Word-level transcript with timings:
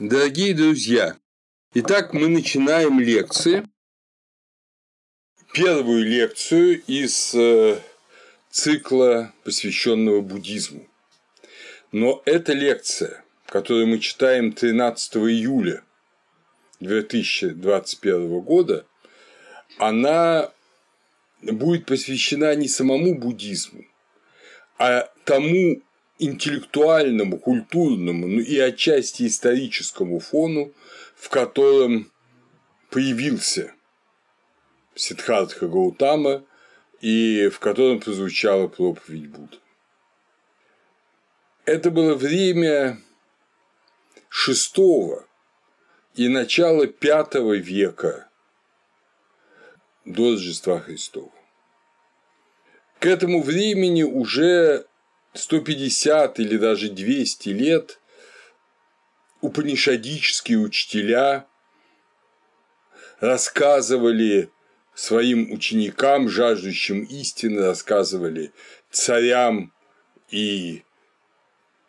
Дорогие 0.00 0.54
друзья, 0.54 1.16
итак, 1.72 2.14
мы 2.14 2.26
начинаем 2.26 2.98
лекции. 2.98 3.64
Первую 5.52 6.02
лекцию 6.04 6.82
из 6.88 7.32
э, 7.32 7.78
цикла, 8.50 9.32
посвященного 9.44 10.20
буддизму. 10.20 10.88
Но 11.92 12.20
эта 12.24 12.54
лекция, 12.54 13.24
которую 13.46 13.86
мы 13.86 14.00
читаем 14.00 14.52
13 14.52 15.14
июля 15.14 15.84
2021 16.80 18.40
года, 18.40 18.86
она 19.78 20.50
будет 21.40 21.86
посвящена 21.86 22.52
не 22.56 22.66
самому 22.66 23.16
буддизму, 23.16 23.84
а 24.76 25.08
тому 25.24 25.84
интеллектуальному, 26.18 27.38
культурному, 27.38 28.26
ну 28.26 28.40
и 28.40 28.58
отчасти 28.58 29.26
историческому 29.26 30.20
фону, 30.20 30.72
в 31.16 31.28
котором 31.28 32.10
появился 32.90 33.74
Сиддхартха 34.94 35.66
Гаутама 35.66 36.44
и 37.00 37.48
в 37.48 37.58
котором 37.58 38.00
прозвучала 38.00 38.68
проповедь 38.68 39.28
Будды. 39.28 39.58
Это 41.64 41.90
было 41.90 42.14
время 42.14 43.00
шестого 44.28 45.26
и 46.14 46.28
начала 46.28 46.86
пятого 46.86 47.54
века 47.54 48.28
до 50.04 50.32
Рождества 50.32 50.80
Христова. 50.80 51.32
К 53.00 53.06
этому 53.06 53.42
времени 53.42 54.02
уже 54.02 54.86
150 55.34 56.38
или 56.38 56.56
даже 56.56 56.90
200 56.90 57.48
лет 57.48 58.00
упанишадические 59.40 60.58
учителя 60.58 61.46
рассказывали 63.18 64.50
своим 64.94 65.50
ученикам, 65.52 66.28
жаждущим 66.28 67.02
истины, 67.02 67.62
рассказывали 67.62 68.52
царям 68.90 69.72
и 70.30 70.84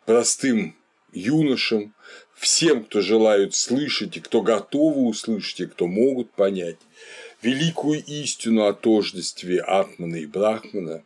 простым 0.06 0.76
юношам, 1.12 1.94
всем, 2.34 2.84
кто 2.84 3.00
желают 3.00 3.54
слышать 3.54 4.16
и 4.16 4.20
кто 4.20 4.42
готовы 4.42 5.02
услышать 5.02 5.60
и 5.60 5.66
кто 5.66 5.86
могут 5.86 6.32
понять 6.32 6.78
великую 7.42 8.04
истину 8.04 8.66
о 8.66 8.74
тождестве 8.74 9.60
Атмана 9.60 10.16
и 10.16 10.26
Брахмана 10.26 11.04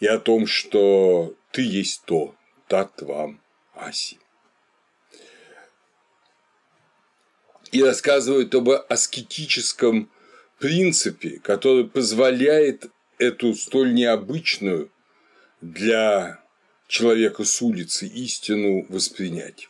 и 0.00 0.06
о 0.06 0.18
том, 0.18 0.46
что 0.46 1.34
ты 1.52 1.62
есть 1.62 2.02
то, 2.04 2.34
Татвам 2.68 3.40
Аси. 3.74 4.18
И 7.72 7.82
рассказывают 7.82 8.54
об 8.54 8.70
аскетическом 8.70 10.10
принципе, 10.58 11.40
который 11.40 11.88
позволяет 11.88 12.90
эту 13.18 13.54
столь 13.54 13.94
необычную 13.94 14.90
для 15.60 16.42
человека 16.86 17.44
с 17.44 17.60
улицы 17.62 18.06
истину 18.06 18.86
воспринять. 18.88 19.68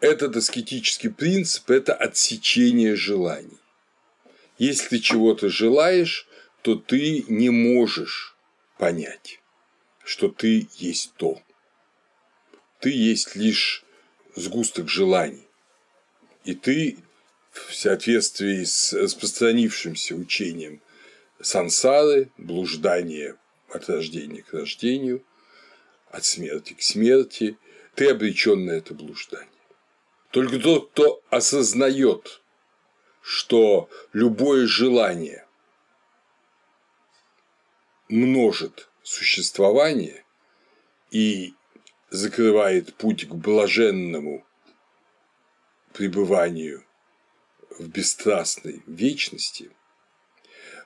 Этот 0.00 0.36
аскетический 0.36 1.10
принцип– 1.10 1.70
это 1.70 1.94
отсечение 1.94 2.96
желаний. 2.96 3.58
Если 4.58 4.88
ты 4.88 4.98
чего-то 4.98 5.48
желаешь, 5.48 6.26
то 6.62 6.74
ты 6.76 7.24
не 7.28 7.50
можешь 7.50 8.31
понять, 8.82 9.40
что 10.02 10.26
ты 10.26 10.68
есть 10.74 11.14
то. 11.16 11.40
Ты 12.80 12.90
есть 12.90 13.36
лишь 13.36 13.84
сгусток 14.34 14.88
желаний. 14.88 15.46
И 16.42 16.56
ты 16.56 16.98
в 17.52 17.72
соответствии 17.76 18.64
с 18.64 18.92
распространившимся 18.92 20.16
учением 20.16 20.82
сансары, 21.40 22.32
блуждание 22.38 23.36
от 23.68 23.88
рождения 23.88 24.42
к 24.42 24.52
рождению, 24.52 25.24
от 26.10 26.24
смерти 26.24 26.72
к 26.72 26.82
смерти, 26.82 27.56
ты 27.94 28.10
обречен 28.10 28.64
на 28.64 28.72
это 28.72 28.94
блуждание. 28.94 29.62
Только 30.32 30.58
тот, 30.58 30.90
кто 30.90 31.22
осознает, 31.30 32.42
что 33.20 33.88
любое 34.12 34.66
желание 34.66 35.46
множит 38.12 38.90
существование 39.02 40.22
и 41.10 41.54
закрывает 42.10 42.94
путь 42.94 43.26
к 43.26 43.34
блаженному 43.34 44.46
пребыванию 45.94 46.84
в 47.78 47.88
бесстрастной 47.88 48.82
вечности, 48.86 49.70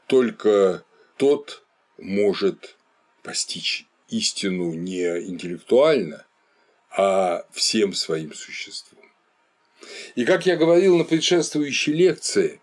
только 0.07 0.85
тот 1.17 1.65
может 1.99 2.77
постичь 3.25 3.87
истину 4.09 4.73
не 4.75 5.03
интеллектуально, 5.27 6.25
а 6.91 7.45
всем 7.51 7.93
своим 7.93 8.35
существом. 8.35 9.03
И 10.15 10.25
как 10.25 10.47
я 10.47 10.57
говорил 10.57 10.97
на 10.97 11.03
предшествующей 11.03 11.93
лекции, 11.93 12.61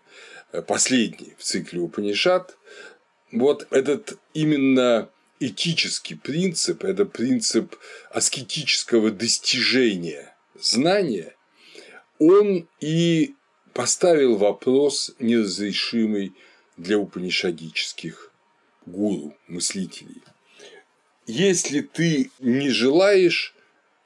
последней 0.66 1.34
в 1.36 1.42
цикле 1.42 1.80
Упанишат, 1.80 2.56
вот 3.34 3.66
этот 3.70 4.18
именно 4.32 5.10
этический 5.40 6.14
принцип, 6.14 6.84
это 6.84 7.04
принцип 7.04 7.76
аскетического 8.10 9.10
достижения 9.10 10.34
знания, 10.54 11.34
он 12.18 12.68
и 12.80 13.34
поставил 13.72 14.36
вопрос 14.36 15.12
неразрешимый 15.18 16.32
для 16.76 16.98
упанишадических 16.98 18.32
гуру, 18.86 19.36
мыслителей. 19.48 20.22
Если 21.26 21.80
ты 21.80 22.30
не 22.38 22.70
желаешь, 22.70 23.54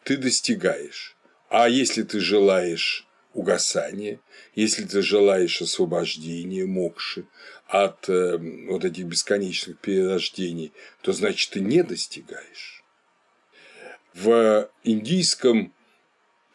ты 0.04 0.16
достигаешь. 0.16 1.16
А 1.50 1.68
если 1.68 2.02
ты 2.02 2.20
желаешь 2.20 3.06
угасания, 3.38 4.20
если 4.54 4.84
ты 4.84 5.00
желаешь 5.02 5.62
освобождения, 5.62 6.66
мокши 6.66 7.26
от 7.66 8.08
э, 8.08 8.36
вот 8.68 8.84
этих 8.84 9.04
бесконечных 9.04 9.78
перерождений, 9.78 10.72
то 11.02 11.12
значит 11.12 11.50
ты 11.52 11.60
не 11.60 11.82
достигаешь. 11.82 12.82
В 14.14 14.68
индийском 14.82 15.72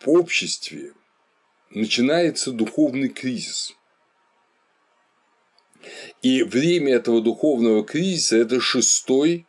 обществе 0.05 0.94
начинается 1.69 2.51
духовный 2.51 3.09
кризис. 3.09 3.73
И 6.21 6.44
время 6.44 6.95
этого 6.95 7.21
духовного 7.21 7.85
кризиса– 7.85 8.38
это 8.38 8.59
шестой, 8.59 9.45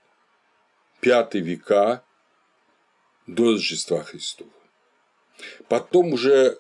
пятый 1.01 1.41
века 1.41 2.05
до 3.27 3.53
Рождества 3.53 4.03
Христова. 4.03 4.51
Потом 5.69 6.13
уже 6.13 6.59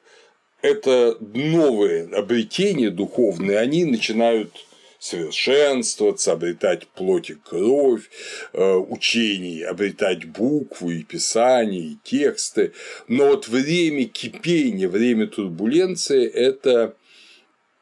это 0.65 1.19
новые 1.21 2.07
обретения 2.07 2.89
духовные, 2.89 3.59
они 3.59 3.85
начинают 3.85 4.51
совершенствоваться, 4.99 6.33
обретать 6.33 6.89
плоть 6.89 7.29
и 7.29 7.35
кровь, 7.35 8.09
э, 8.55 8.73
учений, 8.73 9.61
обретать 9.61 10.25
букву 10.25 10.91
и 10.91 11.03
писание, 11.03 11.83
и 11.83 11.99
тексты. 12.03 12.73
Но 13.09 13.27
вот 13.27 13.47
время 13.47 14.07
кипения, 14.07 14.89
время 14.89 15.27
турбуленции– 15.27 16.27
это 16.33 16.97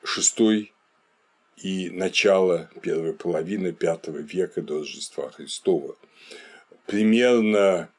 шестой 0.03 0.72
и 1.62 1.88
начало 1.88 2.69
первой 2.82 3.12
половины 3.12 3.71
пятого 3.71 4.19
века 4.19 4.60
до 4.60 4.81
Рождества 4.81 5.31
Христова. 5.31 5.94
Примерно 6.87 7.91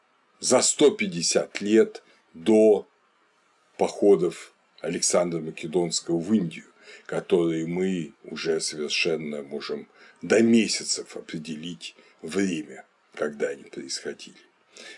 за 0.42 0.62
150 0.62 1.62
лет 1.62 2.04
до 2.34 2.86
походов 3.78 4.53
Александра 4.84 5.40
Македонского 5.40 6.20
в 6.20 6.34
Индию, 6.34 6.66
которые 7.06 7.66
мы 7.66 8.14
уже 8.26 8.60
совершенно 8.60 9.42
можем 9.42 9.88
до 10.22 10.44
месяцев 10.44 11.16
определить 11.16 11.96
время, 12.22 12.86
когда 13.16 13.48
они 13.48 13.64
происходили. 13.64 14.36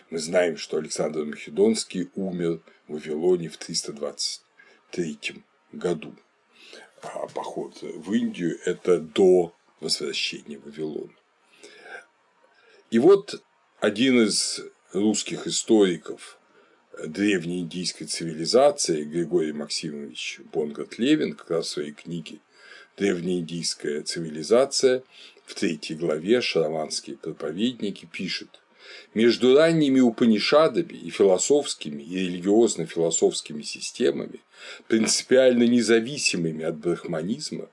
Мы 0.09 0.17
знаем, 0.17 0.57
что 0.57 0.77
Александр 0.77 1.23
Македонский 1.23 2.09
умер 2.15 2.61
в 2.87 2.93
Вавилоне 2.93 3.47
в 3.49 3.57
323 3.57 5.43
году. 5.71 6.15
А 7.03 7.27
поход 7.27 7.77
в 7.83 8.11
Индию– 8.11 8.57
это 8.65 8.99
до 8.99 9.53
возвращения 9.79 10.57
в 10.57 10.65
Вавилон. 10.65 11.15
И 12.89 12.97
вот 12.97 13.43
один 13.79 14.23
из 14.23 14.61
русских 14.93 15.45
историков 15.45 16.39
древней 17.03 17.61
индийской 17.61 18.07
цивилизации 18.07 19.03
Григорий 19.03 19.51
Максимович 19.51 20.39
Бонгот-Левин 20.53 21.33
как 21.33 21.51
раз 21.51 21.67
в 21.67 21.69
своей 21.71 21.91
книге 21.91 22.39
«Древнеиндийская 22.97 24.01
цивилизация» 24.03 25.03
в 25.45 25.53
третьей 25.55 25.95
главе 25.95 26.41
«Шараманские 26.41 27.17
проповедники» 27.17 28.05
пишет 28.05 28.61
между 29.13 29.55
ранними 29.55 29.99
Упанишадами 29.99 30.93
и 30.93 31.09
философскими 31.09 32.03
и 32.03 32.27
религиозно-философскими 32.27 33.63
системами, 33.63 34.41
принципиально 34.87 35.63
независимыми 35.63 36.63
от 36.63 36.77
брахманизма, 36.77 37.69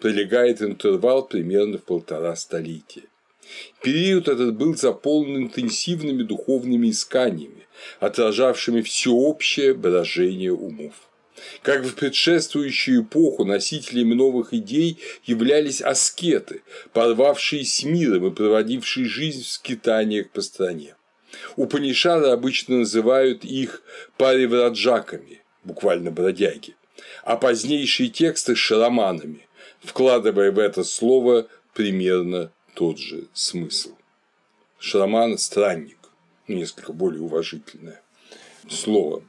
пролегает 0.00 0.62
интервал 0.62 1.26
примерно 1.26 1.78
в 1.78 1.84
полтора 1.84 2.34
столетия. 2.36 3.04
Период 3.82 4.28
этот 4.28 4.56
был 4.56 4.74
заполнен 4.74 5.44
интенсивными 5.44 6.22
духовными 6.22 6.90
исканиями, 6.90 7.66
отражавшими 8.00 8.80
всеобщее 8.80 9.74
брожение 9.74 10.52
умов. 10.52 10.94
Как 11.62 11.84
в 11.84 11.94
предшествующую 11.94 13.02
эпоху 13.02 13.44
носителями 13.44 14.14
новых 14.14 14.54
идей 14.54 14.98
являлись 15.24 15.82
аскеты, 15.82 16.62
порвавшие 16.92 17.64
с 17.64 17.84
миром 17.84 18.26
и 18.26 18.34
проводившие 18.34 19.06
жизнь 19.06 19.42
в 19.42 19.48
скитаниях 19.48 20.30
по 20.30 20.40
стране. 20.40 20.96
Упанишады 21.56 22.28
обычно 22.28 22.78
называют 22.78 23.44
их 23.44 23.82
паривраджаками, 24.16 25.42
буквально 25.64 26.10
бродяги, 26.10 26.74
а 27.22 27.36
позднейшие 27.36 28.08
тексты– 28.08 28.54
шараманами, 28.56 29.46
вкладывая 29.80 30.50
в 30.50 30.58
это 30.58 30.84
слово 30.84 31.48
примерно 31.74 32.50
тот 32.76 32.98
же 32.98 33.26
смысл. 33.32 33.96
Шараман– 34.78 35.38
странник, 35.38 35.98
ну, 36.46 36.56
несколько 36.56 36.92
более 36.92 37.22
уважительное 37.22 38.02
слово. 38.68 39.24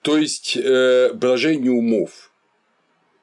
То 0.00 0.16
есть 0.16 0.56
э, 0.56 1.12
брожение 1.12 1.70
умов 1.70 2.32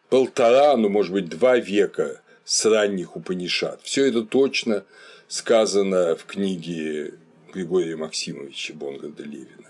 полтора, 0.09 0.77
ну 0.77 0.89
может 0.89 1.13
быть 1.13 1.29
два 1.29 1.57
века 1.57 2.21
с 2.45 2.63
ранних 2.65 3.15
Упанишат. 3.15 3.81
Все 3.81 4.05
это 4.05 4.21
точно 4.21 4.85
сказано 5.27 6.15
в 6.15 6.25
книге 6.25 7.15
Григория 7.51 7.95
Максимовича 7.95 8.75
Бонгарда 8.75 9.23
Левина. 9.23 9.69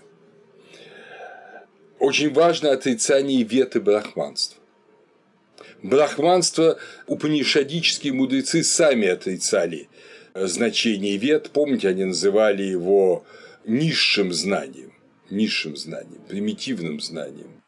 Очень 1.98 2.34
важно 2.34 2.72
отрицание 2.72 3.42
веты 3.44 3.80
брахманства. 3.80 4.61
Брахманство 5.82 6.78
упанишадические 7.08 8.12
мудрецы 8.12 8.62
сами 8.62 9.08
отрицали 9.08 9.88
значение 10.34 11.16
вет. 11.16 11.50
Помните, 11.50 11.88
они 11.88 12.04
называли 12.04 12.62
его 12.62 13.24
низшим 13.66 14.32
знанием, 14.32 14.92
низшим 15.28 15.76
знанием, 15.76 16.22
примитивным 16.28 17.00
знанием. 17.00 17.62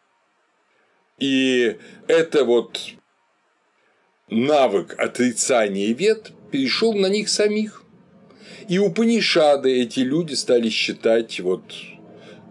И 1.18 1.76
это 2.06 2.44
вот 2.44 2.80
навык 4.28 4.94
отрицания 4.96 5.92
вет 5.92 6.30
перешел 6.52 6.94
на 6.94 7.08
них 7.08 7.28
самих. 7.28 7.82
И 8.68 8.78
у 8.78 8.92
Панишады 8.92 9.82
эти 9.82 10.00
люди 10.00 10.34
стали 10.34 10.68
считать 10.68 11.40
вот 11.40 11.62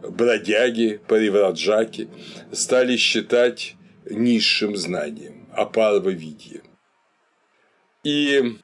бродяги, 0.01 0.99
паривраджаки, 1.07 2.09
стали 2.51 2.97
считать 2.97 3.75
низшим 4.05 4.75
знанием 4.75 5.42
апарвовидье. 5.55 6.61
И 8.03 8.57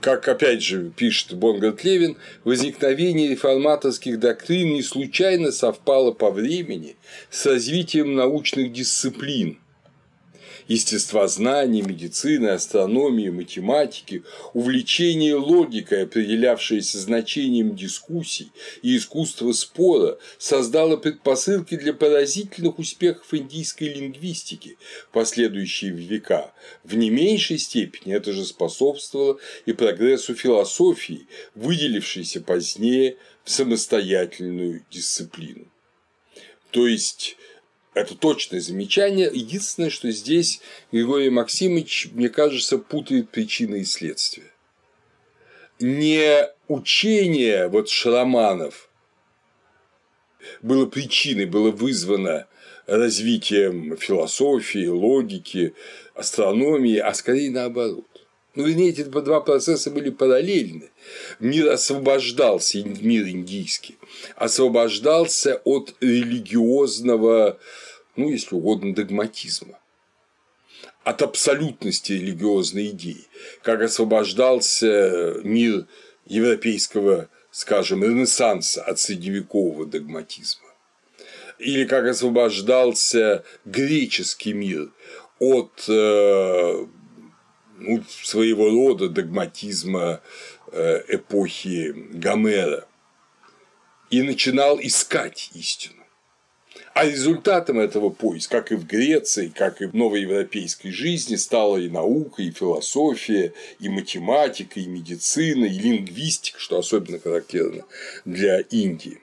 как 0.00 0.28
опять 0.28 0.62
же 0.62 0.90
пишет 0.90 1.34
Бонгард 1.34 1.82
Левин, 1.84 2.16
возникновение 2.44 3.28
реформаторских 3.28 4.18
доктрин 4.18 4.74
не 4.74 4.82
случайно 4.82 5.52
совпало 5.52 6.12
по 6.12 6.30
времени 6.30 6.96
с 7.30 7.46
развитием 7.46 8.14
научных 8.14 8.72
дисциплин, 8.72 9.58
естествознания, 10.68 11.82
медицины, 11.82 12.48
астрономии, 12.48 13.28
математики, 13.28 14.22
увлечение 14.52 15.34
логикой, 15.34 16.04
определявшееся 16.04 16.98
значением 16.98 17.76
дискуссий 17.76 18.50
и 18.82 18.96
искусство 18.96 19.52
спора, 19.52 20.18
создало 20.38 20.96
предпосылки 20.96 21.76
для 21.76 21.92
поразительных 21.92 22.78
успехов 22.78 23.32
индийской 23.32 23.88
лингвистики 23.88 24.78
в 25.08 25.12
последующие 25.12 25.92
века. 25.92 26.52
В 26.82 26.94
не 26.94 27.10
меньшей 27.10 27.58
степени 27.58 28.14
это 28.14 28.32
же 28.32 28.44
способствовало 28.44 29.38
и 29.66 29.72
прогрессу 29.72 30.34
философии, 30.34 31.26
выделившейся 31.54 32.40
позднее 32.40 33.16
в 33.44 33.50
самостоятельную 33.50 34.84
дисциплину. 34.90 35.66
То 36.70 36.88
есть 36.88 37.36
это 37.94 38.16
точное 38.16 38.60
замечание. 38.60 39.30
Единственное, 39.32 39.90
что 39.90 40.10
здесь 40.10 40.60
Григорий 40.92 41.30
Максимович, 41.30 42.08
мне 42.12 42.28
кажется, 42.28 42.78
путает 42.78 43.30
причины 43.30 43.80
и 43.80 43.84
следствия. 43.84 44.52
Не 45.80 46.48
учение 46.68 47.68
вот 47.68 47.88
Шароманов 47.88 48.88
было 50.62 50.86
причиной, 50.86 51.46
было 51.46 51.70
вызвано 51.70 52.46
развитием 52.86 53.96
философии, 53.96 54.86
логики, 54.86 55.74
астрономии, 56.14 56.98
а 56.98 57.14
скорее 57.14 57.50
наоборот. 57.50 58.13
Ну, 58.54 58.64
вернее, 58.66 58.90
эти 58.90 59.02
два 59.02 59.40
процесса 59.40 59.90
были 59.90 60.10
параллельны. 60.10 60.90
Мир 61.40 61.70
освобождался, 61.70 62.78
мир 62.84 63.26
индийский, 63.28 63.98
освобождался 64.36 65.60
от 65.64 65.94
религиозного, 66.00 67.58
ну, 68.16 68.30
если 68.30 68.54
угодно, 68.54 68.94
догматизма 68.94 69.78
от 71.02 71.20
абсолютности 71.20 72.12
религиозной 72.12 72.88
идеи, 72.88 73.26
как 73.62 73.82
освобождался 73.82 75.34
мир 75.44 75.86
европейского, 76.26 77.28
скажем, 77.50 78.02
ренессанса 78.02 78.82
от 78.82 78.98
средневекового 78.98 79.84
догматизма, 79.84 80.68
или 81.58 81.84
как 81.84 82.06
освобождался 82.06 83.44
греческий 83.66 84.54
мир 84.54 84.90
от 85.38 85.84
э, 85.88 86.86
ну, 87.78 88.02
своего 88.08 88.70
рода 88.70 89.08
догматизма 89.08 90.20
э, 90.72 91.02
эпохи 91.08 91.94
Гомера 92.12 92.86
и 94.10 94.22
начинал 94.22 94.78
искать 94.80 95.50
истину. 95.54 96.04
А 96.92 97.04
результатом 97.06 97.80
этого 97.80 98.10
поиска, 98.10 98.58
как 98.58 98.70
и 98.70 98.76
в 98.76 98.86
Греции, 98.86 99.48
как 99.48 99.82
и 99.82 99.86
в 99.86 99.94
новоевропейской 99.94 100.92
жизни, 100.92 101.34
стала 101.34 101.76
и 101.76 101.88
наука, 101.88 102.42
и 102.42 102.52
философия, 102.52 103.52
и 103.80 103.88
математика, 103.88 104.78
и 104.78 104.86
медицина, 104.86 105.64
и 105.64 105.78
лингвистика, 105.78 106.60
что 106.60 106.78
особенно 106.78 107.18
характерно 107.18 107.84
для 108.24 108.60
Индии. 108.60 109.20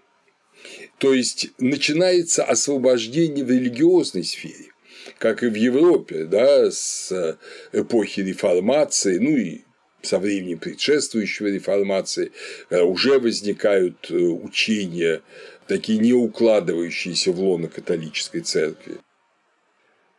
То 0.98 1.14
есть 1.14 1.52
начинается 1.60 2.44
освобождение 2.44 3.46
в 3.46 3.50
религиозной 3.50 4.26
сфере 4.26 4.71
как 5.18 5.44
и 5.44 5.48
в 5.48 5.56
Европе, 5.56 6.26
да, 6.26 6.72
с 6.72 7.38
эпохи 7.72 8.22
реформации, 8.22 9.18
ну 9.18 9.38
и 9.38 9.62
со 10.02 10.20
времени 10.20 10.56
предшествующего 10.56 11.48
реформации 11.48 12.32
уже 12.70 13.20
возникают 13.20 14.10
э, 14.10 14.16
учения, 14.16 15.22
такие 15.68 16.00
не 16.00 16.14
укладывающиеся 16.14 17.32
в 17.32 17.40
лоно 17.40 17.68
католической 17.68 18.42
церкви. 18.42 18.98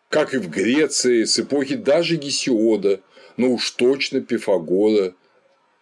Как 0.09 0.35
и 0.35 0.39
в 0.39 0.49
Греции, 0.49 1.25
с 1.25 1.39
эпохи 1.39 1.75
даже 1.75 2.17
Гесиода, 2.17 3.01
но 3.37 3.51
уж 3.51 3.71
точно 3.73 4.21
Пифагора 4.21 5.15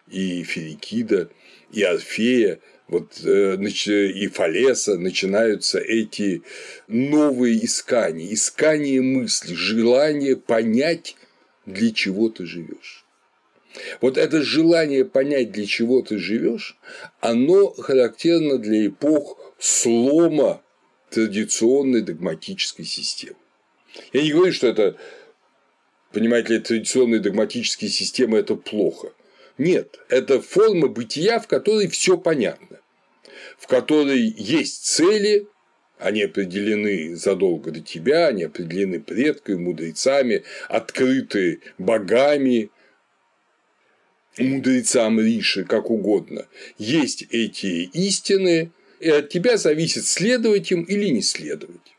и 0.09 0.43
Ферикида, 0.43 1.29
и 1.71 1.83
Орфея, 1.83 2.59
вот 2.91 3.21
э, 3.23 3.55
и 3.55 4.27
Фалеса 4.27 4.97
начинаются 4.97 5.79
эти 5.79 6.43
новые 6.89 7.65
искания, 7.65 8.33
искание 8.33 9.01
мысли, 9.01 9.53
желание 9.53 10.35
понять, 10.35 11.15
для 11.65 11.91
чего 11.93 12.27
ты 12.27 12.45
живешь. 12.45 13.05
Вот 14.01 14.17
это 14.17 14.43
желание 14.43 15.05
понять, 15.05 15.53
для 15.53 15.65
чего 15.65 16.01
ты 16.01 16.17
живешь, 16.17 16.77
оно 17.21 17.69
характерно 17.69 18.57
для 18.57 18.87
эпох 18.87 19.39
слома 19.57 20.61
традиционной 21.11 22.01
догматической 22.01 22.83
системы. 22.83 23.37
Я 24.11 24.21
не 24.21 24.33
говорю, 24.33 24.51
что 24.51 24.67
это, 24.67 24.97
понимаете 26.11 26.55
ли, 26.55 26.59
традиционные 26.59 27.21
догматические 27.21 27.89
системы– 27.89 28.37
это 28.39 28.55
плохо. 28.55 29.13
Нет, 29.57 29.97
это 30.09 30.41
форма 30.41 30.89
бытия, 30.89 31.39
в 31.39 31.47
которой 31.47 31.87
все 31.87 32.17
понятно 32.17 32.80
в 33.61 33.67
которой 33.67 34.21
есть 34.37 34.85
цели, 34.85 35.47
они 35.99 36.23
определены 36.23 37.15
задолго 37.15 37.69
до 37.69 37.79
тебя, 37.79 38.27
они 38.27 38.43
определены 38.43 38.99
предками, 38.99 39.57
мудрецами, 39.57 40.43
открыты 40.67 41.61
богами, 41.77 42.71
мудрецам 44.39 45.19
Риши, 45.19 45.63
как 45.63 45.91
угодно. 45.91 46.47
Есть 46.79 47.27
эти 47.29 47.83
истины, 47.93 48.71
и 48.99 49.09
от 49.09 49.29
тебя 49.29 49.57
зависит, 49.57 50.07
следовать 50.07 50.71
им 50.71 50.81
или 50.81 51.09
не 51.09 51.21
следовать. 51.21 51.95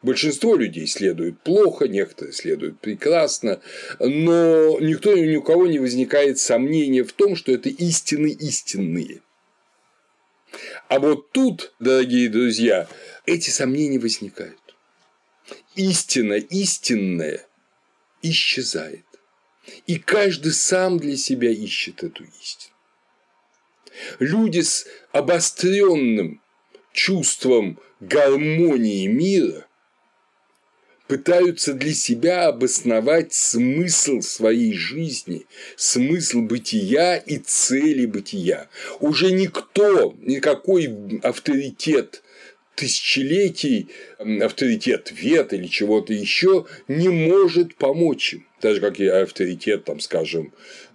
Большинство 0.00 0.56
людей 0.56 0.86
следует 0.86 1.42
плохо, 1.42 1.88
некоторые 1.88 2.32
следуют 2.32 2.80
прекрасно, 2.80 3.60
но 3.98 4.80
никто 4.80 5.14
ни 5.14 5.36
у 5.36 5.42
кого 5.42 5.66
не 5.66 5.78
возникает 5.78 6.38
сомнения 6.38 7.04
в 7.04 7.12
том, 7.12 7.36
что 7.36 7.52
это 7.52 7.68
истины 7.68 8.28
истинные. 8.28 9.20
А 10.88 10.98
вот 11.00 11.32
тут, 11.32 11.74
дорогие 11.78 12.30
друзья, 12.30 12.88
эти 13.26 13.50
сомнения 13.50 13.98
возникают. 13.98 14.58
Истина 15.76 16.34
истинная 16.34 17.46
исчезает. 18.22 19.04
И 19.86 19.98
каждый 19.98 20.52
сам 20.52 20.98
для 20.98 21.16
себя 21.18 21.50
ищет 21.50 22.02
эту 22.02 22.24
истину. 22.24 22.74
Люди 24.18 24.60
с 24.60 24.86
обостренным 25.12 26.40
чувством 26.92 27.78
гармонии 28.00 29.06
мира 29.08 29.67
пытаются 31.08 31.72
для 31.74 31.94
себя 31.94 32.46
обосновать 32.46 33.32
смысл 33.32 34.20
своей 34.20 34.74
жизни, 34.74 35.46
смысл 35.76 36.42
бытия 36.42 37.16
и 37.16 37.38
цели 37.38 38.06
бытия. 38.06 38.68
Уже 39.00 39.32
никто, 39.32 40.14
никакой 40.20 40.94
авторитет 41.22 42.22
тысячелетий, 42.76 43.88
авторитет 44.18 45.10
вет 45.10 45.52
или 45.52 45.66
чего-то 45.66 46.12
еще 46.12 46.66
не 46.86 47.08
может 47.08 47.74
помочь 47.74 48.34
им. 48.34 48.46
Так 48.60 48.76
же, 48.76 48.80
как 48.80 49.00
и 49.00 49.06
авторитет, 49.06 49.84
там, 49.84 49.98
скажем, 49.98 50.52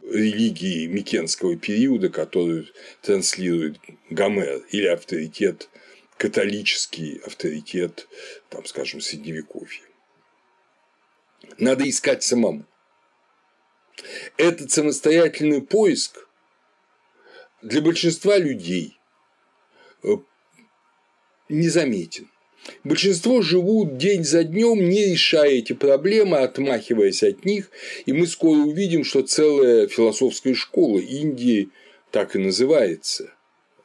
религии 0.09 0.85
Микенского 0.85 1.57
периода, 1.57 2.09
которую 2.09 2.67
транслирует 3.01 3.77
Гомер, 4.09 4.63
или 4.69 4.87
авторитет 4.87 5.69
католический 6.17 7.19
авторитет, 7.25 8.07
там, 8.49 8.65
скажем, 8.65 9.01
Средневековья. 9.01 9.81
Надо 11.57 11.87
искать 11.89 12.23
самому. 12.23 12.65
Этот 14.37 14.71
самостоятельный 14.71 15.61
поиск 15.61 16.27
для 17.61 17.81
большинства 17.81 18.37
людей 18.37 18.97
э, 20.03 20.17
незаметен. 21.49 22.29
Большинство 22.83 23.41
живут 23.41 23.97
день 23.97 24.23
за 24.23 24.43
днем, 24.43 24.89
не 24.89 25.11
решая 25.11 25.51
эти 25.51 25.73
проблемы, 25.73 26.37
отмахиваясь 26.37 27.23
от 27.23 27.45
них, 27.45 27.69
и 28.05 28.13
мы 28.13 28.25
скоро 28.25 28.59
увидим, 28.59 29.03
что 29.03 29.21
целая 29.21 29.87
философская 29.87 30.53
школа 30.53 30.99
Индии 30.99 31.69
так 32.11 32.35
и 32.35 32.39
называется. 32.39 33.33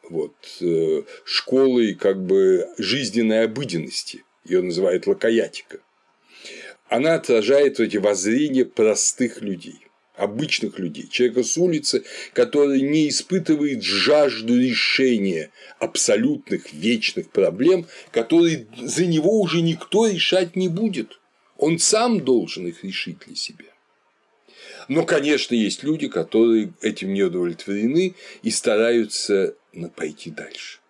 Вот, 0.09 0.35
э, 0.61 1.03
школой 1.25 1.95
как 1.95 2.25
бы 2.25 2.69
жизненной 2.79 3.45
обыденности. 3.45 4.25
Ее 4.45 4.63
называют 4.63 5.07
лакаятика 5.07 5.81
она 6.89 7.15
отражает 7.15 7.81
эти 7.81 7.97
воззрения 7.97 8.65
простых 8.65 9.41
людей 9.43 9.89
обычных 10.19 10.79
людей, 10.81 11.09
человека 11.09 11.45
с 11.45 11.57
улицы, 11.57 12.05
который 12.33 12.83
не 12.83 13.09
испытывает 13.09 13.85
жажду 13.85 14.59
решения 14.59 15.51
абсолютных 15.79 16.73
вечных 16.73 17.31
проблем, 17.31 17.87
которые 18.11 18.67
за 18.77 19.07
него 19.07 19.41
уже 19.41 19.63
никто 19.63 20.09
решать 20.09 20.57
не 20.57 20.69
будет. 20.69 21.21
Он 21.57 21.79
сам 21.79 22.25
должен 22.25 22.67
их 22.67 22.83
решить 22.83 23.19
для 23.27 23.37
себя. 23.37 23.67
Но, 24.89 25.05
конечно, 25.05 25.55
есть 25.55 25.83
люди, 25.85 26.09
которые 26.09 26.73
этим 26.83 27.13
не 27.13 27.23
удовлетворены 27.23 28.15
и 28.43 28.51
стараются 28.51 29.55
пойти 29.95 30.31
дальше. 30.31 30.81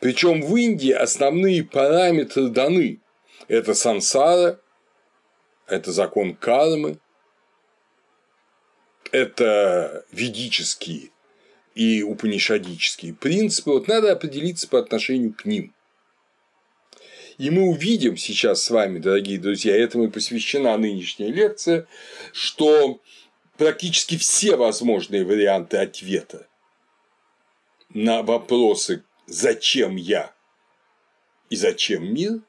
Причем 0.00 0.40
в 0.40 0.56
Индии 0.56 0.92
основные 0.92 1.64
параметры 1.64 2.48
даны. 2.48 3.00
Это 3.48 3.74
сансара, 3.74 4.60
это 5.68 5.92
закон 5.92 6.34
кармы, 6.34 6.98
это 9.12 10.04
ведические 10.10 11.10
и 11.74 12.02
упанишадические 12.02 13.14
принципы, 13.14 13.70
вот 13.70 13.86
надо 13.86 14.12
определиться 14.12 14.68
по 14.68 14.78
отношению 14.78 15.32
к 15.32 15.44
ним. 15.44 15.72
И 17.36 17.50
мы 17.50 17.68
увидим 17.68 18.16
сейчас 18.16 18.62
с 18.62 18.70
вами, 18.70 18.98
дорогие 18.98 19.38
друзья, 19.38 19.76
этому 19.76 20.04
и 20.04 20.10
посвящена 20.10 20.76
нынешняя 20.76 21.30
лекция, 21.30 21.86
что 22.32 23.00
практически 23.56 24.18
все 24.18 24.56
возможные 24.56 25.24
варианты 25.24 25.76
ответа 25.76 26.48
на 27.90 28.22
вопросы 28.22 29.04
«зачем 29.26 29.94
я?» 29.94 30.34
и 31.48 31.54
«зачем 31.54 32.12
мир?» 32.12 32.40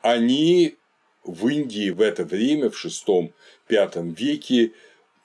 они 0.00 0.78
в 1.24 1.48
Индии 1.48 1.90
в 1.90 2.00
это 2.00 2.24
время, 2.24 2.70
в 2.70 2.84
VI-V 2.84 4.14
веке, 4.14 4.72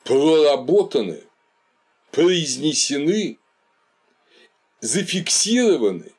проработаны, 0.03 1.23
произнесены, 2.11 3.39
зафиксированы 4.81 6.11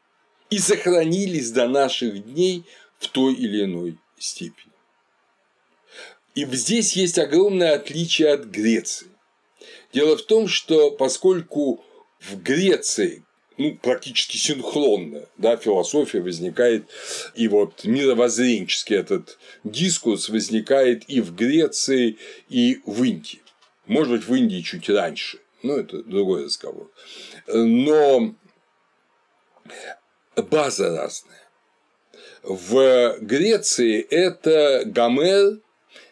и 0.50 0.58
сохранились 0.58 1.50
до 1.50 1.68
наших 1.68 2.24
дней 2.24 2.64
в 2.98 3.08
той 3.08 3.34
или 3.34 3.64
иной 3.64 3.98
степени. 4.18 4.72
И 6.34 6.44
здесь 6.46 6.94
есть 6.96 7.18
огромное 7.18 7.74
отличие 7.74 8.32
от 8.32 8.46
Греции. 8.46 9.08
Дело 9.92 10.16
в 10.16 10.22
том, 10.22 10.48
что 10.48 10.90
поскольку 10.90 11.84
в 12.18 12.42
Греции 12.42 13.24
ну, 13.56 13.76
практически 13.80 14.36
синхронно, 14.36 15.26
да, 15.36 15.56
философия 15.56 16.20
возникает, 16.20 16.84
и 17.34 17.48
вот 17.48 17.84
мировоззренческий 17.84 18.96
этот 18.96 19.38
дискурс 19.62 20.28
возникает 20.28 21.08
и 21.08 21.20
в 21.20 21.34
Греции, 21.34 22.18
и 22.48 22.80
в 22.84 23.02
Индии. 23.04 23.42
Может 23.86 24.12
быть, 24.12 24.28
в 24.28 24.34
Индии 24.34 24.60
чуть 24.60 24.88
раньше, 24.88 25.38
но 25.62 25.76
это 25.76 26.02
другой 26.02 26.44
разговор. 26.44 26.90
Но 27.46 28.34
база 30.36 30.96
разная. 30.96 31.48
В 32.42 33.16
Греции 33.20 34.00
это 34.00 34.82
Гомер, 34.84 35.60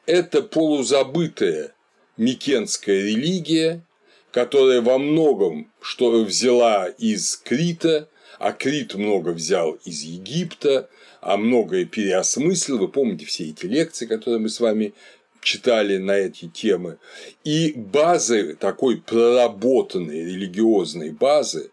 это 0.06 0.42
полузабытая 0.42 1.74
микенская 2.16 3.02
религия, 3.02 3.84
которая 4.32 4.80
во 4.80 4.98
многом 4.98 5.70
что 5.80 6.10
взяла 6.24 6.86
из 6.86 7.36
Крита, 7.36 8.08
а 8.38 8.52
Крит 8.52 8.94
много 8.94 9.30
взял 9.30 9.72
из 9.84 10.02
Египта, 10.02 10.88
а 11.20 11.36
многое 11.36 11.84
переосмыслил. 11.84 12.78
Вы 12.78 12.88
помните 12.88 13.26
все 13.26 13.50
эти 13.50 13.66
лекции, 13.66 14.06
которые 14.06 14.40
мы 14.40 14.48
с 14.48 14.58
вами 14.58 14.94
читали 15.40 15.98
на 15.98 16.12
эти 16.12 16.48
темы. 16.48 16.98
И 17.44 17.72
базы 17.76 18.54
такой 18.54 19.00
проработанной 19.00 20.24
религиозной 20.24 21.10
базы 21.10 21.70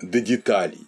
до 0.00 0.20
деталей 0.20 0.86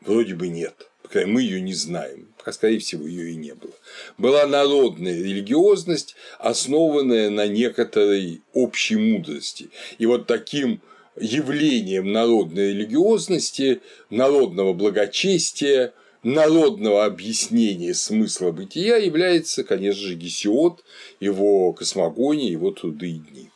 вроде 0.00 0.34
бы 0.34 0.48
нет. 0.48 0.89
Мы 1.14 1.42
ее 1.42 1.60
не 1.60 1.74
знаем 1.74 2.30
а 2.44 2.52
скорее 2.52 2.78
всего 2.78 3.06
ее 3.06 3.32
и 3.32 3.36
не 3.36 3.54
было. 3.54 3.72
Была 4.18 4.46
народная 4.46 5.14
религиозность, 5.14 6.16
основанная 6.38 7.30
на 7.30 7.46
некоторой 7.46 8.42
общей 8.52 8.96
мудрости. 8.96 9.70
И 9.98 10.06
вот 10.06 10.26
таким 10.26 10.80
явлением 11.18 12.12
народной 12.12 12.70
религиозности, 12.70 13.80
народного 14.10 14.72
благочестия, 14.72 15.92
народного 16.22 17.04
объяснения 17.04 17.94
смысла 17.94 18.52
бытия 18.52 18.96
является, 18.96 19.64
конечно 19.64 20.02
же, 20.02 20.14
Гесиод, 20.14 20.84
его 21.18 21.72
космогония, 21.72 22.50
его 22.50 22.70
труды 22.70 23.10
и 23.10 23.18
дни. 23.18 23.50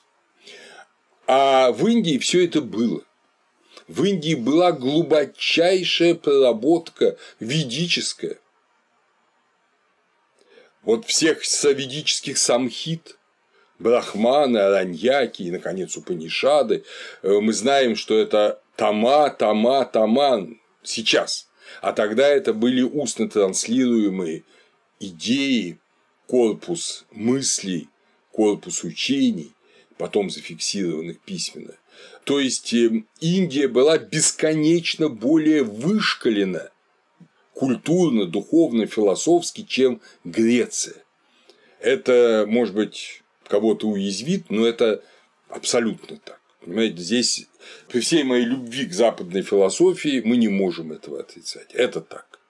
А 1.27 1.73
в 1.73 1.87
Индии 1.87 2.19
все 2.19 2.45
это 2.45 2.61
было. 2.61 3.03
В 3.87 4.05
Индии 4.05 4.35
была 4.35 4.73
глубочайшая 4.73 6.15
проработка 6.15 7.17
ведическая, 7.39 8.39
вот 10.83 11.07
всех 11.07 11.45
саведических 11.45 12.39
самхит, 12.39 13.19
брахманы, 13.79 14.59
араньяки 14.59 15.43
и, 15.43 15.51
наконец, 15.51 15.97
упанишады, 15.97 16.85
э, 17.23 17.41
мы 17.41 17.53
знаем, 17.53 17.97
что 17.97 18.19
это 18.19 18.61
тома, 18.77 19.31
тома, 19.31 19.85
таман 19.85 20.61
сейчас. 20.83 21.49
А 21.81 21.93
тогда 21.93 22.29
это 22.29 22.53
были 22.53 22.83
устно 22.83 23.29
транслируемые 23.29 24.45
идеи, 25.01 25.79
корпус 26.27 27.05
мыслей, 27.11 27.89
корпус 28.31 28.85
учений, 28.85 29.53
потом 29.97 30.31
зафиксированных 30.31 31.21
письменно. 31.21 31.75
То 32.25 32.41
есть 32.41 32.73
э, 32.73 33.05
Индия 33.21 33.69
была 33.69 33.99
бесконечно 33.99 35.09
более 35.09 35.63
вышкалена 35.63 36.71
культурно, 37.53 38.27
духовно, 38.27 38.87
философски, 38.87 39.63
чем 39.63 40.01
Греция. 40.25 41.05
Это, 41.81 42.47
может 42.49 42.75
быть, 42.75 43.23
кого-то 43.47 43.89
уязвит, 43.89 44.51
но 44.51 44.67
это 44.67 45.03
абсолютно 45.49 46.17
так. 46.17 46.41
Понимаете, 46.61 46.97
здесь 47.03 47.47
при 47.89 48.01
всей 48.01 48.25
моей 48.25 48.45
любви 48.45 48.87
к 48.87 48.93
западной 48.93 49.43
философии 49.43 50.23
мы 50.25 50.39
не 50.39 50.49
можем 50.49 50.93
этого 50.93 51.21
отрицать. 51.21 51.73
Это 51.75 52.01
так. 52.01 52.41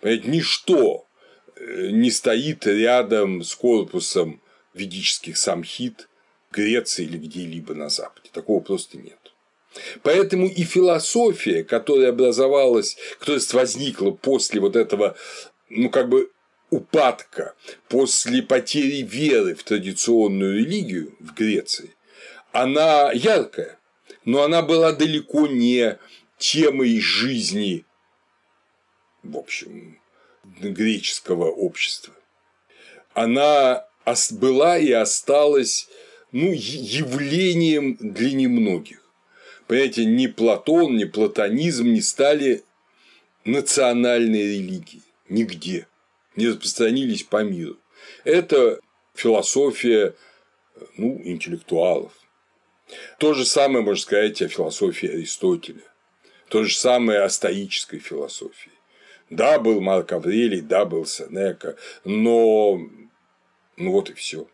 Понимаете, 0.00 0.28
ничто 0.28 1.06
не 1.58 2.10
стоит 2.10 2.66
рядом 2.66 3.42
с 3.42 3.54
корпусом 3.54 4.42
ведических 4.74 5.36
самхит 5.36 6.08
Греции 6.50 7.04
или 7.04 7.16
где-либо 7.16 7.74
на 7.74 7.88
Западе. 7.88 8.21
Такого 8.32 8.60
просто 8.60 8.98
нет. 8.98 9.18
Поэтому 10.02 10.48
и 10.48 10.62
философия, 10.64 11.64
которая 11.64 12.10
образовалась, 12.10 12.96
которая 13.18 13.42
возникла 13.52 14.10
после 14.10 14.60
вот 14.60 14.76
этого, 14.76 15.16
ну, 15.70 15.88
как 15.88 16.08
бы 16.08 16.30
упадка, 16.70 17.54
после 17.88 18.42
потери 18.42 19.02
веры 19.02 19.54
в 19.54 19.62
традиционную 19.62 20.58
религию 20.58 21.14
в 21.20 21.34
Греции, 21.34 21.94
она 22.52 23.12
яркая, 23.12 23.78
но 24.24 24.42
она 24.42 24.62
была 24.62 24.92
далеко 24.92 25.46
не 25.46 25.98
темой 26.38 27.00
жизни, 27.00 27.84
в 29.22 29.36
общем, 29.38 29.98
греческого 30.44 31.50
общества. 31.50 32.14
Она 33.14 33.86
была 34.32 34.78
и 34.78 34.90
осталась 34.92 35.88
ну, 36.32 36.52
явлением 36.52 37.96
для 38.00 38.32
немногих. 38.32 39.02
Понимаете, 39.66 40.04
ни 40.04 40.26
Платон, 40.26 40.96
ни 40.96 41.04
платонизм 41.04 41.86
не 41.86 42.00
стали 42.00 42.64
национальной 43.44 44.42
религией 44.42 45.02
нигде, 45.28 45.86
не 46.36 46.48
распространились 46.48 47.22
по 47.22 47.42
миру. 47.42 47.78
Это 48.24 48.80
философия 49.14 50.14
ну, 50.96 51.20
интеллектуалов. 51.24 52.12
То 53.18 53.34
же 53.34 53.44
самое 53.44 53.84
можно 53.84 54.02
сказать 54.02 54.42
о 54.42 54.48
философии 54.48 55.08
Аристотеля. 55.08 55.82
То 56.48 56.64
же 56.64 56.74
самое 56.74 57.20
о 57.20 57.30
стоической 57.30 57.98
философии. 57.98 58.72
Да, 59.30 59.58
был 59.58 59.80
Марк 59.80 60.12
Аврелий, 60.12 60.60
да, 60.60 60.84
был 60.84 61.06
Сенека, 61.06 61.76
но 62.04 62.78
ну 63.76 63.92
вот 63.92 64.10
и 64.10 64.12
все. 64.12 64.46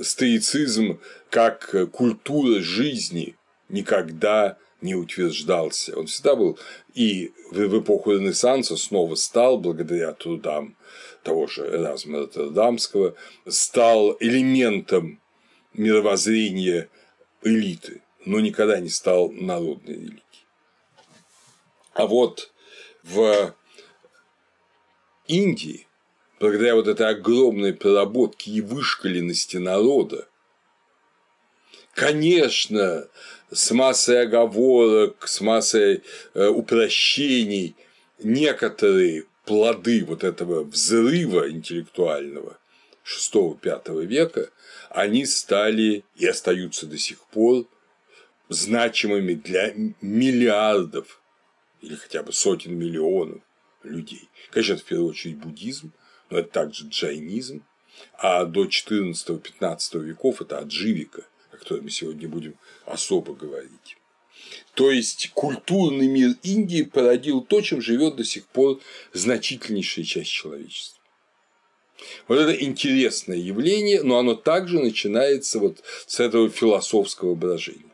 Стоицизм 0.00 1.00
как 1.28 1.74
культура 1.92 2.60
жизни 2.60 3.36
никогда 3.68 4.56
не 4.80 4.94
утверждался. 4.94 5.98
Он 5.98 6.06
всегда 6.06 6.36
был 6.36 6.58
и 6.94 7.32
в 7.50 7.80
эпоху 7.80 8.12
Ренессанса 8.12 8.76
снова 8.76 9.14
стал, 9.14 9.58
благодаря 9.58 10.12
трудам 10.12 10.76
того 11.22 11.46
же 11.46 11.66
Эразма 11.66 12.20
Роттердамского, 12.20 13.14
стал 13.46 14.16
элементом 14.20 15.20
мировоззрения 15.74 16.88
элиты, 17.42 18.02
но 18.24 18.40
никогда 18.40 18.80
не 18.80 18.88
стал 18.88 19.30
народной 19.30 19.94
религией. 19.94 20.22
А 21.92 22.06
вот 22.06 22.52
в 23.02 23.54
Индии, 25.26 25.86
благодаря 26.40 26.74
вот 26.74 26.88
этой 26.88 27.08
огромной 27.08 27.74
проработке 27.74 28.50
и 28.50 28.60
вышкаленности 28.62 29.58
народа, 29.58 30.26
конечно, 31.94 33.06
с 33.52 33.70
массой 33.72 34.22
оговорок, 34.22 35.28
с 35.28 35.40
массой 35.42 36.02
э, 36.34 36.46
упрощений 36.48 37.76
некоторые 38.18 39.26
плоды 39.44 40.04
вот 40.04 40.24
этого 40.24 40.64
взрыва 40.64 41.50
интеллектуального 41.50 42.58
VI-V 43.04 44.06
века, 44.06 44.50
они 44.88 45.26
стали 45.26 46.04
и 46.16 46.26
остаются 46.26 46.86
до 46.86 46.96
сих 46.96 47.20
пор 47.26 47.66
значимыми 48.48 49.34
для 49.34 49.74
миллиардов 50.00 51.20
или 51.82 51.94
хотя 51.96 52.22
бы 52.22 52.32
сотен 52.32 52.76
миллионов 52.76 53.42
людей. 53.82 54.28
Конечно, 54.50 54.76
в 54.76 54.84
первую 54.84 55.10
очередь 55.10 55.38
буддизм, 55.38 55.92
но 56.30 56.38
это 56.38 56.50
также 56.50 56.86
джайнизм, 56.88 57.62
а 58.14 58.44
до 58.44 58.64
14-15 58.64 59.98
веков 59.98 60.40
это 60.40 60.58
адживика, 60.58 61.26
о 61.52 61.56
которой 61.56 61.82
мы 61.82 61.90
сегодня 61.90 62.28
будем 62.28 62.56
особо 62.86 63.34
говорить. 63.34 63.96
То 64.74 64.90
есть 64.90 65.30
культурный 65.34 66.06
мир 66.06 66.36
Индии 66.42 66.82
породил 66.82 67.42
то, 67.42 67.60
чем 67.60 67.82
живет 67.82 68.16
до 68.16 68.24
сих 68.24 68.46
пор 68.46 68.80
значительнейшая 69.12 70.04
часть 70.04 70.30
человечества. 70.30 71.00
Вот 72.28 72.38
это 72.38 72.52
интересное 72.64 73.36
явление, 73.36 74.02
но 74.02 74.18
оно 74.18 74.34
также 74.34 74.78
начинается 74.78 75.58
вот 75.58 75.82
с 76.06 76.18
этого 76.18 76.48
философского 76.48 77.34
брожения. 77.34 77.84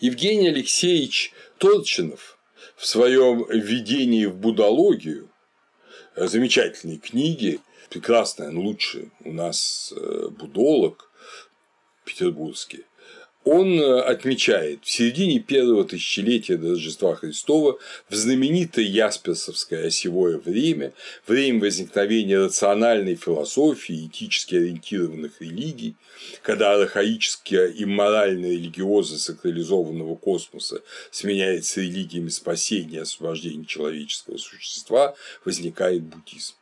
Евгений 0.00 0.48
Алексеевич 0.48 1.32
Торчинов 1.58 2.38
в 2.76 2.86
своем 2.86 3.44
введении 3.48 4.24
в 4.24 4.36
будологию 4.36 5.30
замечательной 6.16 6.98
книги, 6.98 7.60
прекрасная, 7.90 8.50
лучший 8.50 9.10
у 9.24 9.32
нас 9.32 9.92
э, 9.96 10.28
будолог 10.28 11.10
петербургский, 12.04 12.84
он 13.44 13.78
э, 13.78 14.00
отмечает 14.00 14.84
в 14.84 14.90
середине 14.90 15.38
первого 15.38 15.84
тысячелетия 15.84 16.56
до 16.56 16.70
Рождества 16.70 17.14
Христова 17.14 17.78
в 18.08 18.14
знаменитое 18.14 18.86
Ясперсовское 18.86 19.86
осевое 19.86 20.38
время, 20.38 20.94
время 21.26 21.60
возникновения 21.60 22.38
рациональной 22.38 23.16
философии, 23.16 24.06
этически 24.06 24.54
ориентированных 24.54 25.40
религий, 25.40 25.94
когда 26.42 26.74
архаическая 26.74 27.68
и 27.68 27.84
моральная 27.84 28.52
религиоза 28.52 29.18
сакрализованного 29.18 30.16
космоса 30.16 30.80
сменяется 31.10 31.82
религиями 31.82 32.30
спасения 32.30 32.96
и 32.96 33.02
освобождения 33.02 33.66
человеческого 33.66 34.38
существа, 34.38 35.14
возникает 35.44 36.02
буддизм. 36.02 36.54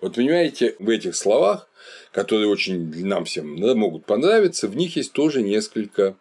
Вот 0.00 0.16
понимаете, 0.16 0.74
в 0.80 0.88
этих 0.88 1.14
словах, 1.14 1.68
которые 2.12 2.48
очень 2.48 3.06
нам 3.06 3.24
всем 3.24 3.56
могут 3.56 4.04
понравиться, 4.04 4.66
в 4.66 4.76
них 4.76 4.96
есть 4.96 5.12
тоже 5.12 5.42
несколько 5.42 6.16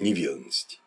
неверности. 0.00 0.78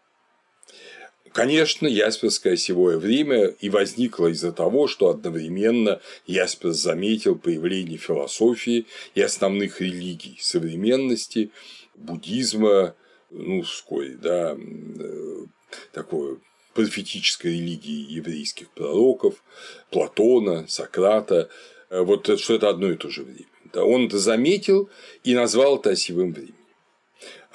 Конечно, 1.34 1.88
Ясперское 1.88 2.54
осевое 2.54 2.98
время 2.98 3.46
и 3.48 3.70
возникло 3.70 4.28
из-за 4.28 4.52
того, 4.52 4.88
что 4.88 5.10
одновременно 5.10 6.02
Ясперс 6.28 6.76
заметил 6.76 7.36
появление 7.36 7.98
философии 7.98 8.86
и 9.16 9.22
основных 9.22 9.80
религий 9.80 10.38
современности, 10.42 11.52
буддизма, 11.96 12.96
ну, 13.30 13.62
вскоре, 13.62 14.18
да, 14.22 14.58
э, 14.58 15.46
такое 15.94 16.38
профетической 16.74 17.54
религии 17.54 18.12
еврейских 18.12 18.70
пророков, 18.70 19.42
Платона, 19.90 20.68
Сократа, 20.68 21.50
э, 21.90 22.02
вот 22.02 22.28
что 22.42 22.56
это 22.56 22.68
одно 22.68 22.92
и 22.92 22.98
то 22.98 23.10
же 23.10 23.24
время. 23.24 23.46
Он 23.74 24.08
это 24.08 24.20
заметил 24.20 24.90
и 25.24 25.34
назвал 25.34 25.78
это 25.78 25.92
осевым 25.92 26.34
временем 26.34 26.61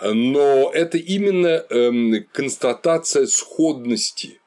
но 0.00 0.70
это 0.72 0.98
именно 0.98 1.64
эм, 1.70 2.26
констатация 2.32 3.26
сходности 3.26 4.40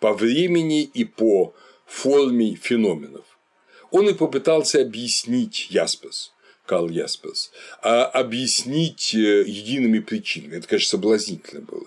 по 0.00 0.12
времени 0.12 0.82
и 0.82 1.04
по 1.04 1.54
форме 1.86 2.54
феноменов. 2.54 3.24
Он 3.90 4.08
и 4.08 4.14
попытался 4.14 4.80
объяснить 4.80 5.68
Ясперс, 5.70 6.32
Карл 6.66 6.88
Ясперс, 6.88 7.50
а 7.82 8.04
объяснить 8.04 9.14
э, 9.14 9.44
едиными 9.46 9.98
причинами. 9.98 10.56
Это, 10.56 10.68
конечно, 10.68 10.90
соблазнительно 10.90 11.60
было. 11.62 11.86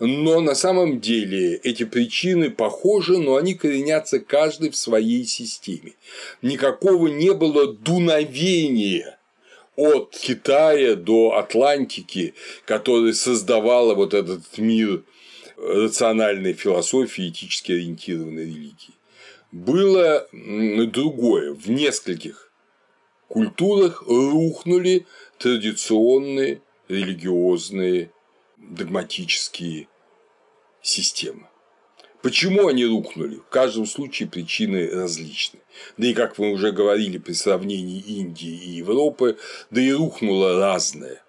Но 0.00 0.40
на 0.40 0.54
самом 0.54 1.00
деле 1.00 1.56
эти 1.56 1.84
причины 1.84 2.50
похожи, 2.50 3.18
но 3.18 3.36
они 3.36 3.54
коренятся 3.54 4.18
каждый 4.18 4.70
в 4.70 4.76
своей 4.76 5.24
системе. 5.24 5.94
Никакого 6.42 7.06
не 7.08 7.32
было 7.32 7.72
дуновения 7.72 9.15
от 9.76 10.16
Китая 10.16 10.96
до 10.96 11.36
Атлантики, 11.36 12.34
которая 12.64 13.12
создавала 13.12 13.94
вот 13.94 14.14
этот 14.14 14.58
мир 14.58 15.04
рациональной 15.56 16.54
философии, 16.54 17.28
этически 17.28 17.72
ориентированной 17.72 18.46
религии. 18.46 18.94
Было 19.52 20.26
другое. 20.32 21.54
В 21.54 21.70
нескольких 21.70 22.50
культурах 23.28 24.02
рухнули 24.06 25.06
традиционные 25.38 26.60
религиозные 26.88 28.10
догматические 28.56 29.88
системы. 30.82 31.48
Почему 32.26 32.66
они 32.66 32.84
рухнули? 32.84 33.36
В 33.36 33.48
каждом 33.50 33.86
случае 33.86 34.28
причины 34.28 34.90
различны. 34.90 35.60
Да 35.96 36.08
и, 36.08 36.12
как 36.12 36.38
мы 36.38 36.50
уже 36.50 36.72
говорили 36.72 37.18
при 37.18 37.34
сравнении 37.34 38.00
Индии 38.00 38.50
и 38.50 38.70
Европы, 38.78 39.38
да 39.70 39.80
и 39.80 39.92
рухнуло 39.92 40.58
разное. 40.58 41.22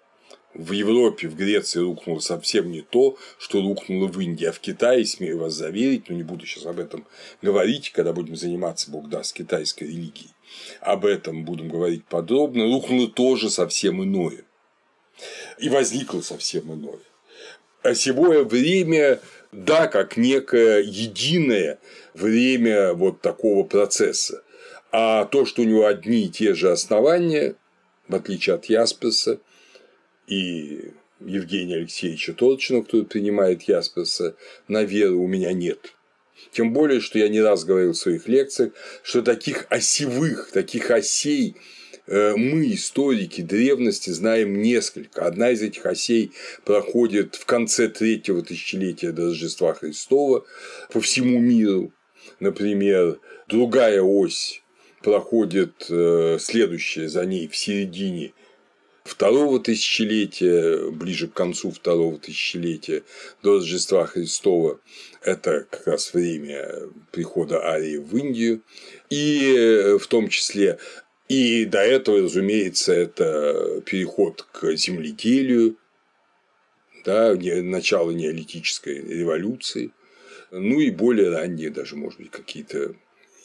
В 0.56 0.72
Европе, 0.72 1.28
в 1.28 1.36
Греции 1.36 1.82
рухнуло 1.82 2.18
совсем 2.18 2.72
не 2.72 2.82
то, 2.82 3.16
что 3.38 3.62
рухнуло 3.62 4.08
в 4.08 4.20
Индии, 4.20 4.46
а 4.46 4.52
в 4.52 4.60
Китае, 4.60 5.06
смею 5.06 5.38
вас 5.38 5.54
заверить, 5.54 6.10
но 6.10 6.16
не 6.16 6.24
буду 6.24 6.48
сейчас 6.48 6.66
об 6.66 6.80
этом 6.80 7.06
говорить, 7.44 7.92
когда 7.92 8.12
будем 8.12 8.36
заниматься, 8.36 8.90
Бог 8.90 9.08
даст, 9.08 9.36
китайской 9.36 9.84
религией. 9.84 10.32
Об 10.82 11.06
этом 11.06 11.46
будем 11.46 11.70
говорить 11.70 12.06
подробно. 12.06 12.64
Рухнуло 12.64 13.08
тоже 13.08 13.52
совсем 13.52 14.04
иное. 14.04 14.46
И 15.60 15.70
возникло 15.70 16.22
совсем 16.22 16.74
иное. 16.74 17.02
Осевое 17.84 18.44
время 18.44 19.22
да, 19.52 19.88
как 19.88 20.18
некое 20.18 20.82
единое 20.82 21.80
время 22.14 22.94
вот 22.94 23.22
такого 23.22 23.64
процесса. 23.64 24.44
А 24.92 25.26
то, 25.26 25.46
что 25.46 25.62
у 25.62 25.66
него 25.66 25.86
одни 25.86 26.26
и 26.26 26.30
те 26.30 26.54
же 26.54 26.72
основания, 26.72 27.56
в 28.08 28.16
отличие 28.16 28.56
от 28.56 28.66
Ясписа 28.66 29.40
и 30.28 30.92
Евгения 31.20 31.76
Алексеевича 31.76 32.34
Толчина, 32.34 32.84
кто 32.84 33.04
принимает 33.04 33.64
Ясписа 33.64 34.36
на 34.68 34.84
веру, 34.84 35.22
у 35.22 35.28
меня 35.28 35.54
нет. 35.54 35.94
Тем 36.52 36.72
более, 36.72 37.02
что 37.02 37.20
я 37.20 37.28
не 37.28 37.42
раз 37.42 37.66
говорил 37.66 37.94
в 37.94 37.98
своих 37.98 38.28
лекциях, 38.28 38.74
что 39.04 39.22
таких 39.22 39.66
осевых, 39.70 40.52
таких 40.52 40.92
осей 40.92 41.56
мы, 42.08 42.74
историки 42.74 43.42
древности, 43.42 44.10
знаем 44.12 44.62
несколько. 44.62 45.26
Одна 45.26 45.52
из 45.52 45.62
этих 45.62 45.86
осей 45.86 46.32
проходит 46.64 47.36
в 47.36 47.46
конце 47.46 47.90
третьего 47.90 48.42
тысячелетия 48.42 49.12
до 49.12 49.28
Рождества 49.28 49.74
Христова 49.74 50.46
по 50.92 51.02
всему 51.02 51.40
миру. 51.40 51.92
Например, 52.40 53.20
другая 53.48 54.02
ось 54.02 54.62
проходит 55.02 55.86
э, 55.90 56.38
следующая 56.40 57.08
за 57.08 57.26
ней 57.26 57.48
в 57.48 57.56
середине 57.56 58.34
второго 59.08 59.60
тысячелетия, 59.60 60.92
ближе 60.92 61.28
к 61.28 61.34
концу 61.34 61.72
второго 61.72 62.18
тысячелетия 62.18 63.04
до 63.42 63.56
Рождества 63.56 64.06
Христова, 64.06 64.80
это 65.22 65.66
как 65.70 65.88
раз 65.88 66.14
время 66.14 66.90
прихода 67.12 67.66
Арии 67.66 67.98
в 67.98 68.16
Индию, 68.18 68.62
и 69.10 69.56
э, 69.58 69.98
в 69.98 70.08
том 70.08 70.28
числе 70.28 70.78
и 71.28 71.66
до 71.66 71.80
этого, 71.80 72.22
разумеется, 72.22 72.94
это 72.94 73.82
переход 73.86 74.44
к 74.52 74.76
земледелию, 74.76 75.78
да, 77.04 77.34
начало 77.36 78.12
неолитической 78.12 79.02
революции, 79.02 79.92
ну 80.52 80.80
и 80.80 80.90
более 80.90 81.30
ранние 81.30 81.70
даже, 81.70 81.96
может 81.96 82.20
быть, 82.20 82.32
какие-то 82.32 82.96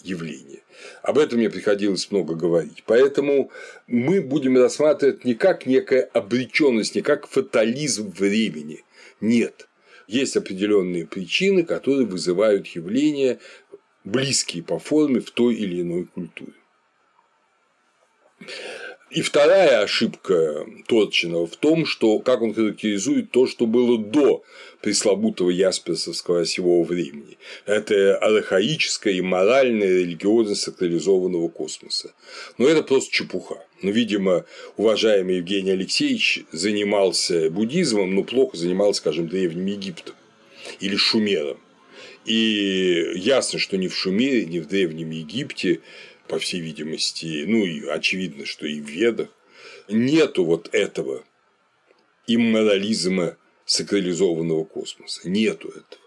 явление. 0.05 0.62
Об 1.03 1.18
этом 1.18 1.38
мне 1.38 1.51
приходилось 1.51 2.11
много 2.11 2.35
говорить. 2.35 2.83
Поэтому 2.87 3.51
мы 3.87 4.21
будем 4.21 4.57
рассматривать 4.57 5.25
не 5.25 5.35
как 5.35 5.66
некая 5.66 6.03
обреченность, 6.03 6.95
не 6.95 7.03
как 7.03 7.27
фатализм 7.27 8.11
времени. 8.11 8.85
Нет. 9.21 9.68
Есть 10.09 10.37
определенные 10.37 11.07
причины, 11.07 11.62
которые 11.62 12.07
вызывают 12.07 12.66
явления, 12.68 13.38
близкие 14.05 14.62
по 14.62 14.79
форме 14.79 15.21
в 15.21 15.31
той 15.31 15.55
или 15.55 15.83
иной 15.83 16.05
культуре. 16.05 16.53
И 19.11 19.21
вторая 19.21 19.83
ошибка 19.83 20.67
Торчинова 20.87 21.47
в 21.47 21.57
том, 21.57 21.85
что 21.85 22.19
как 22.19 22.41
он 22.41 22.55
характеризует 22.55 23.31
то, 23.31 23.47
что 23.47 23.67
было 23.67 23.99
до 23.99 24.43
пресловутого 24.81 25.51
ясперсовского 25.51 26.41
осевого 26.41 26.83
времени. 26.83 27.37
Это 27.67 28.17
архаическое 28.17 29.13
и 29.13 29.21
моральное 29.21 29.99
религиозно 30.01 30.55
сакрализованного 30.55 31.49
космоса. 31.49 32.15
Но 32.57 32.67
это 32.67 32.83
просто 32.83 33.13
чепуха. 33.13 33.63
Ну, 33.83 33.91
видимо, 33.91 34.47
уважаемый 34.79 35.37
Евгений 35.37 35.73
Алексеевич 35.73 36.45
занимался 36.51 37.51
буддизмом, 37.51 38.15
но 38.15 38.25
плохо 38.25 38.57
занимался, 38.57 39.01
скажем, 39.01 39.29
Древним 39.29 39.67
Египтом 39.67 40.15
или 40.81 40.97
Шумером. 40.97 41.59
И 42.25 43.13
ясно, 43.17 43.59
что 43.59 43.77
ни 43.77 43.89
в 43.89 43.97
Шумере, 43.97 44.47
ни 44.47 44.59
в 44.61 44.69
Древнем 44.69 45.11
Египте 45.11 45.81
по 46.33 46.38
всей 46.38 46.62
видимости, 46.62 47.45
ну 47.47 47.59
и 47.59 47.87
очевидно, 47.87 48.47
что 48.47 48.66
и 48.66 48.81
в 48.81 48.88
Ведах, 48.88 49.29
нету 49.87 50.47
вот 50.47 50.71
этого 50.73 51.25
имморализма 52.27 53.37
сакрализованного 53.66 54.64
космоса. 54.64 55.29
Нету 55.29 55.68
этого. 55.68 56.03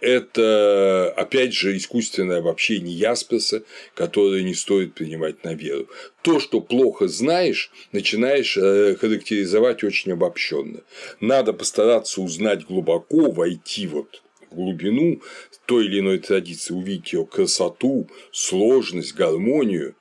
Это, 0.00 1.12
опять 1.16 1.54
же, 1.54 1.76
искусственное 1.76 2.38
обобщение 2.38 2.92
Ясперса, 2.92 3.62
которое 3.94 4.42
не 4.42 4.54
стоит 4.54 4.94
принимать 4.94 5.44
на 5.44 5.54
веру. 5.54 5.88
То, 6.22 6.40
что 6.40 6.60
плохо 6.60 7.06
знаешь, 7.06 7.70
начинаешь 7.92 8.56
э, 8.56 8.96
характеризовать 8.96 9.84
очень 9.84 10.10
обобщенно. 10.10 10.80
Надо 11.20 11.52
постараться 11.52 12.22
узнать 12.22 12.66
глубоко, 12.66 13.30
войти 13.30 13.86
вот 13.86 14.24
глубину 14.50 15.20
той 15.66 15.86
или 15.86 16.00
иной 16.00 16.18
традиции, 16.18 16.74
увидеть 16.74 17.12
ее 17.12 17.26
красоту, 17.26 18.08
сложность, 18.32 19.14
гармонию, 19.14 19.94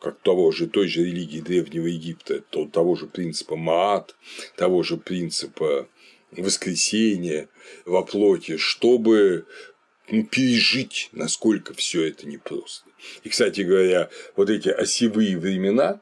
как 0.00 0.20
того 0.20 0.52
же, 0.52 0.66
той 0.66 0.88
же 0.88 1.04
религии 1.04 1.40
Древнего 1.40 1.86
Египта, 1.86 2.40
то, 2.40 2.66
того 2.66 2.94
же 2.94 3.06
принципа 3.06 3.56
Маат, 3.56 4.14
того 4.56 4.82
же 4.82 4.96
принципа 4.96 5.88
воскресения 6.30 7.48
во 7.84 8.02
плоти, 8.02 8.56
чтобы 8.56 9.46
ну, 10.08 10.24
пережить, 10.24 11.08
насколько 11.12 11.74
все 11.74 12.04
это 12.04 12.26
непросто. 12.26 12.88
И, 13.24 13.28
кстати 13.28 13.62
говоря, 13.62 14.10
вот 14.36 14.50
эти 14.50 14.68
осевые 14.68 15.38
времена, 15.38 16.00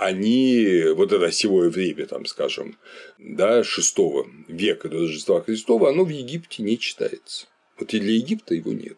они, 0.00 0.84
вот 0.94 1.12
это 1.12 1.26
осевое 1.26 1.68
время, 1.68 2.06
там, 2.06 2.24
скажем, 2.24 2.78
да, 3.18 3.62
6 3.62 3.96
века 4.48 4.88
до 4.88 5.00
Рождества 5.00 5.42
Христова, 5.42 5.90
оно 5.90 6.04
в 6.04 6.08
Египте 6.08 6.62
не 6.62 6.78
читается. 6.78 7.46
Вот 7.78 7.92
и 7.92 8.00
для 8.00 8.14
Египта 8.14 8.54
его 8.54 8.72
нет. 8.72 8.96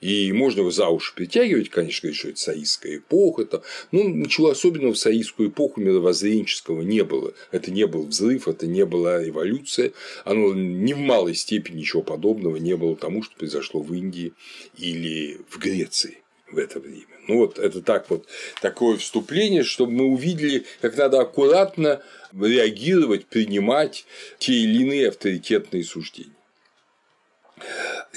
И 0.00 0.32
можно 0.32 0.60
его 0.60 0.70
за 0.70 0.88
уши 0.88 1.14
притягивать, 1.14 1.70
конечно, 1.70 2.08
говорить, 2.08 2.18
что 2.18 2.28
это 2.28 2.40
саистская 2.40 2.96
эпоха. 2.98 3.42
Это... 3.42 3.62
Ну, 3.92 4.08
ничего 4.08 4.50
особенного 4.50 4.92
в 4.92 4.98
саистскую 4.98 5.50
эпоху 5.50 5.80
мировоззренческого 5.80 6.82
не 6.82 7.04
было. 7.04 7.32
Это 7.52 7.70
не 7.70 7.86
был 7.86 8.06
взрыв, 8.06 8.48
это 8.48 8.66
не 8.66 8.84
была 8.84 9.22
революция. 9.22 9.92
Оно 10.24 10.52
ни 10.52 10.92
в 10.92 10.98
малой 10.98 11.34
степени 11.34 11.78
ничего 11.78 12.02
подобного 12.02 12.56
не 12.56 12.76
было 12.76 12.96
тому, 12.96 13.22
что 13.22 13.36
произошло 13.36 13.80
в 13.80 13.94
Индии 13.94 14.34
или 14.76 15.40
в 15.48 15.58
Греции 15.58 16.18
в 16.50 16.58
это 16.58 16.80
время. 16.80 17.11
Ну 17.28 17.38
вот 17.38 17.58
это 17.58 17.82
так 17.82 18.10
вот 18.10 18.26
такое 18.60 18.96
вступление, 18.96 19.62
чтобы 19.62 19.92
мы 19.92 20.04
увидели, 20.06 20.66
как 20.80 20.96
надо 20.96 21.20
аккуратно 21.20 22.02
реагировать, 22.32 23.26
принимать 23.26 24.04
те 24.38 24.52
или 24.52 24.82
иные 24.82 25.08
авторитетные 25.08 25.84
суждения. 25.84 26.32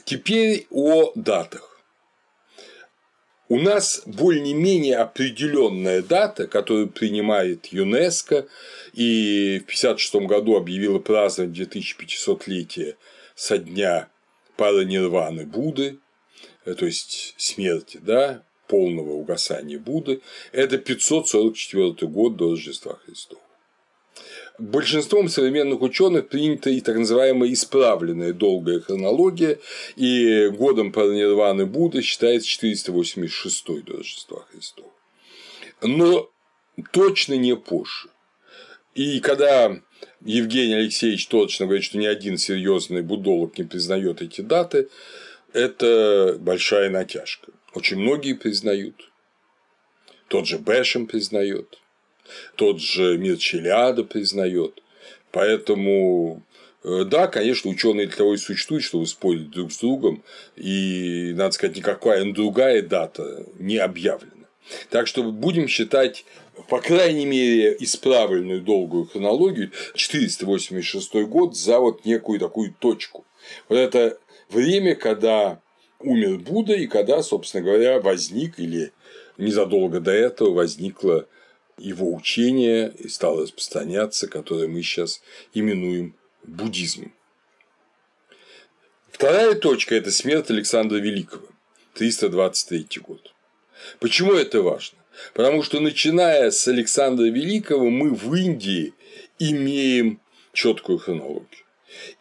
Теперь 0.05 0.65
о 0.71 1.11
датах. 1.15 1.71
У 3.47 3.59
нас 3.59 4.01
более-менее 4.07 4.97
определенная 4.97 6.01
дата, 6.01 6.47
которую 6.47 6.89
принимает 6.89 7.67
ЮНЕСКО 7.67 8.47
и 8.93 9.59
в 9.59 9.69
1956 9.69 10.15
году 10.27 10.55
объявила 10.55 10.97
празднование 10.97 11.65
2500-летия 11.65 12.95
со 13.35 13.59
дня 13.59 14.09
паранирваны 14.57 15.45
Будды, 15.45 15.99
э, 16.65 16.73
то 16.73 16.87
есть 16.87 17.35
смерти, 17.37 17.99
да, 18.01 18.44
полного 18.67 19.11
угасания 19.11 19.79
Будды, 19.79 20.21
это 20.51 20.77
544 20.77 22.07
год 22.11 22.35
до 22.35 22.51
Рождества 22.51 22.99
Христова. 23.05 23.41
Большинством 24.57 25.27
современных 25.27 25.81
ученых 25.81 26.29
принята 26.29 26.69
и 26.69 26.79
так 26.79 26.95
называемая 26.95 27.51
исправленная 27.51 28.31
долгая 28.31 28.79
хронология, 28.79 29.59
и 29.97 30.47
годом 30.47 30.93
паранирваны 30.93 31.65
Будды 31.65 32.01
считается 32.01 32.47
486 32.47 33.65
до 33.83 33.97
Рождества 33.97 34.45
Христова. 34.51 34.91
Но 35.81 36.29
точно 36.91 37.33
не 37.33 37.55
позже. 37.55 38.09
И 38.93 39.19
когда 39.19 39.77
Евгений 40.21 40.75
Алексеевич 40.75 41.27
точно 41.27 41.65
говорит, 41.65 41.83
что 41.83 41.97
ни 41.97 42.05
один 42.05 42.37
серьезный 42.37 43.01
буддолог 43.01 43.57
не 43.57 43.65
признает 43.65 44.21
эти 44.21 44.39
даты, 44.39 44.87
это 45.51 46.37
большая 46.39 46.89
натяжка. 46.89 47.51
Очень 47.75 47.97
многие 47.97 48.33
признают. 48.33 49.11
Тот 50.29 50.47
же 50.47 50.57
Бэшем 50.57 51.07
признает. 51.07 51.77
Тот 52.55 52.79
же 52.79 53.17
мир 53.17 53.37
Челиада 53.37 54.03
признает. 54.03 54.81
Поэтому 55.31 56.41
э, 56.83 57.03
да, 57.03 57.27
конечно, 57.27 57.69
ученые 57.69 58.07
для 58.07 58.15
того 58.15 58.33
и 58.33 58.37
существуют, 58.37 58.85
чтобы 58.85 59.05
спорить 59.05 59.51
друг 59.51 59.73
с 59.73 59.79
другом, 59.79 60.23
и, 60.55 61.33
надо 61.35 61.51
сказать, 61.51 61.75
никакая 61.75 62.23
другая 62.31 62.81
дата 62.81 63.45
не 63.59 63.77
объявлена. 63.77 64.31
Так 64.89 65.05
что 65.05 65.21
будем 65.23 65.67
считать, 65.67 66.25
по 66.69 66.79
крайней 66.79 67.25
мере, 67.25 67.75
исправленную 67.79 68.61
долгую 68.61 69.05
хронологию 69.05 69.71
486 69.93 71.13
год 71.25 71.57
за 71.57 71.79
вот 71.79 72.05
некую 72.05 72.39
такую 72.39 72.73
точку. 72.79 73.25
Вот 73.67 73.75
это 73.75 74.17
время, 74.49 74.95
когда 74.95 75.61
умер 76.05 76.39
Будда 76.39 76.73
и 76.73 76.87
когда, 76.87 77.21
собственно 77.23 77.63
говоря, 77.63 77.99
возник 77.99 78.59
или 78.59 78.91
незадолго 79.37 79.99
до 79.99 80.11
этого 80.11 80.53
возникла 80.53 81.27
его 81.77 82.13
учение 82.13 82.93
и 82.97 83.09
стало 83.09 83.43
распространяться, 83.43 84.27
которое 84.27 84.67
мы 84.67 84.81
сейчас 84.81 85.21
именуем 85.53 86.15
буддизмом. 86.43 87.13
Вторая 89.11 89.55
точка– 89.55 89.95
это 89.95 90.11
смерть 90.11 90.49
Александра 90.49 90.97
Великого, 90.97 91.47
323 91.93 92.87
год. 93.01 93.33
Почему 93.99 94.33
это 94.33 94.61
важно? 94.61 94.97
Потому 95.33 95.63
что 95.63 95.79
начиная 95.79 96.51
с 96.51 96.67
Александра 96.67 97.25
Великого 97.25 97.89
мы 97.89 98.13
в 98.13 98.33
Индии 98.35 98.93
имеем 99.39 100.19
четкую 100.51 100.97
хронологию. 100.99 101.64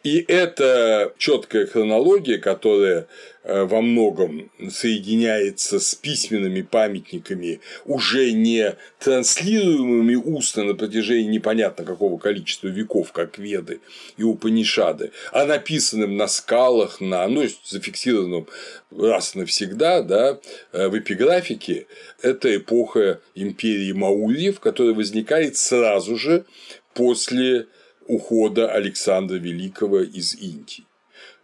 И 0.03 0.23
это 0.27 1.13
четкая 1.17 1.65
хронология, 1.65 2.37
которая 2.37 3.07
э, 3.43 3.63
во 3.63 3.81
многом 3.81 4.51
соединяется 4.69 5.79
с 5.79 5.95
письменными 5.95 6.61
памятниками, 6.61 7.59
уже 7.85 8.31
не 8.31 8.75
транслируемыми 8.99 10.15
устно 10.15 10.63
на 10.63 10.75
протяжении 10.75 11.29
непонятно 11.29 11.85
какого 11.85 12.17
количества 12.17 12.67
веков, 12.67 13.11
как 13.11 13.37
Веды 13.37 13.81
и 14.17 14.23
Упанишады, 14.23 15.11
а 15.31 15.45
написанным 15.45 16.17
на 16.17 16.27
скалах, 16.27 17.01
на, 17.01 17.27
ну, 17.27 17.45
зафиксированным 17.63 18.47
раз 18.91 19.35
навсегда 19.35 20.01
да, 20.01 20.39
э, 20.71 20.87
в 20.87 20.97
эпиграфике, 20.97 21.87
это 22.21 22.55
эпоха 22.55 23.21
империи 23.33 23.91
Маурьев, 23.91 24.59
которая 24.59 24.93
возникает 24.93 25.57
сразу 25.57 26.15
же 26.17 26.45
после 26.93 27.67
ухода 28.07 28.71
Александра 28.71 29.35
Великого 29.35 30.01
из 30.01 30.35
Индии. 30.35 30.85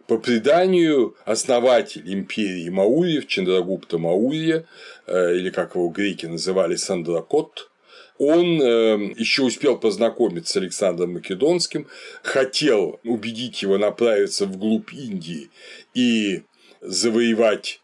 По 0.06 0.18
преданию, 0.18 1.16
основатель 1.24 2.12
империи 2.12 2.68
Маурьев, 2.68 3.26
Чандрагупта 3.26 3.98
Маурья, 3.98 4.66
э, 5.06 5.36
или 5.36 5.50
как 5.50 5.74
его 5.74 5.88
греки 5.88 6.26
называли 6.26 6.76
Сандракот, 6.76 7.70
он 8.18 8.60
э, 8.60 9.14
еще 9.16 9.42
успел 9.42 9.78
познакомиться 9.78 10.52
с 10.52 10.56
Александром 10.56 11.14
Македонским, 11.14 11.88
хотел 12.22 13.00
убедить 13.04 13.62
его 13.62 13.78
направиться 13.78 14.46
вглубь 14.46 14.92
Индии 14.92 15.50
и 15.94 16.42
завоевать 16.80 17.80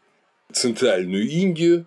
центральную 0.53 1.29
Индию, 1.29 1.87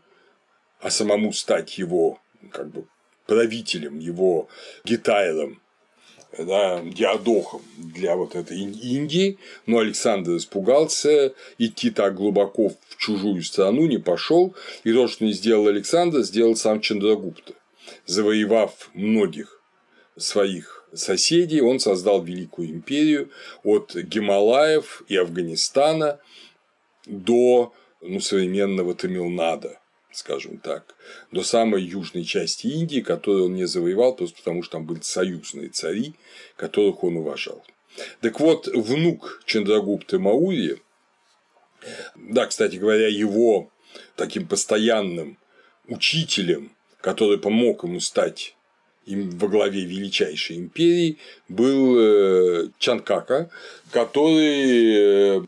а 0.80 0.90
самому 0.90 1.34
стать 1.34 1.78
его 1.78 2.20
как 2.52 2.72
бы 2.72 2.86
правителем, 3.28 4.00
его 4.00 4.50
гитайлом 4.84 5.62
да, 6.38 6.82
диадохом 6.82 7.62
для 7.78 8.15
вот 8.15 8.36
этой 8.36 8.60
Индии, 8.60 9.38
но 9.65 9.80
Александр 9.80 10.38
испугался 10.38 11.34
идти 11.58 11.91
так 11.91 12.15
глубоко 12.15 12.70
в 12.70 12.98
чужую 12.98 13.44
страну, 13.44 13.86
не 13.88 13.98
пошел, 13.98 14.56
и 14.84 14.94
то, 14.94 15.08
что 15.08 15.26
не 15.26 15.34
сделал 15.34 15.67
Александр, 15.67 16.22
сделал 16.22 16.56
сам 16.56 16.80
Чандрагупта. 16.80 17.54
Завоевав 18.06 18.89
многих 18.94 19.62
своих 20.17 20.88
соседей, 20.94 21.62
он 21.62 21.80
создал 21.80 22.24
Великую 22.24 22.70
империю 22.70 23.30
от 23.63 23.96
Гималаев 23.96 25.04
и 25.08 25.17
Афганистана 25.17 26.20
до 27.06 27.74
ну, 28.02 28.20
современного 28.20 28.94
Тамилнада 28.96 29.81
скажем 30.12 30.58
так, 30.58 30.95
до 31.32 31.43
самой 31.43 31.84
южной 31.84 32.24
части 32.24 32.67
Индии, 32.67 33.02
которую 33.02 33.45
он 33.45 33.56
не 33.56 33.65
завоевал, 33.65 34.15
просто 34.15 34.38
потому 34.38 34.63
что 34.63 34.74
там 34.74 34.86
были 34.86 35.02
союзные 35.02 35.69
цари, 35.69 36.13
которых 36.56 37.04
он 37.04 37.17
уважал. 37.17 37.63
Так 38.21 38.39
вот, 38.39 38.67
внук 38.67 39.41
Чандрагупты 39.45 40.19
Маури, 40.19 40.82
да, 42.15 42.45
кстати 42.45 42.76
говоря, 42.76 43.08
его 43.08 43.69
таким 44.15 44.47
постоянным 44.47 45.38
учителем, 45.88 46.71
который 47.02 47.38
помог 47.38 47.84
ему 47.84 48.00
стать 48.00 48.56
им 49.06 49.30
во 49.32 49.47
главе 49.47 49.82
величайшей 49.84 50.58
империи, 50.58 51.17
был 51.50 51.97
э, 51.97 52.69
Чанкака, 52.78 53.50
который 53.91 55.39
э, 55.39 55.41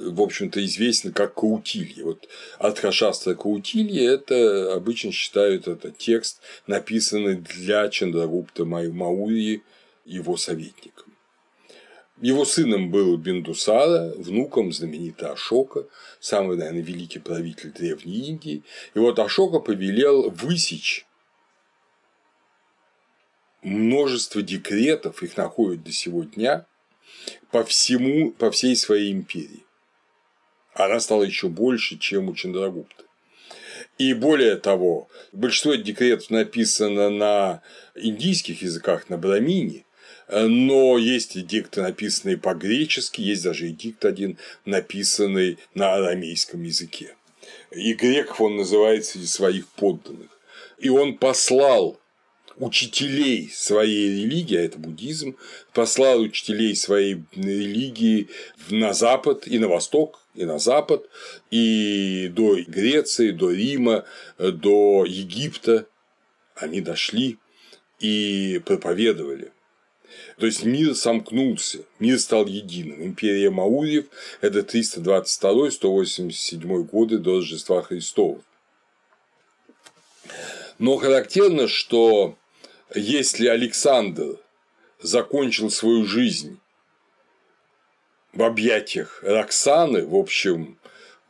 в 0.00 0.20
общем-то, 0.22 0.64
известен 0.64 1.12
как 1.12 1.34
Каутилье. 1.34 2.04
Вот 2.04 2.28
Адхашастра 2.58 3.34
Каутилье– 3.34 4.04
это 4.14 4.74
обычно 4.74 5.12
считают 5.12 5.68
это 5.68 5.90
текст, 5.90 6.40
написанный 6.66 7.36
для 7.36 7.88
Чандрагупта 7.88 8.64
Маури 8.64 9.62
его 10.04 10.36
советником. 10.36 11.12
Его 12.20 12.44
сыном 12.44 12.90
был 12.90 13.16
Биндусара, 13.16 14.12
внуком 14.16 14.72
знаменитого 14.72 15.32
Ашока, 15.32 15.86
самый, 16.20 16.56
наверное, 16.56 16.82
великий 16.82 17.18
правитель 17.18 17.72
Древней 17.72 18.28
Индии. 18.28 18.62
И 18.94 18.98
вот 18.98 19.18
Ашока 19.18 19.58
повелел 19.58 20.30
высечь 20.30 21.06
множество 23.62 24.42
декретов, 24.42 25.22
их 25.22 25.36
находят 25.36 25.82
до 25.82 25.92
сего 25.92 26.24
дня, 26.24 26.66
по 27.50 27.64
всему, 27.64 28.32
по 28.32 28.50
всей 28.50 28.76
своей 28.76 29.12
империи 29.12 29.64
она 30.74 31.00
стала 31.00 31.22
еще 31.22 31.48
больше, 31.48 31.98
чем 31.98 32.28
у 32.28 32.34
Чандрагупты. 32.34 33.04
И 33.98 34.14
более 34.14 34.56
того, 34.56 35.08
большинство 35.32 35.74
декретов 35.74 36.30
написано 36.30 37.10
на 37.10 37.62
индийских 37.94 38.62
языках, 38.62 39.10
на 39.10 39.18
брамине, 39.18 39.84
но 40.30 40.96
есть 40.96 41.36
эдикты, 41.36 41.82
написанные 41.82 42.38
по-гречески, 42.38 43.20
есть 43.20 43.42
даже 43.42 43.68
эдикт 43.68 44.04
один, 44.04 44.38
написанный 44.64 45.58
на 45.74 45.94
арамейском 45.94 46.62
языке. 46.62 47.14
И 47.72 47.94
греков 47.94 48.40
он 48.40 48.56
называет 48.56 49.04
среди 49.04 49.26
своих 49.26 49.66
подданных. 49.68 50.28
И 50.78 50.88
он 50.88 51.18
послал 51.18 51.98
учителей 52.56 53.50
своей 53.52 54.22
религии, 54.22 54.56
а 54.56 54.62
это 54.62 54.78
буддизм, 54.78 55.36
послал 55.72 56.20
учителей 56.20 56.76
своей 56.76 57.22
религии 57.34 58.28
на 58.68 58.92
запад 58.92 59.46
и 59.46 59.58
на 59.58 59.68
восток, 59.68 60.20
и 60.34 60.44
на 60.44 60.58
запад, 60.58 61.08
и 61.50 62.28
до 62.32 62.56
Греции, 62.66 63.30
до 63.30 63.50
Рима, 63.50 64.04
до 64.38 65.04
Египта 65.06 65.86
они 66.54 66.80
дошли 66.80 67.38
и 67.98 68.62
проповедовали. 68.64 69.52
То 70.38 70.46
есть 70.46 70.64
мир 70.64 70.94
сомкнулся, 70.94 71.84
мир 71.98 72.18
стал 72.18 72.46
единым. 72.46 73.04
Империя 73.04 73.50
Маурьев– 73.50 74.06
это 74.40 74.60
322-187 74.60 76.84
годы 76.84 77.18
до 77.18 77.36
Рождества 77.36 77.82
Христова. 77.82 78.40
Но 80.78 80.96
характерно, 80.96 81.68
что 81.68 82.38
если 82.94 83.48
Александр 83.48 84.38
закончил 85.02 85.70
свою 85.70 86.06
жизнь 86.06 86.58
в 88.32 88.42
объятиях 88.42 89.22
Роксаны, 89.22 90.06
в 90.06 90.14
общем, 90.14 90.78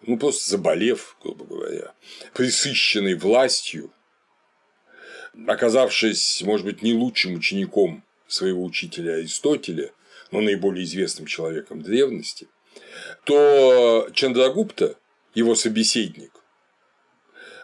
ну 0.02 0.18
просто 0.18 0.50
заболев, 0.50 1.16
грубо 1.22 1.44
говоря, 1.44 1.94
присыщенный 2.34 3.14
властью, 3.14 3.92
оказавшись, 5.46 6.42
может 6.42 6.66
быть, 6.66 6.82
не 6.82 6.94
лучшим 6.94 7.34
учеником 7.34 8.04
своего 8.26 8.64
учителя 8.64 9.14
Аристотеля, 9.14 9.92
но 10.30 10.40
наиболее 10.40 10.84
известным 10.84 11.26
человеком 11.26 11.82
древности, 11.82 12.48
то 13.24 14.08
Чандрагупта, 14.12 14.96
его 15.34 15.54
собеседник, 15.54 16.32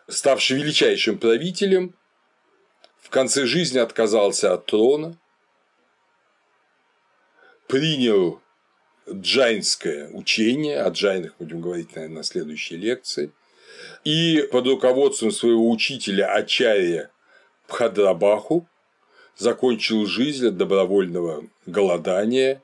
ставший 0.09 0.59
величайшим 0.59 1.19
правителем, 1.19 1.95
в 3.01 3.11
конце 3.11 3.47
жизни 3.47 3.79
отказался 3.79 4.53
от 4.53 4.67
трона, 4.67 5.17
принял 7.69 8.41
джайнское 9.11 10.11
учение, 10.11 10.81
о 10.83 10.91
джайнах 10.91 11.35
будем 11.39 11.61
говорить, 11.61 11.95
наверное, 11.95 12.19
на 12.19 12.23
следующей 12.23 12.77
лекции, 12.77 13.33
и 14.05 14.49
под 14.51 14.67
руководством 14.67 15.31
своего 15.31 15.71
учителя 15.71 16.33
Ачарья 16.33 17.11
Пхадрабаху 17.69 18.69
закончил 19.37 20.07
жизнь 20.07 20.49
от 20.49 20.57
добровольного 20.57 21.45
голодания 21.67 22.63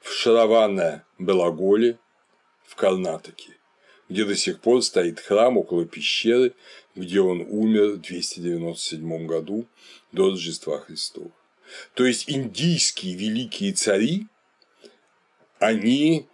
в 0.00 0.12
Шаравана 0.12 1.04
Белоголе 1.18 1.98
в 2.64 2.74
Карнатаке, 2.74 3.56
где 4.08 4.24
до 4.24 4.34
сих 4.34 4.60
пор 4.60 4.82
стоит 4.82 5.20
храм 5.20 5.56
около 5.56 5.84
пещеры, 5.84 6.54
где 6.94 7.20
он 7.20 7.42
умер 7.42 7.92
в 7.92 8.00
297 8.00 9.26
году 9.26 9.66
до 10.12 10.30
Рождества 10.30 10.78
Христова. 10.78 11.30
То 11.94 12.04
есть 12.04 12.28
индийские 12.28 13.14
великие 13.14 13.72
цари 13.72 14.26
они 15.60 16.26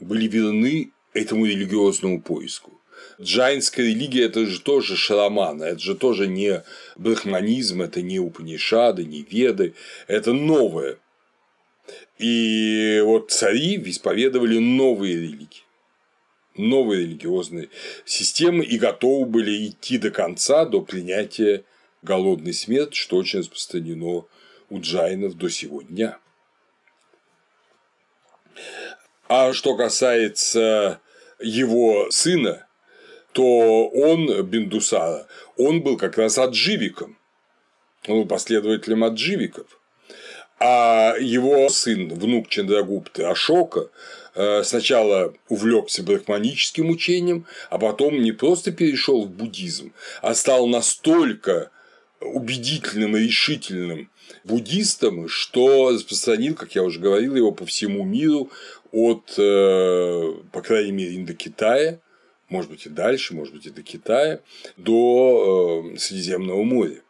были 0.00 0.26
верны 0.26 0.90
этому 1.12 1.46
религиозному 1.46 2.20
поиску. 2.20 2.72
Джайнская 3.20 3.86
религия– 3.86 4.24
это 4.24 4.46
же 4.46 4.60
тоже 4.60 4.96
шарамана, 4.96 5.64
это 5.64 5.78
же 5.78 5.94
тоже 5.94 6.26
не 6.26 6.64
брахманизм, 6.96 7.82
это 7.82 8.02
не 8.02 8.18
Упанишады, 8.18 9.04
не 9.04 9.22
Веды, 9.22 9.74
это 10.08 10.32
новое. 10.32 10.98
И 12.18 13.00
вот 13.04 13.30
цари 13.30 13.80
исповедовали 13.88 14.58
новые 14.58 15.14
религии, 15.14 15.62
новые 16.56 17.02
религиозные 17.02 17.68
системы 18.04 18.64
и 18.64 18.78
готовы 18.78 19.26
были 19.26 19.66
идти 19.68 19.98
до 19.98 20.10
конца, 20.10 20.64
до 20.64 20.80
принятия 20.80 21.64
голодной 22.02 22.54
смерти, 22.54 22.96
что 22.96 23.16
очень 23.16 23.40
распространено 23.40 24.24
у 24.70 24.80
джайнов 24.80 25.34
до 25.36 25.50
сего 25.50 25.82
дня. 25.82 26.18
А 29.36 29.52
что 29.52 29.74
касается 29.74 31.00
его 31.40 32.08
сына, 32.12 32.68
то 33.32 33.88
он, 33.88 34.44
Биндусара, 34.44 35.26
он 35.56 35.82
был 35.82 35.96
как 35.96 36.18
раз 36.18 36.38
адживиком. 36.38 37.18
Он 38.06 38.20
был 38.20 38.26
последователем 38.26 39.02
адживиков. 39.02 39.66
А 40.60 41.16
его 41.18 41.68
сын, 41.68 42.14
внук 42.14 42.48
Чандрагупты 42.48 43.24
Ашока, 43.24 43.90
э, 44.36 44.62
сначала 44.62 45.34
увлекся 45.48 46.04
брахманическим 46.04 46.88
учением, 46.90 47.44
а 47.70 47.78
потом 47.78 48.22
не 48.22 48.30
просто 48.30 48.70
перешел 48.70 49.24
в 49.24 49.30
буддизм, 49.30 49.94
а 50.22 50.32
стал 50.34 50.68
настолько 50.68 51.72
убедительным 52.20 53.16
и 53.16 53.24
решительным 53.24 54.10
буддистом, 54.44 55.28
что 55.28 55.90
распространил, 55.90 56.54
как 56.54 56.74
я 56.74 56.82
уже 56.82 57.00
говорил, 57.00 57.34
его 57.34 57.52
по 57.52 57.66
всему 57.66 58.04
миру 58.04 58.50
от, 58.94 59.34
э, 59.36 60.34
по 60.52 60.62
крайней 60.62 60.92
мере, 60.92 61.16
Индокитая, 61.16 62.00
может 62.48 62.70
быть 62.70 62.86
и 62.86 62.88
дальше, 62.88 63.34
может 63.34 63.52
быть 63.52 63.66
и 63.66 63.70
до 63.70 63.82
Китая, 63.82 64.40
до 64.76 65.92
э, 65.94 65.98
Средиземного 65.98 66.62
моря. 66.62 67.00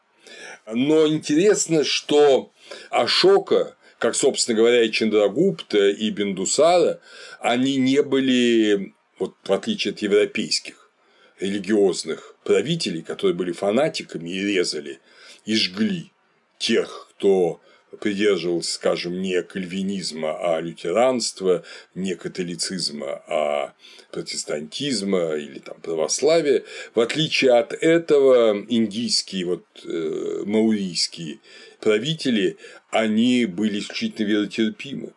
Но 0.67 1.07
интересно, 1.07 1.85
что 1.85 2.51
Ашока, 2.89 3.77
как, 3.99 4.15
собственно 4.15 4.57
говоря, 4.57 4.83
и 4.83 4.91
Чандрагупта, 4.91 5.91
и 5.91 6.09
Биндусара, 6.09 7.01
они 7.41 7.77
не 7.77 8.03
были, 8.03 8.95
вот 9.19 9.35
в 9.45 9.53
отличие 9.53 9.93
от 9.93 10.01
европейских 10.01 10.91
религиозных 11.39 12.35
правителей, 12.45 13.03
которые 13.03 13.35
были 13.35 13.53
фанатиками 13.53 14.31
и 14.31 14.43
резали, 14.43 15.01
и 15.45 15.55
жгли 15.55 16.13
тех, 16.59 17.09
кто 17.11 17.61
придерживался, 17.95 18.75
скажем, 18.75 19.21
не 19.21 19.43
кальвинизма, 19.43 20.37
а 20.39 20.61
лютеранства, 20.61 21.65
не 21.95 22.15
католицизма, 22.15 23.23
а 23.27 23.75
протестантизма 24.11 25.35
или 25.35 25.59
там 25.59 25.81
православия. 25.81 26.65
В 26.95 27.01
отличие 27.01 27.53
от 27.53 27.73
этого, 27.73 28.65
индийские, 28.69 29.47
вот, 29.47 29.65
э, 29.85 30.43
маурийские 30.45 31.41
правители, 31.81 32.57
они 32.91 33.47
были 33.47 33.81
исключительно 33.81 34.27
веротерпимы. 34.27 35.13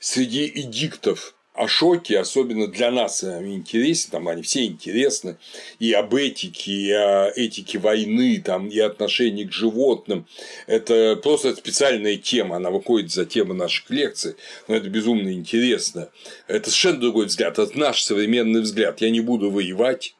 Среди 0.00 0.46
эдиктов 0.46 1.34
Ашоки, 1.58 2.12
особенно 2.12 2.68
для 2.68 2.92
нас 2.92 3.24
они 3.24 3.56
интересны, 3.56 4.12
там 4.12 4.28
они 4.28 4.42
все 4.42 4.66
интересны, 4.66 5.38
и 5.80 5.92
об 5.92 6.14
этике, 6.14 6.70
и 6.70 6.90
о 6.92 7.32
этике 7.34 7.78
войны, 7.78 8.40
там, 8.44 8.68
и 8.68 8.78
отношении 8.78 9.44
к 9.44 9.52
животным. 9.52 10.26
Это 10.68 11.16
просто 11.16 11.56
специальная 11.56 12.16
тема, 12.16 12.56
она 12.56 12.70
выходит 12.70 13.10
за 13.10 13.26
тему 13.26 13.54
наших 13.54 13.90
лекций, 13.90 14.36
но 14.68 14.76
это 14.76 14.88
безумно 14.88 15.32
интересно. 15.32 16.10
Это 16.46 16.70
совершенно 16.70 17.00
другой 17.00 17.26
взгляд, 17.26 17.58
это 17.58 17.76
наш 17.76 18.02
современный 18.02 18.60
взгляд. 18.60 19.00
Я 19.00 19.10
не 19.10 19.20
буду 19.20 19.50
воевать, 19.50 20.14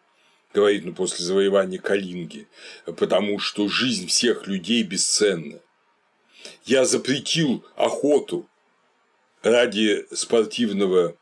говорит 0.52 0.84
ну, 0.84 0.92
после 0.92 1.24
завоевания 1.24 1.78
Калинги, 1.78 2.48
потому 2.84 3.38
что 3.38 3.68
жизнь 3.68 4.08
всех 4.08 4.48
людей 4.48 4.82
бесценна. 4.82 5.60
Я 6.64 6.84
запретил 6.84 7.64
охоту 7.76 8.48
ради 9.42 10.04
спортивного 10.12 11.14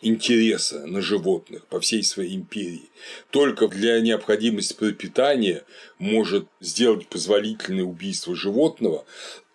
интереса 0.00 0.86
на 0.86 1.00
животных 1.00 1.66
по 1.66 1.80
всей 1.80 2.04
своей 2.04 2.36
империи 2.36 2.88
только 3.30 3.66
для 3.68 4.00
необходимости 4.00 4.74
пропитания 4.74 5.64
может 5.98 6.46
сделать 6.60 7.08
позволительное 7.08 7.84
убийство 7.84 8.36
животного, 8.36 9.04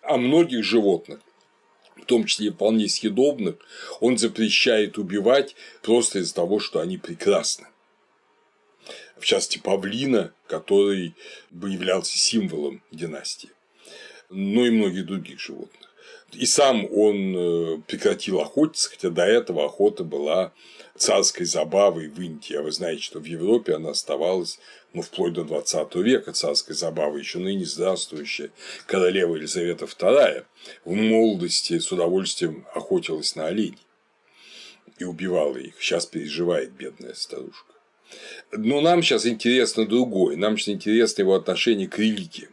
а 0.02 0.16
многих 0.16 0.64
животных 0.64 1.20
в 2.04 2.06
том 2.06 2.26
числе 2.26 2.52
вполне 2.52 2.86
съедобных, 2.86 3.56
он 4.00 4.18
запрещает 4.18 4.98
убивать 4.98 5.56
просто 5.80 6.18
из-за 6.18 6.34
того, 6.34 6.60
что 6.60 6.80
они 6.80 6.98
прекрасны. 6.98 7.66
В 9.16 9.24
частности, 9.24 9.58
павлина, 9.58 10.34
который 10.46 11.14
бы 11.50 11.70
являлся 11.70 12.18
символом 12.18 12.82
династии, 12.90 13.48
но 14.28 14.66
и 14.66 14.70
многих 14.70 15.06
других 15.06 15.40
животных. 15.40 15.83
И 16.34 16.46
сам 16.46 16.86
он 16.92 17.36
э, 17.36 17.78
прекратил 17.86 18.40
охотиться, 18.40 18.90
хотя 18.90 19.10
до 19.10 19.24
этого 19.24 19.64
охота 19.64 20.04
была 20.04 20.52
царской 20.96 21.46
забавой 21.46 22.08
в 22.08 22.20
Индии. 22.20 22.54
А 22.54 22.62
вы 22.62 22.72
знаете, 22.72 23.02
что 23.02 23.20
в 23.20 23.24
Европе 23.24 23.74
она 23.74 23.90
оставалась 23.90 24.58
ну, 24.92 25.02
вплоть 25.02 25.32
до 25.32 25.44
20 25.44 25.94
века 25.96 26.32
царской 26.32 26.74
забавой, 26.74 27.20
еще 27.20 27.38
ныне 27.38 27.64
здравствующая 27.64 28.50
королева 28.86 29.36
Елизавета 29.36 29.86
II 29.86 30.44
в 30.84 30.92
молодости 30.92 31.78
с 31.78 31.90
удовольствием 31.90 32.66
охотилась 32.74 33.34
на 33.34 33.46
оленей 33.46 33.78
и 34.98 35.04
убивала 35.04 35.56
их. 35.56 35.74
Сейчас 35.80 36.06
переживает 36.06 36.72
бедная 36.72 37.14
старушка. 37.14 37.74
Но 38.52 38.80
нам 38.80 39.02
сейчас 39.02 39.26
интересно 39.26 39.86
другое. 39.86 40.36
Нам 40.36 40.56
сейчас 40.56 40.74
интересно 40.74 41.22
его 41.22 41.34
отношение 41.34 41.88
к 41.88 41.98
религии. 41.98 42.48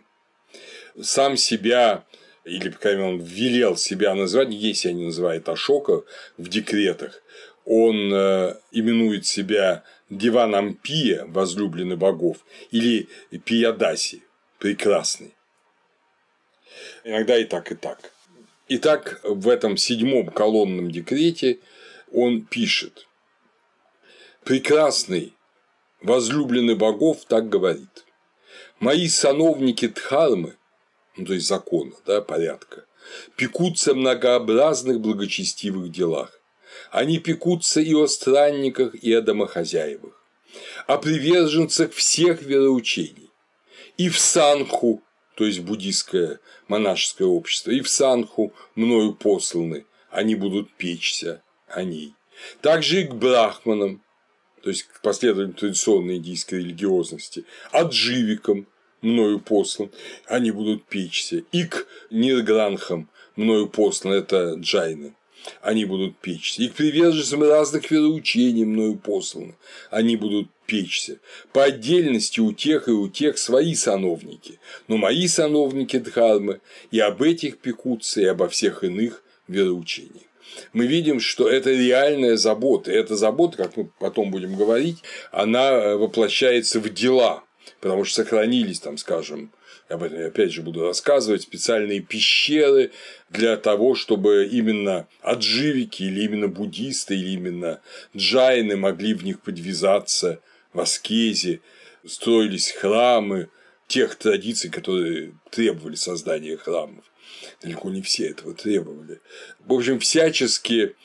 Сам 0.99 1.37
себя 1.37 2.05
или, 2.43 2.69
по 2.69 2.79
крайней 2.79 3.01
мере, 3.01 3.13
он 3.13 3.21
велел 3.21 3.77
себя 3.77 4.15
называть, 4.15 4.49
нигде 4.49 4.73
себя 4.73 4.93
не 4.93 5.05
называет 5.05 5.47
Ашока 5.47 6.03
в 6.37 6.47
декретах, 6.47 7.21
он 7.65 8.11
э, 8.13 8.55
именует 8.71 9.25
себя 9.25 9.83
Диваном 10.09 10.73
Пия, 10.73 11.25
возлюбленный 11.25 11.95
богов, 11.95 12.37
или 12.71 13.07
Пиядаси, 13.45 14.23
прекрасный. 14.57 15.33
Иногда 17.03 17.37
и 17.37 17.45
так, 17.45 17.71
и 17.71 17.75
так. 17.75 18.11
Итак, 18.67 19.19
в 19.23 19.47
этом 19.47 19.77
седьмом 19.77 20.27
колонном 20.27 20.91
декрете 20.91 21.59
он 22.11 22.41
пишет 22.41 23.07
«Прекрасный, 24.43 25.33
возлюбленный 26.01 26.75
богов 26.75 27.25
так 27.25 27.49
говорит. 27.49 28.05
Мои 28.79 29.07
сановники 29.07 29.87
Дхармы 29.87 30.55
ну, 31.17 31.25
то 31.25 31.33
есть 31.33 31.47
закона, 31.47 31.93
да, 32.05 32.21
порядка, 32.21 32.85
пекутся 33.35 33.91
о 33.91 33.95
многообразных 33.95 34.99
благочестивых 34.99 35.91
делах. 35.91 36.39
Они 36.89 37.19
пекутся 37.19 37.81
и 37.81 37.93
о 37.93 38.07
странниках, 38.07 38.95
и 38.95 39.13
о 39.13 39.21
домохозяевах, 39.21 40.13
о 40.87 40.97
приверженцах 40.97 41.93
всех 41.93 42.41
вероучений, 42.41 43.29
и 43.97 44.09
в 44.09 44.17
санху, 44.19 45.03
то 45.35 45.45
есть 45.45 45.59
буддийское 45.59 46.39
монашеское 46.67 47.27
общество, 47.27 47.71
и 47.71 47.81
в 47.81 47.89
санху 47.89 48.53
мною 48.75 49.13
посланы, 49.13 49.85
они 50.09 50.35
будут 50.35 50.71
печься 50.73 51.43
о 51.67 51.83
ней. 51.83 52.13
Также 52.61 53.01
и 53.01 53.03
к 53.07 53.13
брахманам, 53.13 54.01
то 54.61 54.69
есть 54.69 54.83
к 54.83 55.01
последователям 55.01 55.53
традиционной 55.53 56.17
индийской 56.17 56.59
религиозности, 56.59 57.45
адживикам, 57.71 58.67
мною 59.01 59.39
послан, 59.39 59.89
они 60.27 60.51
будут 60.51 60.85
печься. 60.85 61.43
И 61.51 61.63
к 61.65 61.87
Ниргранхам 62.09 63.09
мною 63.35 63.67
послан, 63.67 64.13
это 64.13 64.55
джайны, 64.57 65.13
они 65.61 65.85
будут 65.85 66.17
печься. 66.17 66.61
И 66.61 66.69
к 66.69 66.73
приверженцам 66.73 67.43
разных 67.43 67.89
вероучений 67.91 68.65
мною 68.65 68.95
посланы, 68.95 69.55
они 69.89 70.15
будут 70.15 70.47
печься. 70.65 71.19
По 71.53 71.63
отдельности 71.63 72.39
у 72.39 72.53
тех 72.53 72.87
и 72.87 72.91
у 72.91 73.09
тех 73.09 73.37
свои 73.37 73.75
сановники, 73.75 74.59
но 74.87 74.97
мои 74.97 75.27
сановники 75.27 75.97
Дхармы 75.97 76.61
и 76.91 76.99
об 76.99 77.21
этих 77.21 77.57
пекутся, 77.57 78.21
и 78.21 78.25
обо 78.25 78.47
всех 78.47 78.83
иных 78.83 79.23
вероучениях 79.47 80.23
мы 80.73 80.85
видим, 80.85 81.19
что 81.19 81.49
это 81.49 81.71
реальная 81.71 82.37
забота. 82.37 82.91
И 82.91 82.95
эта 82.95 83.15
забота, 83.15 83.57
как 83.57 83.77
мы 83.77 83.89
потом 83.99 84.31
будем 84.31 84.55
говорить, 84.55 84.97
она 85.31 85.95
воплощается 85.95 86.79
в 86.79 86.89
дела 86.93 87.43
потому 87.79 88.03
что 88.03 88.23
сохранились 88.23 88.79
там, 88.79 88.97
скажем, 88.97 89.51
об 89.89 90.03
этом 90.03 90.19
я 90.19 90.27
опять 90.27 90.51
же 90.51 90.61
буду 90.61 90.85
рассказывать, 90.85 91.43
специальные 91.43 92.01
пещеры 92.01 92.91
для 93.29 93.57
того, 93.57 93.95
чтобы 93.95 94.47
именно 94.51 95.07
отживики 95.21 96.03
или 96.03 96.23
именно 96.23 96.47
буддисты 96.47 97.15
или 97.15 97.31
именно 97.31 97.81
джайны 98.15 98.77
могли 98.77 99.13
в 99.13 99.23
них 99.23 99.41
подвязаться 99.41 100.39
в 100.73 100.79
аскезе, 100.79 101.61
строились 102.05 102.71
храмы 102.71 103.49
тех 103.87 104.15
традиций, 104.15 104.69
которые 104.69 105.33
требовали 105.49 105.95
создания 105.95 106.57
храмов. 106.57 107.03
Далеко 107.61 107.89
не 107.89 108.01
все 108.01 108.29
этого 108.29 108.53
требовали. 108.53 109.19
В 109.59 109.73
общем, 109.73 109.99
всячески 109.99 110.95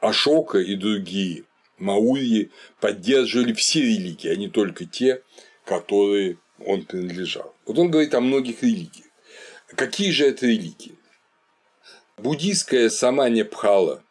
Ашока 0.00 0.58
и 0.58 0.76
другие 0.76 1.44
Маурьи 1.78 2.50
поддерживали 2.80 3.52
все 3.52 3.82
религии, 3.82 4.28
а 4.28 4.36
не 4.36 4.48
только 4.48 4.86
те, 4.86 5.22
которой 5.66 6.38
он 6.64 6.86
принадлежал. 6.86 7.54
Вот 7.66 7.78
он 7.78 7.90
говорит 7.90 8.14
о 8.14 8.20
многих 8.20 8.62
религиях. 8.62 9.06
Какие 9.68 10.12
же 10.12 10.26
это 10.26 10.46
религии? 10.46 10.96
Буддийская 12.16 12.88
сама 12.88 13.28
Непхала 13.28 14.02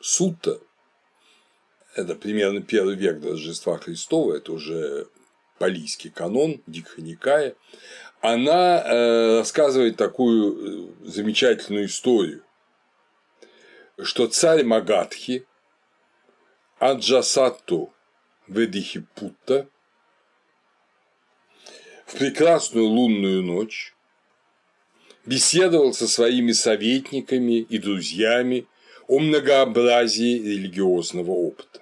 Сутта, 0.00 0.60
это 1.94 2.14
примерно 2.14 2.62
первый 2.62 2.94
век 2.94 3.20
до 3.20 3.30
Рождества 3.30 3.76
Христова, 3.76 4.34
это 4.34 4.52
уже 4.52 5.08
палийский 5.58 6.10
канон, 6.10 6.62
Дикханикая, 6.66 7.54
она 8.20 8.82
э, 8.82 9.38
рассказывает 9.40 9.96
такую 9.96 10.94
э, 11.02 11.06
замечательную 11.06 11.86
историю, 11.86 12.42
что 14.02 14.26
царь 14.26 14.64
Магадхи 14.64 15.44
Аджасатту 16.78 17.92
Ведихипутта 18.46 19.68
в 22.06 22.16
прекрасную 22.16 22.86
лунную 22.86 23.42
ночь 23.42 23.94
беседовал 25.26 25.92
со 25.92 26.06
своими 26.06 26.52
советниками 26.52 27.60
и 27.60 27.78
друзьями 27.78 28.66
о 29.06 29.18
многообразии 29.18 30.38
религиозного 30.38 31.30
опыта. 31.30 31.80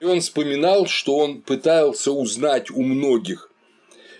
И 0.00 0.04
он 0.04 0.20
вспоминал, 0.20 0.86
что 0.86 1.16
он 1.16 1.40
пытался 1.40 2.12
узнать 2.12 2.70
у 2.70 2.82
многих 2.82 3.50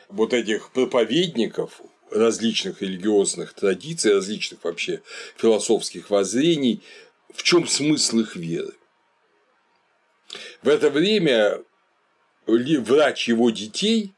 вот 0.08 0.32
этих 0.32 0.70
проповедников 0.70 1.82
различных 2.10 2.80
религиозных 2.82 3.52
традиций, 3.52 4.14
различных 4.14 4.64
вообще 4.64 5.02
философских 5.36 6.10
воззрений, 6.10 6.82
в 7.34 7.42
чем 7.42 7.66
смысл 7.66 8.20
их 8.20 8.36
веры. 8.36 8.72
В 10.62 10.68
это 10.68 10.90
время 10.90 11.62
врач 12.46 13.28
его 13.28 13.50
детей 13.50 14.12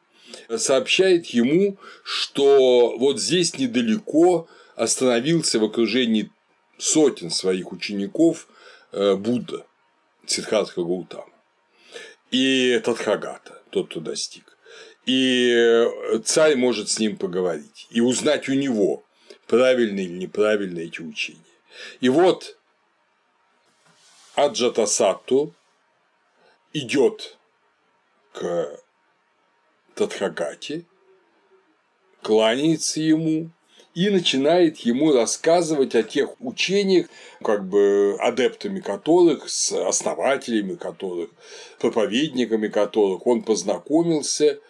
сообщает 0.56 1.26
ему, 1.26 1.78
что 2.04 2.96
вот 2.98 3.20
здесь 3.20 3.58
недалеко 3.58 4.48
остановился 4.76 5.58
в 5.58 5.64
окружении 5.64 6.30
сотен 6.78 7.30
своих 7.30 7.72
учеников 7.72 8.48
э, 8.92 9.14
Будда, 9.14 9.66
Сиддхартха 10.26 10.82
Гаутама 10.82 11.32
и 12.30 12.80
Тадхагата, 12.84 13.62
тот, 13.70 13.90
кто 13.90 14.00
достиг. 14.00 14.56
И 15.06 15.86
царь 16.24 16.56
может 16.56 16.90
с 16.90 16.98
ним 16.98 17.16
поговорить 17.16 17.86
и 17.90 18.00
узнать 18.00 18.48
у 18.48 18.54
него, 18.54 19.04
правильны 19.46 20.00
или 20.00 20.12
неправильны 20.12 20.80
эти 20.80 21.00
учения. 21.00 21.40
И 22.00 22.10
вот 22.10 22.58
Аджатасатту 24.34 25.54
идет 26.74 27.37
к 28.38 28.78
кланяется 32.22 33.00
ему 33.00 33.50
и 33.94 34.10
начинает 34.10 34.78
ему 34.78 35.12
рассказывать 35.12 35.94
о 35.96 36.04
тех 36.04 36.40
учениях, 36.40 37.06
как 37.42 37.66
бы 37.66 38.16
адептами 38.20 38.78
которых, 38.80 39.48
с 39.48 39.72
основателями 39.72 40.76
которых, 40.76 41.30
проповедниками 41.80 42.68
которых 42.68 43.26
он 43.26 43.42
познакомился 43.42 44.60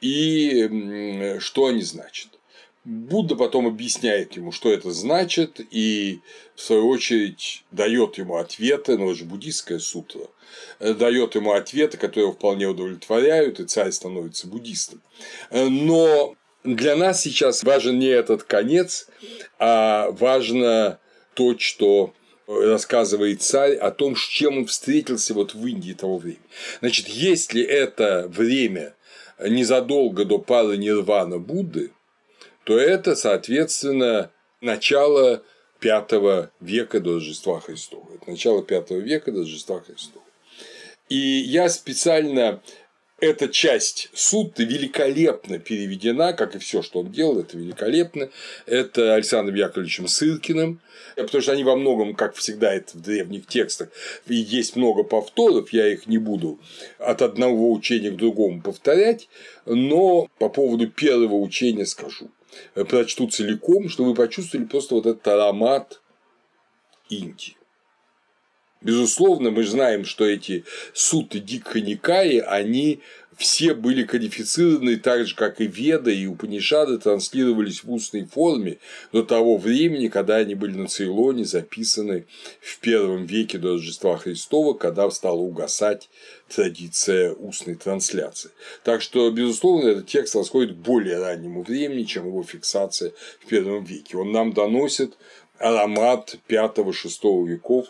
и 0.00 1.38
что 1.38 1.66
они 1.66 1.82
значат. 1.82 2.31
Будда 2.84 3.36
потом 3.36 3.68
объясняет 3.68 4.36
ему, 4.36 4.50
что 4.50 4.72
это 4.72 4.90
значит, 4.90 5.60
и 5.70 6.20
в 6.56 6.60
свою 6.60 6.88
очередь 6.88 7.64
дает 7.70 8.18
ему 8.18 8.36
ответы, 8.36 8.98
ну, 8.98 9.10
это 9.10 9.20
же 9.20 9.24
буддийская 9.24 9.78
сутра, 9.78 10.26
дает 10.80 11.36
ему 11.36 11.52
ответы, 11.52 11.96
которые 11.96 12.32
вполне 12.32 12.66
удовлетворяют, 12.66 13.60
и 13.60 13.66
царь 13.66 13.92
становится 13.92 14.48
буддистом. 14.48 15.00
Но 15.52 16.34
для 16.64 16.96
нас 16.96 17.20
сейчас 17.20 17.62
важен 17.62 18.00
не 18.00 18.08
этот 18.08 18.42
конец, 18.42 19.08
а 19.60 20.10
важно 20.10 20.98
то, 21.34 21.56
что 21.56 22.12
рассказывает 22.48 23.42
царь 23.42 23.76
о 23.76 23.92
том, 23.92 24.16
с 24.16 24.26
чем 24.26 24.58
он 24.58 24.66
встретился 24.66 25.34
вот 25.34 25.54
в 25.54 25.64
Индии 25.64 25.92
того 25.92 26.18
времени. 26.18 26.42
Значит, 26.80 27.06
если 27.06 27.62
это 27.62 28.26
время 28.28 28.96
незадолго 29.40 30.24
до 30.24 30.38
пары 30.38 30.76
Нирвана 30.76 31.38
Будды, 31.38 31.92
то 32.64 32.78
это, 32.78 33.16
соответственно, 33.16 34.30
начало 34.60 35.42
V 35.80 36.50
века 36.60 37.00
до 37.00 37.14
Рождества 37.14 37.60
Христова. 37.60 38.08
Это 38.14 38.30
начало 38.30 38.62
V 38.62 39.00
века 39.00 39.32
до 39.32 39.40
Рождества 39.40 39.80
Христова. 39.80 40.24
И 41.08 41.16
я 41.16 41.68
специально 41.68 42.62
эта 43.22 43.48
часть 43.48 44.10
сутты 44.14 44.64
великолепно 44.64 45.60
переведена, 45.60 46.32
как 46.32 46.56
и 46.56 46.58
все, 46.58 46.82
что 46.82 47.00
он 47.00 47.12
делал, 47.12 47.38
это 47.38 47.56
великолепно. 47.56 48.30
Это 48.66 49.14
Александром 49.14 49.54
Яковлевичем 49.54 50.08
Сыркиным, 50.08 50.80
потому 51.14 51.40
что 51.40 51.52
они 51.52 51.62
во 51.62 51.76
многом, 51.76 52.14
как 52.14 52.34
всегда, 52.34 52.74
это 52.74 52.98
в 52.98 53.00
древних 53.00 53.46
текстах, 53.46 53.90
и 54.26 54.34
есть 54.34 54.74
много 54.74 55.04
повторов, 55.04 55.72
я 55.72 55.86
их 55.86 56.08
не 56.08 56.18
буду 56.18 56.58
от 56.98 57.22
одного 57.22 57.72
учения 57.72 58.10
к 58.10 58.16
другому 58.16 58.60
повторять, 58.60 59.28
но 59.66 60.28
по 60.38 60.48
поводу 60.48 60.88
первого 60.88 61.36
учения 61.36 61.86
скажу. 61.86 62.28
Прочту 62.74 63.28
целиком, 63.28 63.88
чтобы 63.88 64.10
вы 64.10 64.14
почувствовали 64.14 64.66
просто 64.66 64.94
вот 64.94 65.06
этот 65.06 65.26
аромат 65.28 66.00
Индии. 67.08 67.56
Безусловно, 68.80 69.50
мы 69.50 69.64
знаем, 69.64 70.04
что 70.04 70.24
эти 70.24 70.64
суты 70.92 71.38
Дикха 71.38 71.80
Никаи, 71.80 72.38
они 72.38 73.00
все 73.36 73.74
были 73.74 74.04
кодифицированы 74.04 74.96
так 74.96 75.26
же, 75.26 75.34
как 75.34 75.60
и 75.60 75.66
Веда 75.66 76.10
и 76.10 76.26
Упанишады 76.26 76.98
транслировались 76.98 77.82
в 77.82 77.90
устной 77.92 78.24
форме 78.24 78.78
до 79.12 79.22
того 79.22 79.56
времени, 79.56 80.08
когда 80.08 80.36
они 80.36 80.54
были 80.54 80.76
на 80.76 80.88
Цейлоне 80.88 81.44
записаны 81.44 82.26
в 82.60 82.78
первом 82.80 83.26
веке 83.26 83.58
до 83.58 83.72
Рождества 83.72 84.16
Христова, 84.16 84.74
когда 84.74 85.10
стала 85.10 85.38
угасать 85.38 86.10
традиция 86.48 87.32
устной 87.32 87.74
трансляции. 87.74 88.50
Так 88.84 89.02
что, 89.02 89.30
безусловно, 89.30 89.88
этот 89.88 90.06
текст 90.06 90.34
расходит 90.36 90.76
к 90.76 90.80
более 90.80 91.18
раннему 91.18 91.62
времени, 91.62 92.04
чем 92.04 92.26
его 92.26 92.42
фиксация 92.42 93.12
в 93.40 93.46
первом 93.46 93.84
веке. 93.84 94.16
Он 94.18 94.32
нам 94.32 94.52
доносит 94.52 95.16
аромат 95.58 96.36
5-6 96.48 97.46
веков 97.46 97.86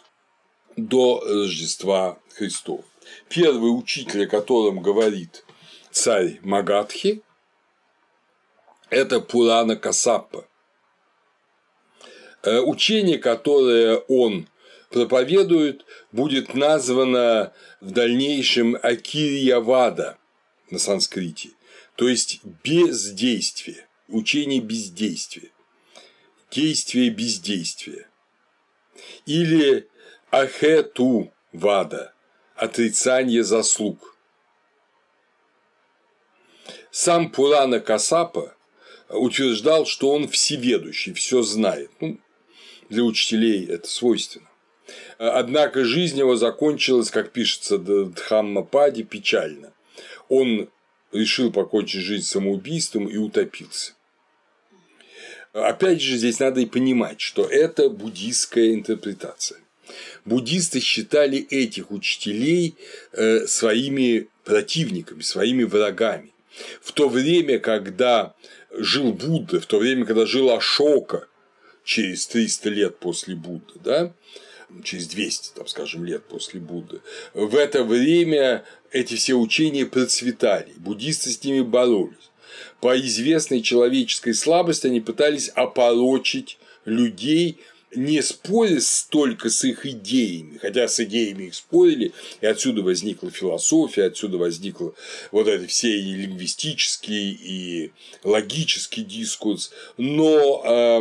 до 0.76 1.22
Рождества 1.26 2.18
Христова. 2.34 2.84
Первый 3.28 3.68
учитель, 3.68 4.24
о 4.24 4.28
котором 4.28 4.80
говорит 4.80 5.44
царь 5.90 6.38
Магадхи, 6.42 7.22
это 8.90 9.20
Пурана 9.20 9.76
Касаппа. 9.76 10.46
Э, 12.42 12.58
учение, 12.60 13.18
которое 13.18 13.96
он 14.08 14.48
проповедует, 14.90 15.84
будет 16.10 16.54
названо 16.54 17.52
в 17.80 17.90
дальнейшем 17.90 18.76
Акирьявада 18.82 20.18
на 20.70 20.78
санскрите, 20.78 21.50
то 21.96 22.08
есть 22.08 22.40
бездействие, 22.62 23.88
учение 24.08 24.60
бездействия, 24.60 25.50
действие 26.50 27.10
бездействия. 27.10 28.08
Или 29.24 29.88
Ахету 30.30 31.32
Вада– 31.52 32.12
отрицание 32.62 33.42
заслуг. 33.42 34.16
Сам 36.92 37.30
Пурана 37.30 37.80
Касапа 37.80 38.54
утверждал, 39.08 39.84
что 39.84 40.10
он 40.10 40.28
всеведущий, 40.28 41.12
все 41.12 41.42
знает. 41.42 41.90
Ну, 42.00 42.20
для 42.88 43.02
учителей 43.02 43.66
это 43.66 43.88
свойственно. 43.88 44.48
Однако 45.18 45.84
жизнь 45.84 46.18
его 46.18 46.36
закончилась, 46.36 47.10
как 47.10 47.32
пишется 47.32 47.78
Дхаммападе, 47.78 49.02
печально. 49.02 49.72
Он 50.28 50.68
решил 51.10 51.50
покончить 51.50 52.02
жизнь 52.02 52.26
самоубийством 52.26 53.08
и 53.08 53.16
утопился. 53.16 53.94
Опять 55.52 56.00
же, 56.00 56.16
здесь 56.16 56.38
надо 56.38 56.60
и 56.60 56.66
понимать, 56.66 57.20
что 57.20 57.44
это 57.44 57.88
буддийская 57.90 58.72
интерпретация 58.72 59.58
буддисты 60.24 60.80
считали 60.80 61.38
этих 61.38 61.90
учителей 61.90 62.76
э, 63.12 63.46
своими 63.46 64.28
противниками, 64.44 65.22
своими 65.22 65.64
врагами. 65.64 66.32
В 66.80 66.92
то 66.92 67.08
время, 67.08 67.58
когда 67.58 68.34
жил 68.72 69.12
Будда, 69.12 69.60
в 69.60 69.66
то 69.66 69.78
время, 69.78 70.04
когда 70.04 70.26
жил 70.26 70.50
Ашока 70.50 71.28
через 71.84 72.26
300 72.26 72.70
лет 72.70 72.98
после 72.98 73.34
Будды, 73.34 73.74
да, 73.82 74.12
через 74.82 75.06
200, 75.08 75.54
там, 75.54 75.66
скажем, 75.66 76.04
лет 76.04 76.24
после 76.24 76.60
Будды, 76.60 77.00
в 77.34 77.54
это 77.56 77.84
время 77.84 78.64
эти 78.90 79.14
все 79.14 79.34
учения 79.34 79.86
процветали, 79.86 80.72
буддисты 80.76 81.30
с 81.30 81.42
ними 81.42 81.62
боролись. 81.62 82.30
По 82.80 82.98
известной 82.98 83.62
человеческой 83.62 84.34
слабости 84.34 84.86
они 84.86 85.00
пытались 85.00 85.48
опорочить 85.48 86.58
людей 86.84 87.60
не 87.94 88.22
споря 88.22 88.80
столько 88.80 89.50
с 89.50 89.64
их 89.64 89.86
идеями, 89.86 90.58
хотя 90.58 90.88
с 90.88 91.00
идеями 91.00 91.44
их 91.44 91.54
спорили, 91.54 92.12
и 92.40 92.46
отсюда 92.46 92.82
возникла 92.82 93.30
философия, 93.30 94.04
отсюда 94.04 94.38
возникла 94.38 94.94
вот 95.30 95.48
это 95.48 95.66
все 95.66 95.98
и 95.98 96.14
лингвистический, 96.14 97.32
и 97.32 97.92
логический 98.24 99.02
дискурс, 99.02 99.72
но 99.96 100.62
э, 100.64 101.00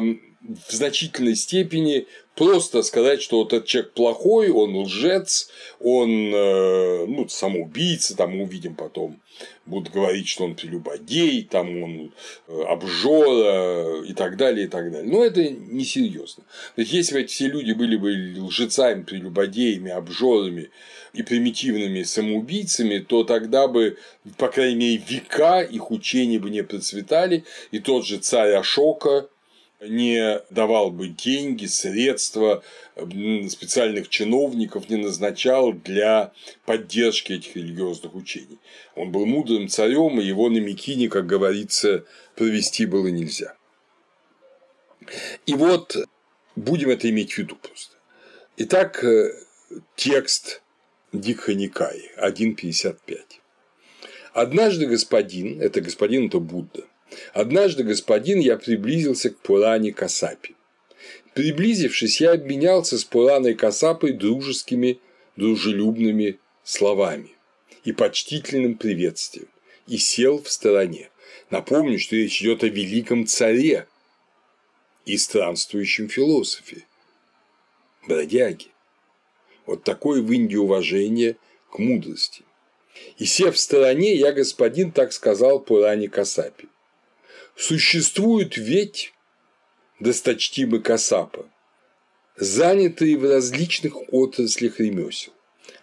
в 0.68 0.72
значительной 0.72 1.36
степени 1.36 2.08
просто 2.36 2.82
сказать, 2.82 3.22
что 3.22 3.40
вот 3.40 3.54
этот 3.54 3.68
человек 3.68 3.94
плохой, 3.94 4.50
он 4.50 4.76
лжец, 4.76 5.50
он 5.80 6.34
э, 6.34 7.06
ну, 7.06 7.28
самоубийца, 7.30 8.16
там 8.16 8.38
мы 8.38 8.44
увидим 8.44 8.76
потом, 8.76 9.21
будут 9.66 9.94
говорить, 9.94 10.28
что 10.28 10.46
он 10.46 10.56
прелюбодей, 10.56 11.44
там 11.44 11.84
он 11.84 12.14
э, 12.48 12.62
обжора 12.64 14.04
и 14.04 14.14
так 14.14 14.38
далее, 14.38 14.66
и 14.66 14.70
так 14.70 14.92
далее. 14.92 15.12
Но 15.12 15.24
это 15.24 15.48
несерьезно. 15.50 16.44
То 16.76 16.82
есть, 16.82 16.94
если 16.94 17.14
бы 17.14 17.22
эти 17.22 17.32
все 17.32 17.48
люди 17.48 17.72
были 17.72 17.96
бы 17.96 18.42
лжецами, 18.42 19.04
прелюбодеями, 19.04 19.92
обжорами 19.92 20.70
и 21.14 21.24
примитивными 21.24 22.04
самоубийцами, 22.04 23.00
то 23.00 23.24
тогда 23.24 23.68
бы, 23.68 23.98
по 24.38 24.48
крайней 24.50 24.76
мере, 24.76 25.04
века 25.08 25.62
их 25.62 25.92
учения 25.92 26.40
бы 26.40 26.50
не 26.50 26.64
процветали, 26.64 27.44
и 27.72 27.80
тот 27.80 28.06
же 28.06 28.18
царь 28.18 28.54
Ашока 28.54 29.28
не 29.82 30.42
давал 30.50 30.92
бы 30.92 31.08
деньги, 31.08 31.66
средства, 31.66 32.64
специальных 32.96 34.10
чиновников 34.10 34.90
не 34.90 34.98
назначал 34.98 35.74
для 35.74 36.32
поддержки 36.66 37.34
этих 37.34 37.56
религиозных 37.56 38.14
учений. 38.16 38.60
Он 38.96 39.12
был 39.12 39.26
мудрым 39.26 39.68
царем, 39.68 40.20
и 40.20 40.26
его 40.26 40.50
на 40.50 40.60
Микине, 40.60 41.10
как 41.10 41.26
говорится, 41.26 42.06
провести 42.36 42.86
было 42.86 43.08
нельзя. 43.08 43.56
И 45.46 45.54
вот 45.56 45.98
будем 46.56 46.90
это 46.90 47.10
иметь 47.10 47.34
в 47.34 47.38
виду 47.40 47.56
просто. 47.56 47.96
Итак, 48.58 49.04
э, 49.04 49.34
текст 49.96 50.62
Дикха 51.12 51.54
Никаи 51.54 52.12
1.55. 52.18 53.20
Однажды 54.34 54.86
господин, 54.86 55.62
это 55.62 55.82
господин, 55.82 56.28
это 56.28 56.40
Будда, 56.40 56.86
Однажды, 57.34 57.84
господин, 57.84 58.40
я 58.40 58.58
приблизился 58.58 59.30
к 59.30 59.38
Пуране 59.38 59.92
Касапи. 59.92 60.56
Приблизившись, 61.34 62.22
я 62.22 62.34
обменялся 62.34 62.98
с 62.98 63.04
Пураной 63.04 63.56
Касапой 63.56 64.14
дружескими, 64.14 65.00
дружелюбными 65.36 66.40
словами 66.64 67.32
и 67.84 67.94
почтительным 67.94 68.78
приветствием 68.78 69.48
и 69.88 69.98
сел 69.98 70.42
в 70.42 70.50
стороне. 70.50 71.10
Напомню, 71.50 72.00
что 72.00 72.16
речь 72.16 72.42
идет 72.42 72.64
о 72.64 72.68
великом 72.68 73.26
царе 73.26 73.88
и 75.06 75.18
странствующем 75.18 76.10
философе, 76.10 76.86
бродяге. 78.08 78.68
Вот 79.66 79.84
такое 79.84 80.22
в 80.22 80.32
Индии 80.32 80.58
уважение 80.58 81.38
к 81.72 81.80
мудрости. 81.80 82.44
И 83.18 83.26
сев 83.26 83.56
в 83.56 83.60
стороне, 83.60 84.16
я, 84.16 84.32
господин, 84.32 84.92
так 84.92 85.14
сказал 85.14 85.60
Пуране 85.60 86.10
Касапи. 86.10 86.68
Существуют 87.62 88.58
ведь 88.58 89.14
досточтимы 90.00 90.80
Касапа, 90.80 91.48
занятые 92.36 93.20
в 93.20 93.24
различных 93.30 94.12
отраслях 94.12 94.80
ремесел 94.80 95.32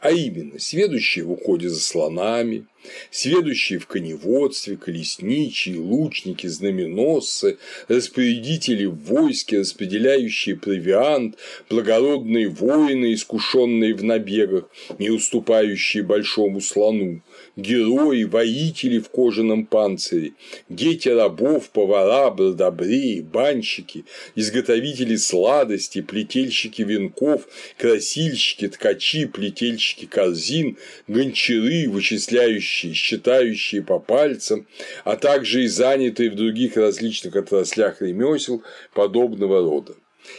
а 0.01 0.11
именно 0.11 0.59
сведущие 0.59 1.24
в 1.24 1.33
уходе 1.33 1.68
за 1.68 1.81
слонами, 1.81 2.66
сведущие 3.11 3.79
в 3.79 3.87
коневодстве, 3.87 4.76
колесничие, 4.76 5.79
лучники, 5.79 6.47
знаменосцы, 6.47 7.59
распорядители 7.89 8.85
в 8.87 8.97
войске, 9.05 9.61
распределяющие 9.61 10.57
провиант, 10.57 11.37
благородные 11.68 12.49
воины, 12.49 13.14
искушенные 13.14 13.95
в 13.95 14.05
набегах, 14.05 14.70
не 14.99 15.11
уступающие 15.11 16.03
большому 16.03 16.61
слону, 16.61 17.22
герои, 17.57 18.24
воители 18.24 18.99
в 18.99 19.09
кожаном 19.09 19.66
панцире, 19.66 20.32
дети 20.68 21.09
рабов, 21.09 21.70
повара, 21.70 22.30
бродобреи, 22.30 23.20
банщики, 23.20 24.05
изготовители 24.34 25.16
сладостей, 25.16 26.03
плетельщики 26.03 26.82
венков, 26.82 27.49
красильщики, 27.76 28.68
ткачи, 28.68 29.26
плетельщики 29.26 30.07
корзин, 30.07 30.78
гончары, 31.07 31.89
вычисляющие, 31.89 32.95
считающие 32.95 33.82
по 33.82 33.99
пальцам, 33.99 34.66
а 35.05 35.16
также 35.16 35.64
и 35.64 35.68
занятые 35.68 36.30
в 36.30 36.36
других 36.36 36.76
различных 36.76 37.36
отраслях 37.36 38.01
ремесел 38.03 38.62
подобного 38.95 39.61
рода. 39.61 39.95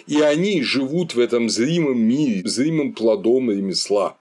И 0.08 0.20
они 0.22 0.62
живут 0.64 1.16
в 1.16 1.20
этом 1.20 1.50
зримом 1.50 2.00
мире, 2.00 2.47
зримым 2.47 2.93
плодом 2.93 3.52
ремесла. 3.52 4.18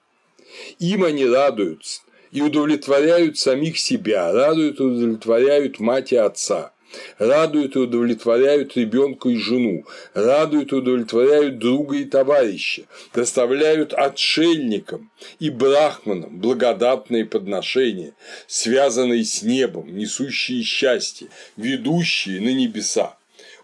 Им 0.78 1.04
они 1.04 1.26
радуются, 1.26 2.00
и 2.32 2.42
удовлетворяют 2.42 3.38
самих 3.38 3.78
себя, 3.78 4.32
радуют 4.32 4.80
и 4.80 4.82
удовлетворяют 4.82 5.80
мать 5.80 6.12
и 6.12 6.16
отца, 6.16 6.72
радуют 7.18 7.76
и 7.76 7.80
удовлетворяют 7.80 8.76
ребенка 8.76 9.28
и 9.28 9.36
жену, 9.36 9.84
радуют 10.14 10.72
и 10.72 10.76
удовлетворяют 10.76 11.58
друга 11.58 11.96
и 11.96 12.04
товарища, 12.04 12.84
доставляют 13.14 13.92
отшельникам 13.94 15.10
и 15.38 15.50
брахманам 15.50 16.38
благодатные 16.38 17.24
подношения, 17.24 18.12
связанные 18.46 19.24
с 19.24 19.42
небом, 19.42 19.96
несущие 19.96 20.62
счастье, 20.62 21.28
ведущие 21.56 22.40
на 22.40 22.52
небеса. 22.52 23.14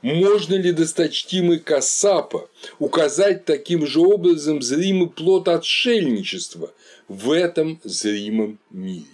Можно 0.02 0.56
ли 0.56 0.72
досточтимый 0.72 1.58
Кассапа 1.58 2.50
указать 2.78 3.46
таким 3.46 3.86
же 3.86 4.00
образом 4.00 4.60
зримый 4.60 5.08
плод 5.08 5.48
отшельничества– 5.48 6.72
в 7.08 7.30
этом 7.30 7.80
зримом 7.84 8.58
мире. 8.70 9.06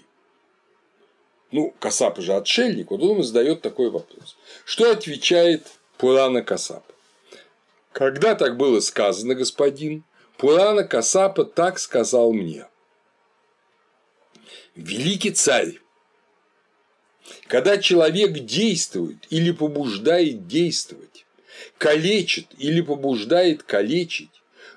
Ну, 1.53 1.75
Касап 1.81 2.19
же 2.21 2.35
отшельник, 2.35 2.91
вот 2.91 3.03
он 3.03 3.23
задает 3.23 3.61
такой 3.61 3.91
вопрос. 3.91 4.37
Что 4.65 4.91
отвечает 4.93 5.67
Пурана 5.99 6.43
Касапа? 6.43 6.95
Когда 7.93 8.37
так 8.37 8.57
было 8.57 8.79
сказано, 8.81 9.35
господин, 9.35 10.05
Пурана 10.37 10.85
Касапа 10.85 11.45
так 11.45 11.79
сказал 11.79 12.33
мне. 12.33 12.67
Великий 14.77 15.33
царь, 15.33 15.81
когда 17.49 17.79
человек 17.79 18.33
действует 18.33 19.27
или 19.31 19.51
побуждает 19.51 20.47
действовать, 20.47 21.27
калечит 21.79 22.47
или 22.59 22.81
побуждает 22.81 23.65
калечить, 23.65 24.31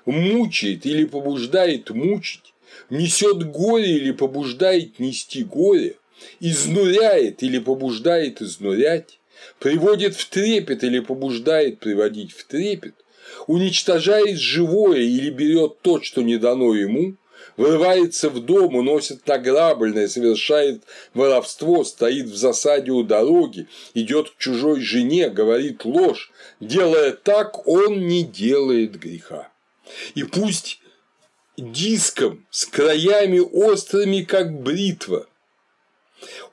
мучает 0.04 0.84
или 0.84 1.04
побуждает 1.04 1.90
мучить, 1.90 2.43
несет 2.90 3.50
горе 3.50 3.96
или 3.96 4.12
побуждает 4.12 4.98
нести 4.98 5.44
горе, 5.44 5.96
изнуряет 6.40 7.42
или 7.42 7.58
побуждает 7.58 8.42
изнурять, 8.42 9.18
приводит 9.58 10.14
в 10.14 10.28
трепет 10.28 10.84
или 10.84 11.00
побуждает 11.00 11.80
приводить 11.80 12.32
в 12.32 12.44
трепет, 12.46 12.94
уничтожает 13.46 14.38
живое 14.38 15.00
или 15.00 15.30
берет 15.30 15.80
то, 15.80 16.00
что 16.02 16.22
не 16.22 16.36
дано 16.36 16.74
ему, 16.74 17.16
вырывается 17.56 18.30
в 18.30 18.40
дом, 18.40 18.76
уносит 18.76 19.26
награбленное, 19.26 20.08
совершает 20.08 20.82
воровство, 21.12 21.84
стоит 21.84 22.26
в 22.26 22.36
засаде 22.36 22.90
у 22.90 23.02
дороги, 23.02 23.68
идет 23.94 24.30
к 24.30 24.38
чужой 24.38 24.80
жене, 24.80 25.28
говорит 25.28 25.84
ложь, 25.84 26.30
делая 26.60 27.12
так, 27.12 27.66
он 27.66 28.06
не 28.06 28.24
делает 28.24 28.98
греха. 28.98 29.50
И 30.14 30.24
пусть 30.24 30.80
диском 31.56 32.46
с 32.50 32.66
краями 32.66 33.38
острыми, 33.38 34.22
как 34.22 34.52
бритва. 34.60 35.26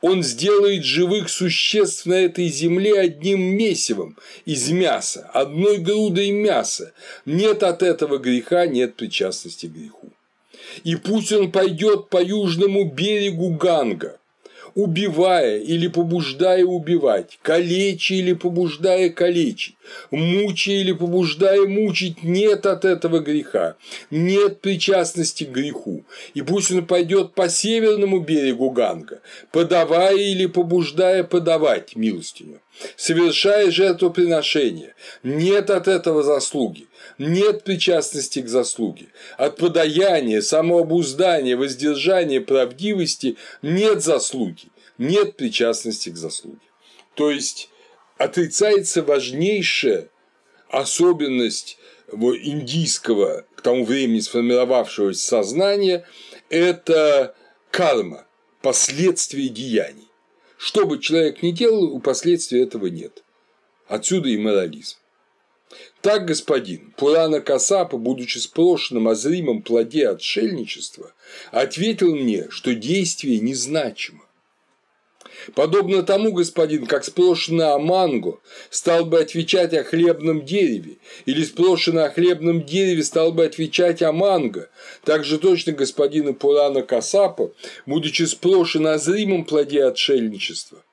Он 0.02 0.24
сделает 0.24 0.84
живых 0.84 1.30
существ 1.30 2.06
на 2.06 2.16
этой 2.16 2.48
земле 2.48 3.00
одним 3.00 3.42
месивом 3.42 4.18
из 4.46 4.70
мяса, 4.70 5.30
одной 5.34 5.78
грудой 5.78 6.32
мяса. 6.32 6.94
Нет 7.26 7.64
от 7.64 7.84
этого 7.84 8.18
греха, 8.18 8.66
нет 8.66 8.96
причастности 8.96 9.68
к 9.68 9.72
греху. 9.72 10.12
И 10.84 10.96
пусть 10.96 11.32
он 11.32 11.52
пойдет 11.52 12.10
по 12.10 12.22
южному 12.22 12.86
берегу 12.86 13.52
Ганга, 13.52 14.20
убивая 14.76 15.58
или 15.58 15.88
побуждая 15.88 16.64
убивать, 16.64 17.40
калечи 17.42 18.14
или 18.14 18.34
побуждая 18.34 19.10
калечить, 19.10 19.76
мучая 20.12 20.76
или 20.78 20.92
побуждая 20.92 21.66
мучить, 21.68 22.24
нет 22.24 22.66
от 22.66 22.86
этого 22.86 23.20
греха, 23.20 23.76
нет 24.10 24.62
причастности 24.62 25.44
к 25.44 25.52
греху. 25.52 26.04
И 26.34 26.42
пусть 26.42 26.72
он 26.72 26.86
пойдет 26.86 27.34
по 27.34 27.50
северному 27.50 28.20
берегу 28.20 28.72
Ганга, 28.72 29.22
подавая 29.52 30.16
или 30.16 30.46
побуждая 30.46 31.24
подавать 31.24 31.96
милостиню, 31.96 32.60
совершая 32.96 33.72
жертвоприношение, 33.72 34.96
нет 35.24 35.70
от 35.70 35.88
этого 35.88 36.24
заслуги, 36.24 36.88
нет 37.18 37.64
причастности 37.64 38.42
к 38.42 38.48
заслуге. 38.48 39.08
От 39.38 39.58
подаяния, 39.58 40.42
самообуздания, 40.42 41.58
воздержания, 41.58 42.42
правдивости 42.42 43.38
нет 43.62 44.04
заслуги, 44.04 44.70
нет 44.98 45.38
причастности 45.38 46.10
к 46.10 46.18
заслуге. 46.18 46.60
То 47.16 47.32
есть 47.32 47.70
отрицается 48.18 49.04
важнейшая 49.04 50.10
особенность 50.70 51.78
индийского 52.14 53.46
к 53.56 53.62
тому 53.62 53.86
времени 53.86 54.20
сформировавшегося 54.20 55.22
сознания– 55.22 56.06
это 56.50 57.36
карма, 57.72 58.26
последствия 58.62 59.50
деяний. 59.50 60.10
Что 60.58 60.86
бы 60.86 61.00
человек 61.00 61.42
ни 61.42 61.52
делал, 61.52 61.86
у 61.86 62.00
последствий 62.00 62.62
этого 62.62 62.88
нет. 62.88 63.24
Отсюда 63.88 64.30
и 64.30 64.38
морализм. 64.38 64.98
Так, 66.02 66.26
господин, 66.26 66.94
Пурана 66.98 67.42
Касапа, 67.42 67.98
будучи 67.98 68.40
спрошенным 68.40 69.08
о 69.08 69.14
зримом 69.14 69.62
плоде 69.62 70.08
отшельничества, 70.08 71.14
ответил 71.52 72.16
мне, 72.16 72.48
что 72.50 72.74
действие 72.74 73.40
незначимо. 73.40 74.26
Подобно 75.54 76.02
тому, 76.04 76.32
господин, 76.32 76.88
как 76.88 77.04
спрошенный 77.04 77.72
о 77.72 77.78
манго 77.78 78.40
стал 78.70 79.06
бы 79.06 79.20
отвечать 79.20 79.74
о 79.74 79.84
хлебном 79.84 80.44
дереве, 80.44 80.98
или 81.26 81.44
спрошенный 81.44 82.06
о 82.06 82.12
хлебном 82.12 82.64
дереве 82.64 83.04
стал 83.04 83.32
бы 83.32 83.46
отвечать 83.46 84.02
о 84.02 84.12
манго, 84.12 84.70
так 85.04 85.24
же 85.24 85.38
точно 85.38 85.74
господин 85.74 86.34
Пурана 86.34 86.82
Касапа, 86.82 87.54
будучи 87.86 88.24
спрошен 88.24 88.88
о 88.88 88.98
зримом 88.98 89.46
плоде 89.46 89.84
отшельничества, 89.84 90.84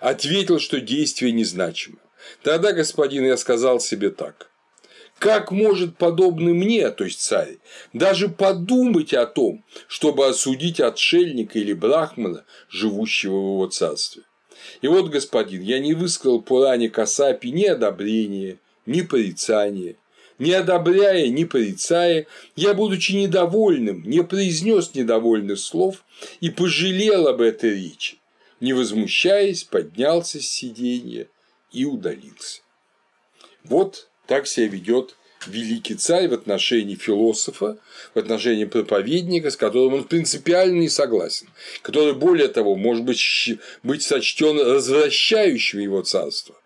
ответил, 0.00 0.58
что 0.58 0.80
действие 0.80 1.32
незначимо. 1.32 1.98
Тогда, 2.42 2.72
господин, 2.72 3.24
я 3.24 3.36
сказал 3.36 3.80
себе 3.80 4.10
так. 4.10 4.50
Как 5.18 5.50
может 5.50 5.96
подобный 5.96 6.52
мне, 6.52 6.90
то 6.90 7.04
есть 7.04 7.20
царь, 7.20 7.56
даже 7.94 8.28
подумать 8.28 9.14
о 9.14 9.24
том, 9.24 9.64
чтобы 9.88 10.26
осудить 10.26 10.78
отшельника 10.78 11.58
или 11.58 11.72
брахмана, 11.72 12.44
живущего 12.68 13.32
в 13.32 13.54
его 13.54 13.66
царстве? 13.66 14.24
И 14.82 14.88
вот, 14.88 15.08
господин, 15.08 15.62
я 15.62 15.78
не 15.78 15.94
высказал 15.94 16.42
Пуране 16.42 16.90
Касапи 16.90 17.50
ни 17.50 17.64
одобрения, 17.64 18.58
ни 18.84 19.00
порицания. 19.00 19.96
Не 20.38 20.52
одобряя, 20.52 21.28
не 21.28 21.46
порицая, 21.46 22.26
я, 22.56 22.74
будучи 22.74 23.12
недовольным, 23.12 24.02
не 24.04 24.22
произнес 24.22 24.94
недовольных 24.94 25.58
слов 25.58 26.04
и 26.40 26.50
пожалел 26.50 27.26
об 27.26 27.40
этой 27.40 27.70
речи. 27.70 28.18
Не 28.60 28.74
возмущаясь, 28.74 29.64
поднялся 29.64 30.38
с 30.40 30.46
сиденья 30.46 31.26
и 31.76 31.84
удалился. 31.84 32.62
Вот 33.64 34.08
так 34.26 34.46
себя 34.46 34.68
ведет 34.68 35.16
великий 35.46 35.94
царь 35.94 36.28
в 36.28 36.32
отношении 36.32 36.94
философа, 36.94 37.78
в 38.14 38.18
отношении 38.18 38.64
проповедника, 38.64 39.50
с 39.50 39.56
которым 39.56 39.94
он 39.94 40.04
принципиально 40.04 40.80
не 40.80 40.88
согласен, 40.88 41.48
который, 41.82 42.14
более 42.14 42.48
того, 42.48 42.76
может 42.76 43.04
быть, 43.04 43.20
быть 43.82 44.02
сочтен 44.02 44.58
развращающим 44.58 45.80
его 45.80 46.02
царство. 46.02 46.56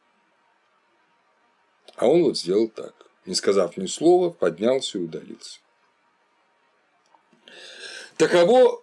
А 1.96 2.06
он 2.06 2.22
вот 2.22 2.38
сделал 2.38 2.68
так, 2.68 2.94
не 3.26 3.34
сказав 3.34 3.76
ни 3.76 3.86
слова, 3.86 4.30
поднялся 4.30 4.98
и 4.98 5.02
удалился. 5.02 5.58
Таково 8.16 8.80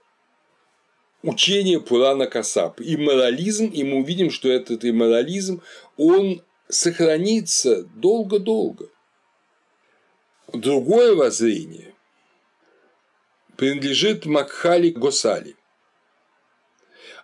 учение 1.27 1.79
Пурана 1.79 2.27
Касап. 2.27 2.79
И 2.81 2.97
морализм, 2.97 3.67
и 3.67 3.83
мы 3.83 3.97
увидим, 3.97 4.31
что 4.31 4.49
этот 4.49 4.85
имморализм, 4.85 5.61
он 5.97 6.43
сохранится 6.69 7.83
долго-долго. 7.83 8.89
Другое 10.53 11.15
воззрение 11.15 11.93
принадлежит 13.57 14.25
Макхали 14.25 14.91
Госали. 14.91 15.55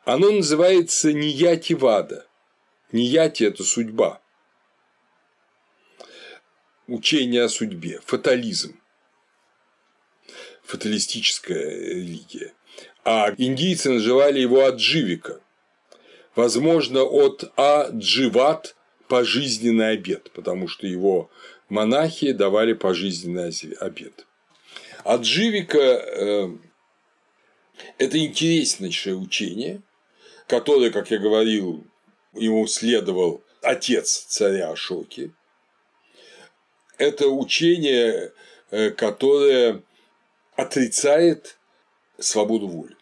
Оно 0.04 0.32
называется 0.32 1.14
Нияти 1.14 1.74
Вада. 1.74 2.28
Нияти– 2.92 3.44
это 3.46 3.64
судьба. 3.64 4.22
Учение 6.88 7.44
о 7.44 7.50
судьбе, 7.50 8.02
фатализм, 8.06 8.80
фаталистическая 10.64 11.70
религия. 11.70 12.54
А 13.06 13.34
индийцы 13.38 13.92
называли 13.92 14.40
его 14.40 14.66
Адживика. 14.66 15.43
Возможно, 16.36 17.04
от 17.04 17.52
Адживат– 17.56 18.76
пожизненный 19.14 19.92
обед, 19.92 20.32
потому 20.32 20.68
что 20.68 20.88
его 20.88 21.30
монахи 21.70 22.32
давали 22.32 22.74
пожизненный 22.74 23.52
обед. 23.80 24.26
Адживика 25.04 25.78
э,– 25.78 26.50
это 28.00 28.18
интереснейшее 28.18 29.16
учение, 29.16 29.84
которое, 30.48 30.90
как 30.90 31.12
я 31.12 31.20
говорил, 31.20 31.86
ему 32.34 32.66
следовал 32.66 33.44
отец 33.62 34.26
царя 34.30 34.72
Ашоки. 34.72 35.32
Это 36.98 37.28
учение, 37.28 38.32
э, 38.72 38.90
которое 38.90 39.84
отрицает 40.56 41.58
свободу 42.18 42.68
воли. 42.68 42.96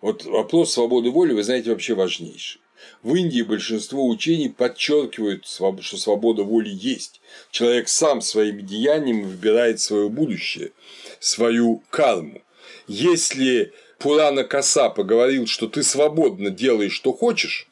Вот 0.00 0.24
вопрос 0.24 0.72
свободы 0.72 1.10
воли, 1.10 1.32
вы 1.32 1.42
знаете, 1.42 1.70
вообще 1.70 1.94
важнейший. 1.94 2.60
В 3.02 3.14
Индии 3.14 3.42
большинство 3.42 4.06
учений 4.06 4.48
подчеркивают, 4.48 5.46
что 5.46 5.96
свобода 5.96 6.42
воли 6.42 6.70
есть. 6.70 7.20
Человек 7.50 7.88
сам 7.88 8.20
своими 8.20 8.62
деяниями 8.62 9.22
выбирает 9.22 9.80
свое 9.80 10.08
будущее, 10.08 10.72
свою 11.20 11.82
карму. 11.90 12.42
Если 12.86 13.72
Пурана 13.98 14.44
Касапа 14.44 15.02
говорил, 15.02 15.46
что 15.46 15.68
ты 15.68 15.82
свободно 15.82 16.50
делаешь, 16.50 16.92
что 16.92 17.12
хочешь, 17.12 17.68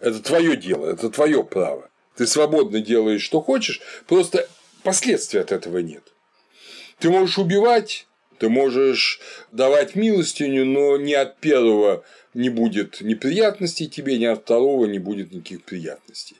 это 0.00 0.20
твое 0.20 0.56
дело, 0.56 0.86
это 0.86 1.10
твое 1.10 1.44
право. 1.44 1.90
Ты 2.16 2.26
свободно 2.26 2.80
делаешь, 2.80 3.22
что 3.22 3.40
хочешь, 3.40 3.80
просто 4.06 4.48
последствий 4.82 5.40
от 5.40 5.52
этого 5.52 5.78
нет. 5.78 6.02
Ты 6.98 7.10
можешь 7.10 7.38
убивать, 7.38 8.07
ты 8.38 8.48
можешь 8.48 9.20
давать 9.52 9.94
милостиню, 9.94 10.64
но 10.64 10.96
ни 10.96 11.12
от 11.12 11.38
первого 11.38 12.04
не 12.34 12.48
будет 12.48 13.00
неприятностей 13.00 13.88
тебе, 13.88 14.18
ни 14.18 14.24
от 14.24 14.42
второго 14.42 14.86
не 14.86 14.98
будет 14.98 15.32
никаких 15.32 15.64
приятностей. 15.64 16.36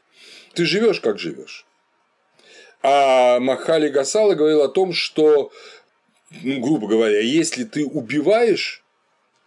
Ты 0.55 0.64
живешь, 0.64 1.01
как 1.01 1.18
живешь. 1.18 1.66
А 2.82 3.40
Махали 3.40 3.88
Гасала 3.88 4.34
говорил 4.34 4.62
о 4.62 4.68
том, 4.68 4.92
что, 4.92 5.51
ну, 6.42 6.61
грубо 6.61 6.86
говоря, 6.86 7.20
если 7.20 7.64
ты 7.64 7.84
убиваешь, 7.84 8.84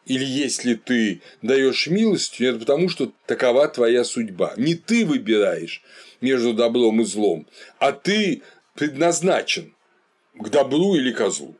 или 0.06 0.26
если 0.26 0.74
ты 0.74 1.22
даешь 1.42 1.88
милостью, 1.88 2.50
это 2.50 2.60
потому, 2.60 2.90
что 2.90 3.14
такова 3.28 3.68
твоя 3.68 4.04
судьба. 4.04 4.54
Не 4.58 4.76
ты 4.76 5.06
выбираешь 5.06 5.84
между 6.20 6.54
добром 6.54 7.02
и 7.02 7.06
злом, 7.06 7.48
а 7.78 7.94
ты 7.94 8.42
предназначен 8.74 9.74
к 10.34 10.50
добру 10.50 10.96
или 10.96 11.12
козлу 11.12 11.56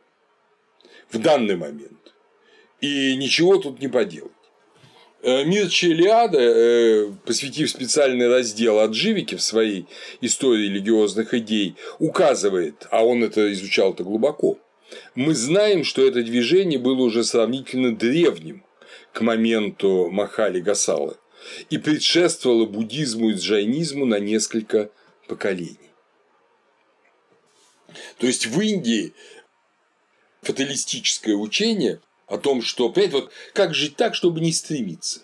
в 1.12 1.18
данный 1.18 1.56
момент. 1.56 2.12
И 2.80 3.14
ничего 3.16 3.58
тут 3.58 3.80
не 3.80 3.88
поделать. 3.88 4.32
Э, 5.22 5.44
Мирча 5.44 5.86
Илиада, 5.86 6.38
э, 6.40 7.12
посвятив 7.24 7.70
специальный 7.70 8.28
раздел 8.28 8.80
Адживики 8.80 9.36
в 9.36 9.42
своей 9.42 9.86
истории 10.20 10.64
религиозных 10.64 11.32
идей, 11.34 11.76
указывает, 12.00 12.88
а 12.90 13.04
он 13.04 13.22
это 13.22 13.52
изучал-то 13.52 14.02
глубоко, 14.02 14.58
мы 15.14 15.34
знаем, 15.34 15.84
что 15.84 16.04
это 16.04 16.22
движение 16.22 16.78
было 16.78 17.02
уже 17.02 17.22
сравнительно 17.22 17.96
древним 17.96 18.64
к 19.12 19.20
моменту 19.20 20.10
Махали 20.10 20.60
Гасалы 20.60 21.16
и 21.70 21.78
предшествовало 21.78 22.66
буддизму 22.66 23.30
и 23.30 23.34
джайнизму 23.34 24.04
на 24.06 24.18
несколько 24.18 24.90
поколений. 25.28 25.78
То 28.18 28.26
есть 28.26 28.46
в 28.46 28.60
Индии 28.60 29.12
фаталистическое 30.42 31.34
учение 31.34 32.00
о 32.26 32.38
том, 32.38 32.62
что, 32.62 32.88
понимаете, 32.88 33.16
вот 33.16 33.32
как 33.52 33.74
жить 33.74 33.96
так, 33.96 34.14
чтобы 34.14 34.40
не 34.40 34.52
стремиться. 34.52 35.20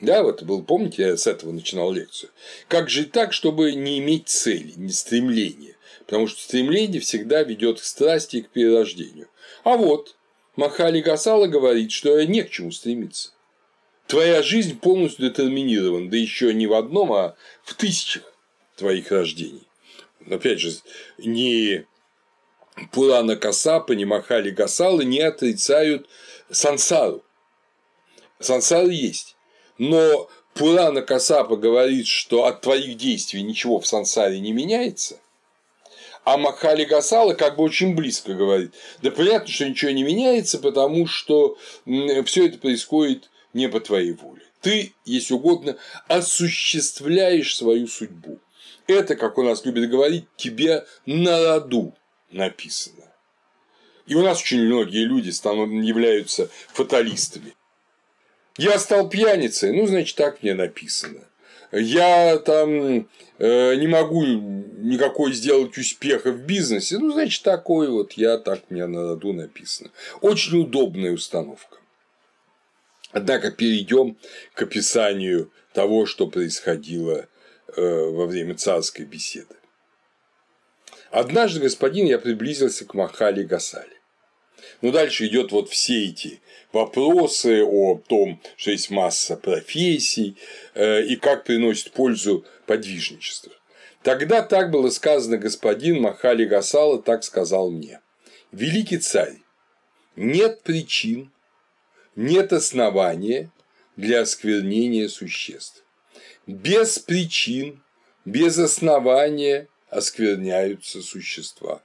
Да, 0.00 0.22
вот 0.22 0.42
был, 0.42 0.62
помните, 0.62 1.02
я 1.02 1.16
с 1.16 1.26
этого 1.26 1.52
начинал 1.52 1.90
лекцию. 1.90 2.30
Как 2.68 2.90
жить 2.90 3.12
так, 3.12 3.32
чтобы 3.32 3.72
не 3.72 3.98
иметь 3.98 4.28
цели, 4.28 4.74
не 4.76 4.92
стремления. 4.92 5.76
Потому 6.00 6.26
что 6.26 6.42
стремление 6.42 7.00
всегда 7.00 7.42
ведет 7.42 7.80
к 7.80 7.84
страсти 7.84 8.36
и 8.36 8.42
к 8.42 8.50
перерождению. 8.50 9.28
А 9.64 9.76
вот 9.76 10.16
Махали 10.54 11.00
Гасала 11.00 11.46
говорит, 11.46 11.92
что 11.92 12.22
не 12.24 12.42
к 12.42 12.50
чему 12.50 12.72
стремиться. 12.72 13.30
Твоя 14.06 14.42
жизнь 14.42 14.78
полностью 14.78 15.28
детерминирована, 15.28 16.10
да 16.10 16.16
еще 16.16 16.52
не 16.54 16.66
в 16.66 16.74
одном, 16.74 17.12
а 17.12 17.34
в 17.64 17.74
тысячах 17.74 18.32
твоих 18.76 19.10
рождений. 19.10 19.66
Опять 20.30 20.60
же, 20.60 20.72
не 21.18 21.86
Пурана 22.92 23.36
Касапа, 23.36 23.92
ни 23.92 24.04
Махали 24.04 24.50
Гасалы 24.50 25.04
не 25.04 25.20
отрицают 25.20 26.08
сансару. 26.50 27.24
Сансара 28.38 28.88
есть. 28.88 29.36
Но 29.78 30.28
Пурана 30.54 31.02
Касапа 31.02 31.56
говорит, 31.56 32.06
что 32.06 32.44
от 32.44 32.60
твоих 32.60 32.96
действий 32.96 33.42
ничего 33.42 33.80
в 33.80 33.86
сансаре 33.86 34.40
не 34.40 34.52
меняется, 34.52 35.18
а 36.24 36.36
Махали 36.36 36.84
Гасала 36.84 37.34
как 37.34 37.56
бы 37.56 37.62
очень 37.62 37.94
близко 37.94 38.34
говорит. 38.34 38.74
Да 39.00 39.10
понятно, 39.10 39.48
что 39.48 39.68
ничего 39.68 39.90
не 39.92 40.02
меняется, 40.02 40.58
потому 40.58 41.06
что 41.06 41.56
все 42.24 42.46
это 42.46 42.58
происходит 42.58 43.30
не 43.54 43.68
по 43.68 43.80
твоей 43.80 44.12
воле. 44.12 44.42
Ты, 44.60 44.94
если 45.04 45.34
угодно, 45.34 45.76
осуществляешь 46.08 47.56
свою 47.56 47.86
судьбу. 47.86 48.38
Это, 48.86 49.14
как 49.14 49.38
у 49.38 49.42
нас 49.42 49.64
любят 49.64 49.88
говорить, 49.88 50.24
тебе 50.36 50.84
на 51.06 51.54
роду 51.54 51.94
написано. 52.30 53.04
И 54.06 54.14
у 54.14 54.22
нас 54.22 54.40
очень 54.40 54.64
многие 54.64 55.04
люди 55.04 55.30
являются 55.82 56.48
фаталистами. 56.72 57.54
Я 58.56 58.78
стал 58.78 59.08
пьяницей, 59.08 59.72
ну, 59.72 59.86
значит, 59.86 60.16
так 60.16 60.42
мне 60.42 60.54
написано. 60.54 61.24
я 61.72 62.38
там 62.38 63.08
э, 63.38 63.74
не 63.74 63.86
могу 63.86 64.24
никакой 64.24 65.32
сделать 65.32 65.76
успеха 65.76 66.32
в 66.32 66.46
бизнесе, 66.46 66.98
ну, 66.98 67.12
значит, 67.12 67.42
такой 67.42 67.88
вот, 67.90 68.12
я 68.12 68.38
так, 68.38 68.70
меня 68.70 68.86
на 68.86 69.10
роду 69.10 69.32
написано. 69.32 69.90
Очень 70.20 70.62
удобная 70.62 71.12
установка. 71.12 71.78
Однако 73.10 73.50
перейдем 73.50 74.16
к 74.54 74.62
описанию 74.62 75.50
того, 75.74 76.06
что 76.06 76.26
происходило 76.26 77.28
э, 77.76 77.82
во 78.10 78.26
время 78.26 78.54
царской 78.54 79.04
беседы. 79.04 79.54
Однажды, 81.16 81.60
господин, 81.60 82.04
я 82.04 82.18
приблизился 82.18 82.84
к 82.84 82.92
Махали 82.92 83.42
Гасали. 83.42 84.02
Ну, 84.82 84.92
дальше 84.92 85.26
идет 85.26 85.50
вот 85.50 85.70
все 85.70 86.08
эти 86.08 86.42
вопросы 86.74 87.64
о 87.64 87.96
том, 88.06 88.38
что 88.58 88.70
есть 88.70 88.90
масса 88.90 89.38
профессий 89.38 90.36
э, 90.74 91.04
и 91.04 91.16
как 91.16 91.44
приносит 91.44 91.92
пользу 91.92 92.44
подвижничество. 92.66 93.50
Тогда 94.02 94.42
так 94.42 94.70
было 94.70 94.90
сказано 94.90 95.38
господин 95.38 96.02
Махали 96.02 96.44
Гасала, 96.44 97.00
так 97.00 97.24
сказал 97.24 97.70
мне. 97.70 98.02
Великий 98.52 98.98
царь, 98.98 99.38
нет 100.16 100.64
причин, 100.64 101.32
нет 102.14 102.52
основания 102.52 103.50
для 103.96 104.20
осквернения 104.20 105.08
существ. 105.08 105.82
Без 106.46 106.98
причин, 106.98 107.82
без 108.26 108.58
основания 108.58 109.68
оскверняются 109.88 111.02
существа. 111.02 111.82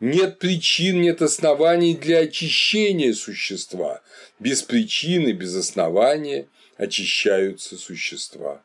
Нет 0.00 0.38
причин, 0.38 1.00
нет 1.00 1.22
оснований 1.22 1.94
для 1.94 2.20
очищения 2.20 3.12
существа. 3.12 4.02
Без 4.38 4.62
причины, 4.62 5.32
без 5.32 5.54
основания 5.54 6.48
очищаются 6.76 7.76
существа. 7.76 8.64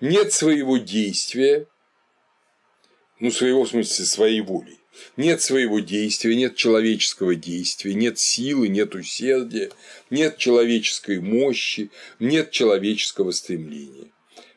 Нет 0.00 0.32
своего 0.32 0.76
действия, 0.76 1.66
ну, 3.20 3.30
своего 3.30 3.64
в 3.64 3.70
смысле, 3.70 4.04
своей 4.04 4.40
воли. 4.42 4.78
Нет 5.16 5.42
своего 5.42 5.80
действия, 5.80 6.36
нет 6.36 6.54
человеческого 6.56 7.34
действия, 7.34 7.94
нет 7.94 8.18
силы, 8.18 8.68
нет 8.68 8.94
усердия, 8.94 9.70
нет 10.10 10.38
человеческой 10.38 11.20
мощи, 11.20 11.90
нет 12.20 12.52
человеческого 12.52 13.32
стремления. 13.32 14.12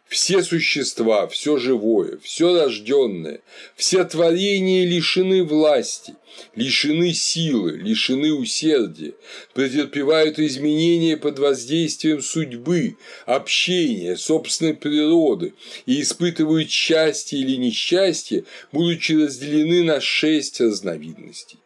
Все 0.10 0.42
существа, 0.42 1.28
все 1.28 1.58
живое, 1.58 2.18
все 2.24 2.54
рожденное, 2.54 3.42
все 3.76 4.06
творения 4.06 4.86
лишены 4.86 5.44
власти, 5.44 6.16
лишены 6.56 7.14
силы, 7.14 7.74
лишены 7.74 8.32
усердия, 8.34 9.16
претерпевают 9.54 10.40
изменения 10.40 11.18
под 11.18 11.40
воздействием 11.40 12.22
судьбы, 12.22 12.96
общения, 13.26 14.16
собственной 14.16 14.76
природы 14.76 15.56
и 15.86 16.02
испытывают 16.02 16.70
счастье 16.70 17.40
или 17.40 17.58
несчастье, 17.58 18.46
будучи 18.72 19.12
разделены 19.12 19.84
на 19.84 20.00
шесть 20.00 20.62
разновидностей. 20.62 21.60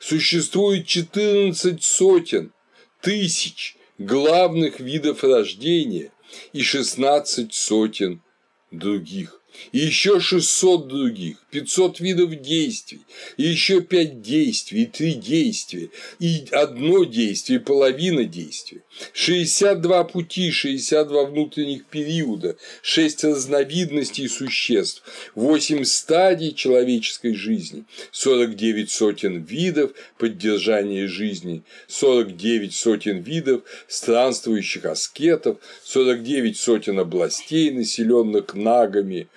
Существует 0.00 0.86
14 0.86 1.82
сотен, 1.82 2.52
тысяч 3.00 3.76
главных 3.98 4.80
видов 4.80 5.24
рождения, 5.24 6.12
и 6.52 6.62
16 6.62 7.54
сотен 7.54 8.22
других 8.70 9.40
и 9.72 9.78
еще 9.78 10.20
600 10.20 10.88
других, 10.88 11.38
500 11.50 12.00
видов 12.00 12.40
действий, 12.40 13.00
и 13.36 13.44
еще 13.44 13.80
5 13.80 14.22
действий, 14.22 14.82
и 14.82 14.86
3 14.86 15.14
действия, 15.14 15.90
и 16.18 16.44
одно 16.50 17.04
действие, 17.04 17.60
половина 17.60 18.24
действия, 18.24 18.82
62 19.12 20.04
пути, 20.04 20.50
62 20.50 21.24
внутренних 21.26 21.86
периода, 21.86 22.56
6 22.82 23.24
разновидностей 23.24 24.28
существ, 24.28 25.02
8 25.34 25.84
стадий 25.84 26.54
человеческой 26.54 27.34
жизни, 27.34 27.84
49 28.12 28.90
сотен 28.90 29.42
видов 29.42 29.92
поддержания 30.18 31.06
жизни, 31.06 31.62
49 31.88 32.74
сотен 32.74 33.20
видов 33.20 33.62
странствующих 33.88 34.84
аскетов, 34.84 35.58
49 35.84 36.58
сотен 36.58 36.98
областей, 36.98 37.70
населенных 37.70 38.54
нагами, 38.54 39.28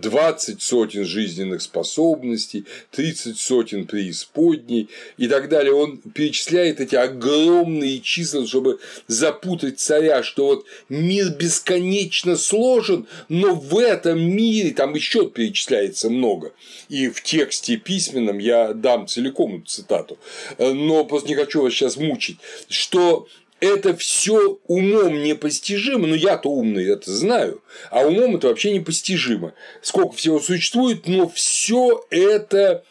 20 0.00 0.60
сотен 0.60 1.04
жизненных 1.04 1.62
способностей, 1.62 2.64
30 2.90 3.38
сотен 3.38 3.86
преисподней 3.86 4.88
и 5.16 5.28
так 5.28 5.48
далее. 5.48 5.72
Он 5.72 5.98
перечисляет 5.98 6.80
эти 6.80 6.96
огромные 6.96 8.00
числа, 8.00 8.46
чтобы 8.46 8.80
запутать 9.06 9.78
царя, 9.78 10.22
что 10.22 10.46
вот 10.46 10.66
мир 10.88 11.30
бесконечно 11.30 12.36
сложен, 12.36 13.06
но 13.28 13.54
в 13.54 13.78
этом 13.78 14.20
мире, 14.20 14.70
там 14.70 14.94
еще 14.94 15.28
перечисляется 15.28 16.10
много, 16.10 16.52
и 16.88 17.08
в 17.08 17.22
тексте 17.22 17.76
письменном 17.76 18.38
я 18.38 18.72
дам 18.72 19.06
целиком 19.06 19.56
эту 19.56 19.66
цитату, 19.66 20.18
но 20.58 21.04
просто 21.04 21.28
не 21.28 21.34
хочу 21.34 21.62
вас 21.62 21.72
сейчас 21.72 21.96
мучить, 21.96 22.38
что 22.68 23.28
это 23.64 23.96
все 23.96 24.58
умом 24.66 25.22
непостижимо, 25.22 26.06
ну 26.06 26.14
я-то 26.14 26.50
умный, 26.50 26.86
это 26.86 27.10
знаю, 27.10 27.62
а 27.90 28.06
умом 28.06 28.36
это 28.36 28.48
вообще 28.48 28.72
непостижимо. 28.72 29.54
Сколько 29.80 30.14
всего 30.16 30.38
существует, 30.38 31.06
но 31.06 31.28
все 31.28 32.04
это 32.10 32.84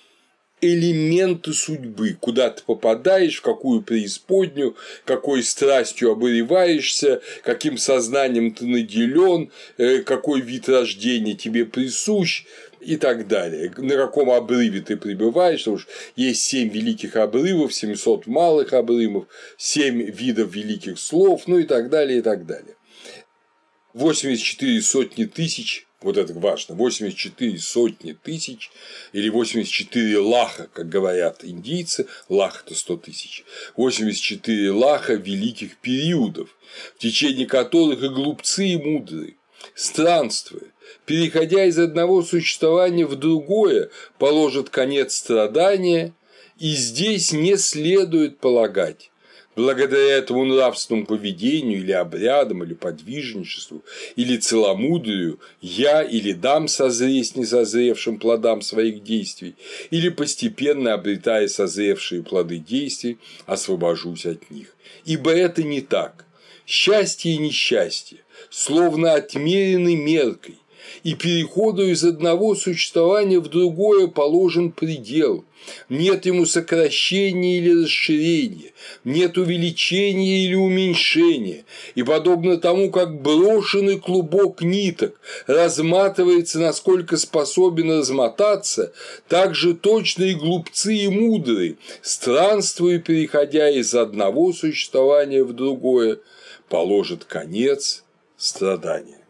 элементы 0.62 1.54
судьбы, 1.54 2.18
куда 2.20 2.50
ты 2.50 2.64
попадаешь, 2.64 3.38
в 3.38 3.42
какую 3.42 3.82
преисподнюю, 3.82 4.76
какой 5.04 5.44
страстью 5.44 6.12
обуреваешься, 6.12 7.22
каким 7.44 7.78
сознанием 7.78 8.54
ты 8.54 8.66
наделен, 8.66 9.52
э, 9.78 10.00
какой 10.00 10.40
вид 10.42 10.70
рождения 10.70 11.34
тебе 11.34 11.66
присущ 11.66 12.46
и 12.84 12.98
так 12.98 13.28
далее. 13.28 13.72
На 13.78 13.96
каком 13.96 14.30
обрыве 14.30 14.82
ты 14.82 14.98
пребываешь, 14.98 15.62
что 15.62 15.80
есть 16.16 16.44
семь 16.44 16.70
великих 16.70 17.16
обрывов, 17.16 17.74
700 17.74 18.28
малых 18.28 18.74
обрывов, 18.74 19.26
семь 19.58 20.02
видов 20.02 20.54
великих 20.54 21.00
слов, 21.00 21.44
ну 21.48 21.58
и 21.58 21.64
так 21.64 21.90
далее, 21.90 22.20
и 22.20 22.22
так 22.22 22.46
далее. 22.46 22.76
84 23.94 24.82
сотни 24.82 25.26
тысяч 25.26 25.88
вот 26.04 26.18
это 26.18 26.34
важно, 26.34 26.76
84 26.76 27.58
сотни 27.60 28.12
тысяч 28.12 28.72
или 29.14 29.30
84 29.30 30.18
лаха, 30.20 30.70
как 30.74 30.90
говорят 30.90 31.44
индийцы, 31.44 32.08
лах– 32.30 32.64
это 32.66 32.76
100 32.76 32.98
тысяч, 32.98 33.46
84 33.78 34.72
лаха 34.72 35.14
великих 35.14 35.78
периодов, 35.78 36.56
в 36.96 37.00
течение 37.00 37.48
которых 37.48 38.04
и 38.04 38.10
глупцы, 38.10 38.68
и 38.68 38.78
мудрые, 38.78 39.36
странствуя, 39.76 40.73
переходя 41.06 41.66
из 41.66 41.78
одного 41.80 42.24
существования 42.24 43.06
в 43.06 43.16
другое, 43.16 43.90
положат 44.18 44.70
конец 44.70 45.16
страдания, 45.16 46.14
и 46.60 46.70
здесь 46.70 47.34
не 47.34 47.58
следует 47.58 48.40
полагать, 48.40 49.12
благодаря 49.56 50.18
этому 50.18 50.46
нравственному 50.46 51.06
поведению 51.06 51.80
или 51.80 51.92
обрядам, 51.92 52.64
или 52.64 52.74
подвижничеству, 52.74 53.84
или 54.16 54.38
целомудрию 54.38 55.40
я 55.62 56.04
или 56.04 56.32
дам 56.34 56.68
созреть 56.68 57.36
несозревшим 57.36 58.20
плодам 58.20 58.62
своих 58.62 59.04
действий, 59.04 59.56
или 59.92 60.10
постепенно 60.10 60.94
обретая 60.94 61.48
созревшие 61.48 62.24
плоды 62.24 62.58
действий, 62.58 63.18
освобожусь 63.46 64.26
от 64.26 64.50
них. 64.52 64.76
Ибо 65.06 65.32
это 65.32 65.64
не 65.64 65.82
так. 65.82 66.26
Счастье 66.66 67.34
и 67.34 67.38
несчастье 67.38 68.20
словно 68.50 69.14
отмерены 69.14 69.96
меркой, 69.96 70.58
и 71.04 71.16
переходу 71.16 71.88
из 71.88 72.04
одного 72.04 72.56
существования 72.56 73.40
в 73.40 73.50
другое 73.50 74.08
положен 74.08 74.72
предел. 74.72 75.46
Нет 75.90 76.26
ему 76.26 76.46
сокращения 76.46 77.58
или 77.60 77.84
расширения, 77.84 78.74
нет 79.04 79.38
увеличения 79.38 80.46
или 80.46 80.56
уменьшения, 80.56 81.66
и 81.96 82.04
подобно 82.04 82.58
тому, 82.58 82.92
как 82.92 83.22
брошенный 83.22 84.00
клубок 84.00 84.62
ниток 84.62 85.20
разматывается, 85.48 86.60
насколько 86.60 87.18
способен 87.18 88.00
размотаться, 88.00 88.92
так 89.30 89.56
же 89.56 89.74
точно 89.74 90.26
и 90.26 90.34
глупцы 90.34 90.96
и 90.96 91.08
мудрые, 91.08 91.78
странствуя, 92.02 93.00
переходя 93.00 93.70
из 93.70 93.94
одного 93.94 94.52
существования 94.52 95.44
в 95.44 95.54
другое, 95.54 96.20
положит 96.68 97.24
конец 97.24 98.04
страдания. 98.38 99.23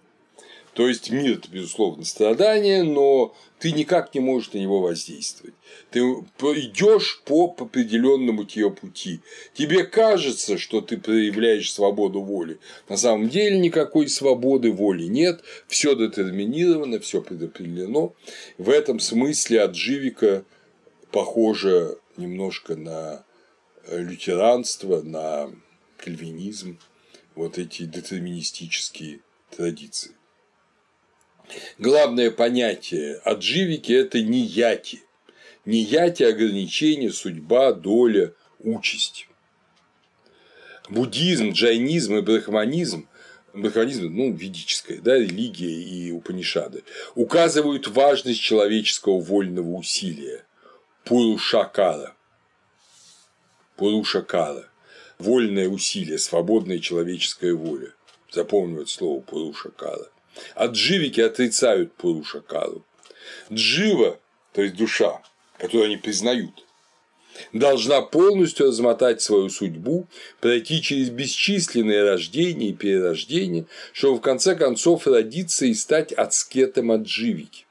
То 0.73 0.87
есть 0.87 1.11
мир 1.11 1.37
это, 1.37 1.49
безусловно, 1.49 2.03
страдание, 2.03 2.81
но 2.83 3.35
ты 3.59 3.71
никак 3.71 4.13
не 4.15 4.21
можешь 4.21 4.53
на 4.53 4.57
него 4.57 4.81
воздействовать. 4.81 5.53
Ты 5.91 5.99
идешь 5.99 7.21
по 7.25 7.55
определенному 7.57 8.43
тебе 8.45 8.71
пути. 8.71 9.21
Тебе 9.53 9.83
кажется, 9.83 10.57
что 10.57 10.81
ты 10.81 10.97
проявляешь 10.97 11.71
свободу 11.71 12.21
воли. 12.21 12.59
На 12.89 12.97
самом 12.97 13.29
деле 13.29 13.59
никакой 13.59 14.07
свободы 14.09 14.71
воли 14.71 15.03
нет. 15.03 15.43
Все 15.67 15.95
детерминировано, 15.95 16.99
все 16.99 17.21
предопределено. 17.21 18.15
В 18.57 18.69
этом 18.69 18.99
смысле 18.99 19.61
от 19.61 19.75
похоже 21.11 21.97
немножко 22.17 22.75
на 22.75 23.23
лютеранство, 23.91 25.01
на 25.03 25.51
кальвинизм, 25.97 26.79
вот 27.35 27.59
эти 27.59 27.83
детерминистические 27.83 29.19
традиции. 29.55 30.11
Главное 31.77 32.31
понятие 32.31 33.15
адживики– 33.23 33.91
это 33.93 34.21
не 34.21 34.39
яти. 34.39 35.03
Не 35.65 35.81
яти– 35.81 36.23
ограничение, 36.23 37.11
судьба, 37.11 37.73
доля, 37.73 38.33
участь. 38.59 39.27
Буддизм, 40.89 41.51
джайнизм 41.51 42.15
и 42.15 42.21
брахманизм 42.21 43.07
брахманизм, 43.53 44.09
ну, 44.09 44.33
ведическая, 44.33 44.99
да, 44.99 45.17
религия 45.17 45.71
и 45.71 46.11
Упанишады, 46.11 46.83
указывают 47.15 47.87
важность 47.87 48.41
человеческого 48.41 49.19
вольного 49.19 49.69
усилия– 49.75 50.45
пурушакара. 51.05 52.15
Пурушакара– 53.75 54.69
вольное 55.19 55.69
усилие, 55.69 56.17
свободная 56.17 56.79
человеческая 56.79 57.53
воля. 57.53 57.93
Запомним 58.31 58.79
это 58.79 58.89
слово 58.89 59.21
пурушакара. 59.21 60.09
А 60.55 60.67
дживики 60.67 61.21
отрицают 61.21 61.93
пурушакару. 61.93 62.85
Джива, 63.51 64.19
то 64.53 64.61
есть 64.61 64.75
душа, 64.75 65.21
которую 65.57 65.85
они 65.85 65.97
признают, 65.97 66.63
должна 67.51 68.01
полностью 68.01 68.67
размотать 68.67 69.21
свою 69.21 69.49
судьбу, 69.49 70.07
пройти 70.39 70.81
через 70.81 71.09
бесчисленные 71.09 72.03
рождения 72.03 72.69
и 72.69 72.73
перерождения, 72.73 73.65
чтобы 73.91 74.17
в 74.17 74.21
конце 74.21 74.55
концов 74.55 75.07
родиться 75.07 75.65
и 75.65 75.73
стать 75.73 76.13
аскетом 76.13 76.91
от 76.91 77.03
дживики. 77.03 77.65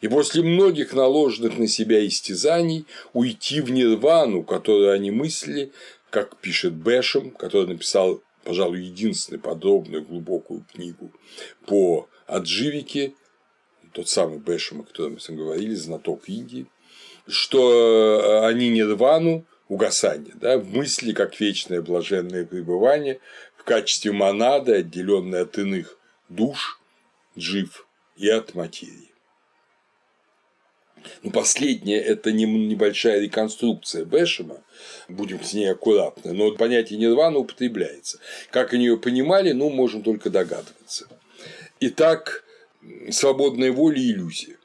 И 0.00 0.08
после 0.08 0.42
многих 0.42 0.92
наложенных 0.92 1.58
на 1.58 1.66
себя 1.66 2.06
истязаний 2.06 2.86
уйти 3.12 3.60
в 3.60 3.70
нирвану, 3.70 4.42
которую 4.42 4.92
они 4.92 5.10
мыслили, 5.10 5.72
как 6.10 6.36
пишет 6.38 6.74
Бэшем, 6.74 7.30
который 7.30 7.68
написал, 7.68 8.22
пожалуй, 8.44 8.82
единственную 8.82 9.40
подробную 9.40 10.04
глубокую 10.04 10.64
книгу 10.72 11.12
по 11.66 12.08
Адживике, 12.26 13.14
тот 13.92 14.08
самый 14.08 14.38
Бэшем, 14.38 14.80
о 14.80 14.84
котором 14.84 15.18
мы 15.28 15.36
говорили, 15.36 15.74
знаток 15.74 16.28
Индии, 16.28 16.66
что 17.26 18.42
э, 18.42 18.46
они 18.46 18.68
нирвану, 18.68 19.46
угасание, 19.68 20.34
да, 20.34 20.58
в 20.58 20.66
мысли 20.68 21.12
как 21.12 21.40
вечное 21.40 21.80
блаженное 21.80 22.44
пребывание 22.44 23.20
в 23.56 23.64
качестве 23.64 24.12
монады, 24.12 24.74
отделенной 24.74 25.42
от 25.42 25.56
иных 25.56 25.98
душ, 26.28 26.80
жив 27.36 27.86
и 28.16 28.28
от 28.28 28.54
материи. 28.54 29.11
Ну, 31.22 31.30
последнее– 31.30 32.00
это 32.00 32.32
небольшая 32.32 33.20
реконструкция 33.20 34.04
Бэшема, 34.04 34.62
будем 35.08 35.42
с 35.42 35.52
ней 35.52 35.70
аккуратны, 35.70 36.32
но 36.32 36.52
понятие 36.52 36.98
нирвана 36.98 37.38
употребляется. 37.38 38.18
Как 38.50 38.72
они 38.72 38.86
ее 38.86 38.96
понимали, 38.96 39.52
ну, 39.52 39.70
можем 39.70 40.02
только 40.02 40.30
догадываться. 40.30 41.06
Итак, 41.80 42.44
свободная 43.10 43.72
воля 43.72 44.00
иллюзия. 44.00 44.56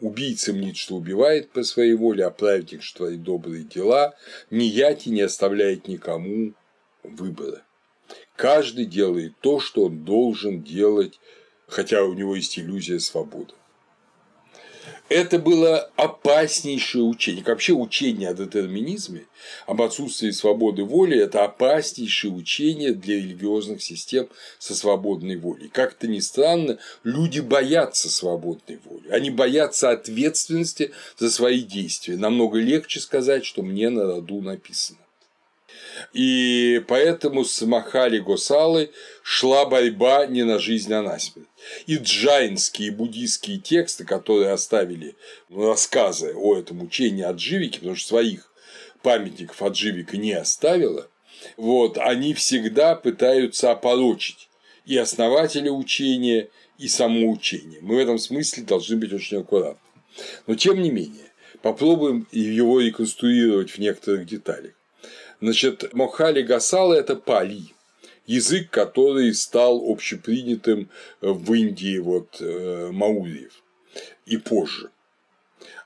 Убийца 0.00 0.52
мнит, 0.52 0.76
что 0.76 0.96
убивает 0.96 1.50
по 1.50 1.62
своей 1.62 1.94
воле, 1.94 2.26
а 2.26 2.30
праведник, 2.30 2.82
что 2.82 2.98
творит 2.98 3.22
добрые 3.22 3.64
дела, 3.64 4.14
ни 4.50 4.64
яти 4.64 5.08
не 5.08 5.22
оставляет 5.22 5.88
никому 5.88 6.52
выбора. 7.02 7.62
Каждый 8.36 8.84
делает 8.84 9.32
то, 9.40 9.58
что 9.58 9.84
он 9.84 10.04
должен 10.04 10.62
делать, 10.62 11.18
хотя 11.66 12.04
у 12.04 12.12
него 12.12 12.36
есть 12.36 12.58
иллюзия 12.58 13.00
свободы. 13.00 13.54
Это 15.08 15.38
было 15.38 15.88
опаснейшее 15.94 17.04
учение. 17.04 17.44
Вообще 17.44 17.72
учение 17.72 18.30
о 18.30 18.34
детерминизме, 18.34 19.26
об 19.66 19.80
отсутствии 19.80 20.32
свободы 20.32 20.82
воли– 20.82 21.16
это 21.22 21.44
опаснейшее 21.44 22.32
учение 22.32 22.92
для 22.92 23.16
религиозных 23.16 23.82
систем 23.82 24.28
со 24.58 24.74
свободной 24.74 25.36
волей. 25.36 25.68
Как-то 25.72 26.08
ни 26.08 26.18
странно, 26.18 26.78
люди 27.04 27.38
боятся 27.38 28.10
свободной 28.10 28.80
воли. 28.84 29.08
Они 29.10 29.30
боятся 29.30 29.90
ответственности 29.90 30.90
за 31.16 31.30
свои 31.30 31.62
действия. 31.62 32.16
Намного 32.16 32.58
легче 32.58 32.98
сказать, 32.98 33.44
что 33.44 33.62
мне 33.62 33.90
на 33.90 34.06
роду 34.06 34.40
написано. 34.40 34.98
И 36.12 36.82
поэтому 36.88 37.44
с 37.44 37.62
Махали 37.62 38.18
Госалы 38.18 38.90
шла 39.22 39.66
борьба 39.66 40.26
не 40.26 40.42
на 40.44 40.58
жизнь, 40.58 40.92
а 40.92 41.02
на 41.02 41.18
смерть. 41.18 41.48
И 41.86 41.96
джайнские 41.96 42.90
буддийские 42.90 43.58
тексты, 43.58 44.04
которые 44.04 44.50
оставили 44.50 45.16
рассказы 45.50 46.34
о 46.34 46.56
этом 46.56 46.82
учении 46.82 47.24
Адживики, 47.24 47.78
потому 47.78 47.96
что 47.96 48.08
своих 48.08 48.52
памятников 49.02 49.62
Адживика 49.62 50.16
не 50.16 50.32
оставила, 50.32 51.08
вот, 51.56 51.98
они 51.98 52.34
всегда 52.34 52.94
пытаются 52.94 53.70
опорочить 53.70 54.48
и 54.84 54.96
основателя 54.96 55.70
учения, 55.70 56.48
и 56.78 56.88
само 56.88 57.30
учение. 57.30 57.80
Мы 57.80 57.96
в 57.96 57.98
этом 57.98 58.18
смысле 58.18 58.62
должны 58.64 58.96
быть 58.96 59.12
очень 59.12 59.38
аккуратны. 59.38 59.80
Но 60.46 60.54
тем 60.54 60.80
не 60.80 60.90
менее, 60.90 61.32
попробуем 61.62 62.26
его 62.32 62.80
реконструировать 62.80 63.70
в 63.70 63.78
некоторых 63.78 64.26
деталях. 64.26 64.72
Значит, 65.40 65.92
Мохали 65.92 66.42
Гасала– 66.42 66.94
это 66.94 67.16
пали, 67.16 67.74
язык, 68.26 68.70
который 68.70 69.34
стал 69.34 69.82
общепринятым 69.90 70.88
в 71.20 71.52
Индии 71.52 71.98
вот, 71.98 72.36
э, 72.40 72.90
маурьев 72.92 73.62
и 74.24 74.36
позже. 74.36 74.90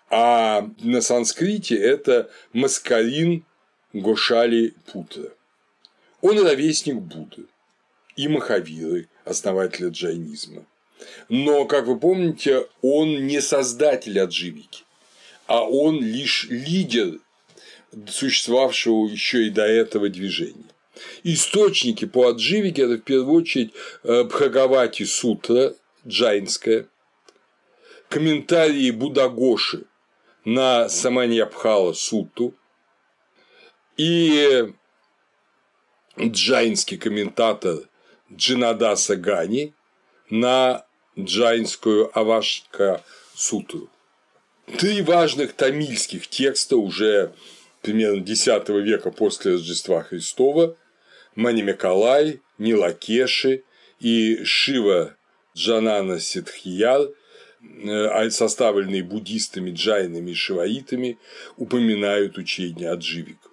А 0.08 0.68
на 0.80 1.00
санскрите 1.00 1.76
это 1.76 2.30
Маскарин 2.52 3.44
Гошали 3.92 4.74
Путра. 4.92 5.30
Он 6.20 6.38
ровесник 6.38 6.96
Будды 6.96 7.44
и 8.16 8.28
Махавиры, 8.28 9.08
основателя 9.24 9.88
джайнизма. 9.88 10.64
Но, 11.28 11.64
как 11.64 11.86
вы 11.86 11.98
помните, 11.98 12.66
он 12.82 13.26
не 13.26 13.40
создатель 13.40 14.20
адживики, 14.20 14.84
а 15.46 15.62
он 15.64 16.00
лишь 16.02 16.46
лидер 16.50 17.20
существовавшего 18.08 19.06
еще 19.06 19.46
и 19.46 19.50
до 19.50 19.66
этого 19.66 20.08
движения. 20.08 20.64
Источники 21.22 22.04
по 22.04 22.28
Адживике– 22.28 22.82
это 22.84 22.94
в 22.94 23.02
первую 23.02 23.42
очередь 23.42 23.72
э, 24.02 24.24
Бхагавати 24.24 25.04
Сутра 25.04 25.74
джайнская, 26.06 26.88
комментарии 28.08 28.90
Будагоши 28.90 29.84
на 30.44 30.88
Саманьябхала 30.88 31.92
Суту 31.92 32.54
и 33.96 34.72
джайнский 36.18 36.96
комментатор 36.96 37.78
Джинадаса 38.32 39.16
Гани 39.16 39.74
на 40.28 40.86
джайнскую 41.18 42.10
Авашка 42.18 43.02
Сутру. 43.34 43.88
Три 44.78 45.02
важных 45.02 45.52
тамильских 45.52 46.28
текста 46.28 46.76
уже 46.76 47.34
примерно 47.82 48.22
X 48.22 48.46
века 48.68 49.10
после 49.10 49.52
Рождества 49.52 50.02
Христова 50.02 50.76
Манимекалай, 51.34 52.40
Нилакеши 52.58 53.62
и 54.00 54.44
Шива 54.44 55.16
Джанана 55.56 56.18
Ситхияр, 56.20 57.08
э, 57.62 58.30
составленные 58.30 59.02
буддистами, 59.02 59.70
джайнами 59.70 60.30
и 60.30 60.34
шиваитами, 60.34 61.18
упоминают 61.56 62.38
учение 62.38 62.90
Адживика. 62.90 63.48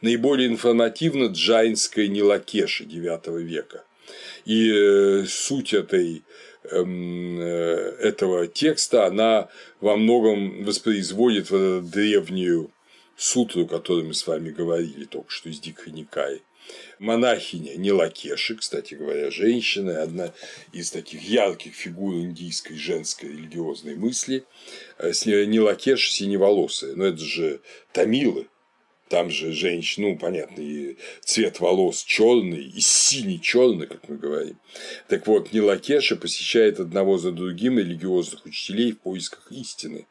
Наиболее 0.00 0.48
информативно 0.48 1.26
джайнская 1.26 2.08
Нилакеша 2.08 2.84
IX 2.84 3.42
века. 3.42 3.84
И 4.44 4.70
э, 4.70 5.24
суть 5.28 5.74
этой 5.74 6.22
эм, 6.64 7.40
э, 7.40 7.96
этого 8.00 8.46
текста, 8.46 9.06
она 9.06 9.48
во 9.80 9.96
многом 9.96 10.64
воспроизводит 10.64 11.48
древнюю 11.90 12.70
сутру, 13.18 13.64
о 13.64 13.68
которой 13.68 14.04
мы 14.04 14.14
с 14.14 14.26
вами 14.26 14.50
говорили 14.50 15.04
только 15.04 15.30
что 15.30 15.50
из 15.50 15.60
Дикханикай. 15.60 16.42
Монахиня 16.98 17.76
Нилакеши, 17.76 18.54
кстати 18.54 18.94
говоря, 18.94 19.30
женщина, 19.30 20.02
одна 20.02 20.32
из 20.72 20.90
таких 20.90 21.22
ярких 21.22 21.74
фигур 21.74 22.14
индийской 22.14 22.76
женской 22.76 23.30
религиозной 23.30 23.96
мысли. 23.96 24.44
Э, 24.98 25.10
Нилакеша 25.24 26.12
синеволосая, 26.12 26.94
но 26.94 27.06
это 27.06 27.18
же 27.18 27.60
тамилы, 27.92 28.46
там 29.08 29.30
же 29.30 29.52
женщина, 29.52 30.08
ну, 30.08 30.18
понятно, 30.18 30.60
и 30.60 30.96
цвет 31.24 31.60
волос 31.60 32.04
черный, 32.04 32.64
и 32.64 32.80
синий 32.80 33.40
черный, 33.40 33.86
как 33.86 34.08
мы 34.08 34.16
говорим. 34.16 34.58
Так 35.08 35.26
вот, 35.26 35.52
Нилакеша 35.52 36.16
посещает 36.16 36.78
одного 36.78 37.18
за 37.18 37.32
другим 37.32 37.78
религиозных 37.78 38.44
учителей 38.44 38.92
в 38.92 39.00
поисках 39.00 39.50
истины 39.50 40.06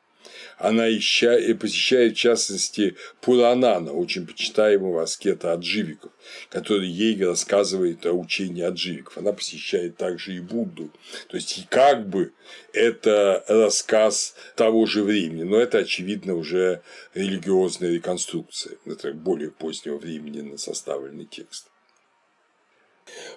она 0.58 0.90
ища... 0.90 1.38
и 1.38 1.54
посещает, 1.54 2.14
в 2.14 2.20
частности, 2.20 2.96
Пуранана, 3.22 3.94
очень 3.94 4.26
почитаемого 4.26 5.04
аскета 5.04 5.54
адживиков, 5.54 6.12
который 6.50 6.88
ей 6.88 7.24
рассказывает 7.24 8.06
о 8.06 8.14
учении 8.14 8.64
адживиков. 8.64 9.18
Она 9.18 9.34
посещает 9.34 9.98
также 9.98 10.36
и 10.36 10.40
Будду. 10.40 10.92
То 11.30 11.38
есть, 11.38 11.68
как 11.70 12.10
бы 12.10 12.34
это 12.74 13.44
рассказ 13.48 14.36
того 14.56 14.86
же 14.86 15.04
времени, 15.04 15.44
но 15.44 15.58
это, 15.58 15.80
очевидно, 15.80 16.36
уже 16.36 16.82
религиозная 17.14 17.92
реконструкция. 17.92 18.78
Это 18.86 19.14
более 19.14 19.52
позднего 19.52 19.98
времени 19.98 20.42
на 20.42 20.58
составленный 20.58 21.26
текст. 21.26 21.68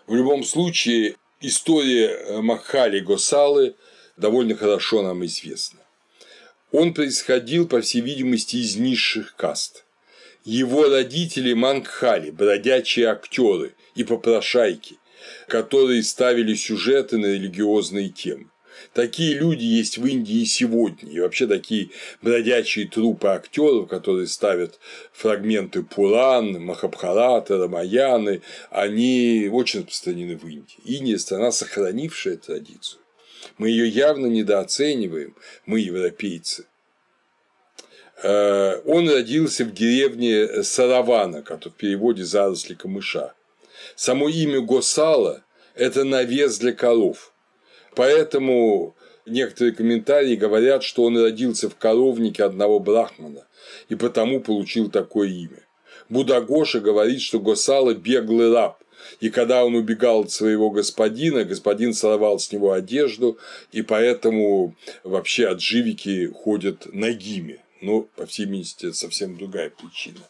В 0.07 0.15
любом 0.15 0.43
случае, 0.43 1.17
история 1.41 2.41
Махали 2.41 3.01
Госалы 3.01 3.77
довольно 4.17 4.57
хорошо 4.57 5.03
нам 5.03 5.25
известна. 5.27 5.80
Он 6.73 6.95
происходил, 6.95 7.67
по 7.67 7.81
всей 7.81 8.01
видимости, 8.01 8.57
из 8.57 8.77
низших 8.77 9.35
каст. 9.37 9.85
Его 10.45 10.89
родители 10.89 11.53
Мангхали, 11.53 12.31
бродячие 12.31 13.09
актеры 13.09 13.75
и 13.95 14.05
попрошайки, 14.05 14.97
которые 15.49 16.03
ставили 16.03 16.55
сюжеты 16.55 17.19
на 17.19 17.27
религиозные 17.27 18.09
темы. 18.09 18.47
Такие 18.95 19.35
люди 19.35 19.65
есть 19.65 19.99
в 19.99 20.07
Индии 20.07 20.45
сегодня. 20.45 21.11
И 21.11 21.21
вообще 21.21 21.47
такие 21.47 21.91
бродячие 22.23 22.89
трупы 22.89 23.29
актеров, 23.29 23.89
которые 23.89 24.27
ставят 24.27 24.79
фрагменты 25.13 25.83
Пуран, 25.83 26.65
Махабхарата, 26.65 27.59
Рамаяны, 27.59 28.43
они 28.71 29.51
очень 29.53 29.81
распространены 29.81 30.37
в 30.37 30.47
Индии. 30.47 30.79
Индия– 30.85 31.19
страна, 31.19 31.53
сохранившая 31.53 32.37
традицию. 32.37 33.01
Мы 33.59 33.71
ее 33.71 33.89
явно 33.89 34.27
недооцениваем, 34.27 35.35
мы 35.67 35.81
европейцы. 35.81 36.67
Э, 38.23 38.81
он 38.85 39.09
родился 39.09 39.65
в 39.65 39.73
деревне 39.73 40.63
Саравана, 40.63 41.43
как 41.43 41.65
в 41.65 41.71
переводе 41.71 42.25
«заросли 42.25 42.75
камыша». 42.75 43.35
Само 43.97 44.29
имя 44.29 44.61
Госала– 44.61 45.43
это 45.75 46.05
навес 46.05 46.59
для 46.59 46.73
коров. 46.73 47.33
Поэтому 47.95 48.95
некоторые 49.27 49.75
комментарии 49.75 50.37
говорят, 50.37 50.83
что 50.83 51.05
он 51.05 51.19
родился 51.19 51.69
в 51.69 51.77
коровнике 51.77 52.45
одного 52.45 52.79
брахмана 52.79 53.47
и 53.89 53.95
потому 53.95 54.41
получил 54.41 54.91
такое 54.91 55.29
имя. 55.29 55.67
Будагоша 56.09 56.81
говорит, 56.81 57.21
что 57.21 57.41
Госала– 57.41 57.95
беглый 57.95 58.53
раб, 58.53 58.83
и 59.21 59.31
когда 59.31 59.65
он 59.65 59.75
убегал 59.75 60.23
от 60.23 60.31
своего 60.31 60.71
господина, 60.71 61.45
господин 61.45 61.95
сорвал 61.95 62.39
с 62.39 62.53
него 62.53 62.73
одежду, 62.73 63.39
и 63.73 63.83
поэтому 63.83 64.75
вообще 65.05 65.49
отживики 65.49 66.27
ходят 66.27 66.93
нагими. 66.93 67.61
Но, 67.81 68.03
по 68.03 68.27
всей 68.27 68.47
видимости, 68.47 68.87
это 68.87 68.97
совсем 68.97 69.37
другая 69.37 69.71
причина. 69.71 70.21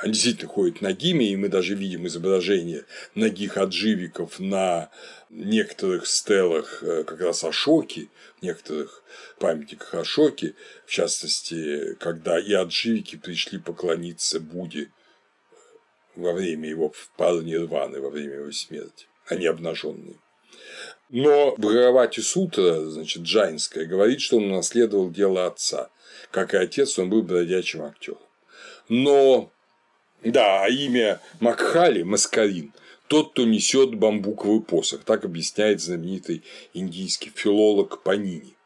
Они 0.00 0.14
действительно 0.14 0.48
ходят 0.48 0.80
нагими, 0.80 1.24
и 1.24 1.36
мы 1.36 1.48
даже 1.48 1.74
видим 1.74 2.06
изображение 2.06 2.86
ногих 3.14 3.58
отживиков 3.58 4.40
на 4.40 4.90
некоторых 5.30 6.06
стелах 6.06 6.82
э, 6.82 7.04
как 7.04 7.20
раз 7.20 7.44
Ашоки, 7.44 8.10
некоторых 8.40 9.02
памятниках 9.38 9.94
Ашоки, 9.94 10.54
в 10.86 10.90
частности, 10.90 11.94
когда 12.00 12.38
и 12.38 12.52
отживики 12.52 13.16
пришли 13.16 13.58
поклониться 13.58 14.40
Будде 14.40 14.88
во 16.16 16.32
время 16.32 16.68
его 16.68 16.92
пары 17.16 17.44
Нирваны, 17.44 18.00
во 18.00 18.10
время 18.10 18.34
его 18.36 18.52
смерти, 18.52 19.06
они 19.26 19.46
обнаженные. 19.46 20.16
Но 21.10 21.54
Бхагавати 21.58 22.20
Сутра, 22.20 22.80
значит, 22.86 23.22
джайнская, 23.22 23.84
говорит, 23.84 24.20
что 24.20 24.38
он 24.38 24.48
наследовал 24.48 25.10
дело 25.10 25.46
отца. 25.46 25.90
Как 26.30 26.54
и 26.54 26.56
отец, 26.56 26.98
он 26.98 27.10
был 27.10 27.22
бродячим 27.22 27.82
актером. 27.82 28.18
Но, 28.88 29.50
да, 30.24 30.64
а 30.64 30.68
имя 30.68 31.20
Макхали, 31.40 32.02
Маскарин, 32.02 32.72
тот, 33.08 33.32
кто 33.32 33.44
несет 33.44 33.94
бамбуковый 33.94 34.62
посох, 34.62 35.04
так 35.04 35.26
объясняет 35.26 35.82
знаменитый 35.82 36.42
индийский 36.72 37.30
филолог 37.34 38.02
Панини. 38.02 38.56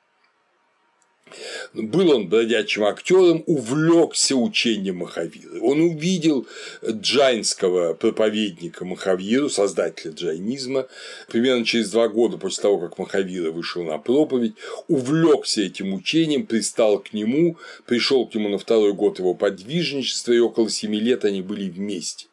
Был 1.72 2.11
он 2.11 2.28
бродячим 2.28 2.84
актером, 2.84 3.43
увлекся 3.47 4.37
учением 4.37 4.97
Махавиры. 4.97 5.61
Он 5.61 5.80
увидел 5.80 6.47
джайнского 6.84 7.95
проповедника 7.95 8.84
Махавиру, 8.84 9.51
создателя 9.51 10.12
джайнизма, 10.12 10.87
примерно 11.28 11.64
через 11.64 11.91
два 11.91 12.09
года 12.09 12.39
после 12.39 12.62
того, 12.62 12.78
как 12.78 12.99
Махавира 12.99 13.51
вышел 13.51 13.82
на 13.82 13.99
проповедь, 13.99 14.55
увлекся 14.89 15.62
этим 15.62 15.95
учением, 15.95 16.47
пристал 16.47 16.99
к 16.99 17.12
нему, 17.12 17.57
пришел 17.87 18.26
к 18.26 18.34
нему 18.34 18.49
на 18.49 18.59
второй 18.59 18.93
год 18.93 19.18
его 19.18 19.34
подвижничества, 19.34 20.32
и 20.32 20.39
около 20.39 20.70
семи 20.70 21.01
лет 21.01 21.24
они 21.24 21.43
были 21.43 21.68
вместе. 21.68 22.26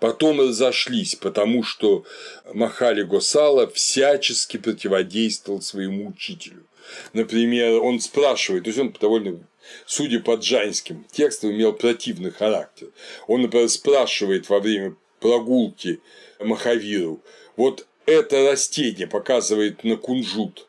Потом 0.00 0.40
разошлись, 0.40 1.14
потому 1.14 1.62
что 1.62 2.04
Махали 2.52 3.02
Госала 3.02 3.66
всячески 3.68 4.56
противодействовал 4.56 5.62
своему 5.62 6.08
учителю. 6.08 6.66
Например, 7.12 7.82
он 7.82 8.00
спрашивает, 8.00 8.64
то 8.64 8.68
есть 8.68 8.78
он 8.78 8.94
довольно 9.00 9.40
судя 9.86 10.20
по 10.20 10.34
джайнским 10.34 11.04
текстам, 11.10 11.52
имел 11.52 11.72
противный 11.72 12.30
характер. 12.30 12.88
Он, 13.26 13.42
например, 13.42 13.68
спрашивает 13.68 14.48
во 14.48 14.60
время 14.60 14.96
прогулки 15.20 16.00
Махавиру, 16.38 17.22
вот 17.56 17.86
это 18.06 18.50
растение 18.50 19.06
показывает 19.06 19.84
на 19.84 19.96
кунжут 19.96 20.68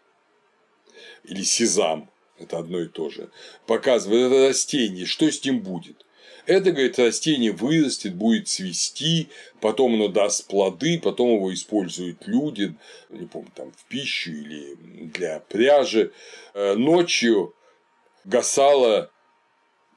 или 1.23 1.43
сезам, 1.43 2.09
это 2.39 2.59
одно 2.59 2.79
и 2.79 2.87
то 2.87 3.09
же, 3.09 3.29
показывает 3.65 4.31
это 4.31 4.47
растение, 4.49 5.05
что 5.05 5.29
с 5.29 5.43
ним 5.43 5.59
будет? 5.59 6.04
Это, 6.45 6.71
говорит, 6.71 6.99
растение 6.99 7.51
вырастет, 7.51 8.15
будет 8.15 8.47
цвести, 8.47 9.29
потом 9.61 9.95
оно 9.95 10.09
даст 10.09 10.47
плоды, 10.47 10.99
потом 10.99 11.35
его 11.35 11.53
используют 11.53 12.27
люди, 12.27 12.75
не 13.09 13.25
помню, 13.25 13.51
там 13.55 13.71
в 13.71 13.85
пищу 13.85 14.31
или 14.31 14.75
для 15.07 15.39
пряжи. 15.39 16.11
Э, 16.53 16.75
ночью 16.75 17.55
Гасала 18.25 19.11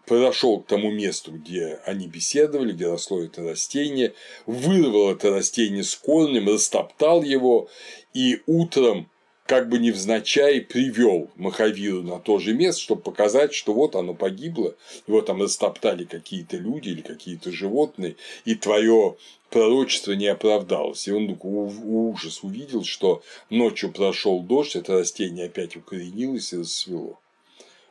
подошел 0.07 0.61
к 0.61 0.67
тому 0.67 0.91
месту, 0.91 1.33
где 1.33 1.81
они 1.85 2.09
беседовали, 2.09 2.73
где 2.73 2.89
росло 2.89 3.23
это 3.23 3.43
растение, 3.43 4.15
вырвал 4.47 5.13
это 5.13 5.31
растение 5.31 5.85
с 5.85 5.95
корнем, 5.95 6.49
растоптал 6.49 7.23
его, 7.23 7.69
и 8.15 8.41
утром 8.47 9.11
как 9.49 9.71
бы 9.71 9.79
невзначай 9.79 10.61
привел 10.61 11.31
Махавиру 11.37 12.03
на 12.03 12.21
то 12.21 12.39
же 12.39 12.53
место, 12.53 12.83
чтобы 12.83 13.01
показать, 13.01 13.55
что 13.55 13.73
вот 13.73 13.97
оно 13.97 14.13
погибло, 14.13 14.77
его 15.07 15.23
там 15.23 15.41
растоптали 15.41 16.05
какие-то 16.05 16.59
люди 16.59 16.91
или 16.91 17.01
какие-то 17.01 17.51
животные, 17.51 18.17
и 18.45 18.55
твое 18.55 19.17
пророчество 19.49 20.13
не 20.13 20.27
оправдалось. 20.27 21.09
И 21.09 21.13
он 21.13 21.35
ужас 21.41 22.45
увидел, 22.45 22.85
что 22.85 23.23
ночью 23.49 23.91
прошел 23.91 24.43
дождь, 24.43 24.77
это 24.77 24.99
растение 24.99 25.47
опять 25.47 25.77
укоренилось 25.77 26.53
и 26.53 26.59
расцвело. 26.59 27.19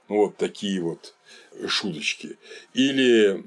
Вот 0.08 0.38
такие 0.38 0.80
вот 0.80 1.16
шуточки. 1.68 2.38
Или, 2.76 3.43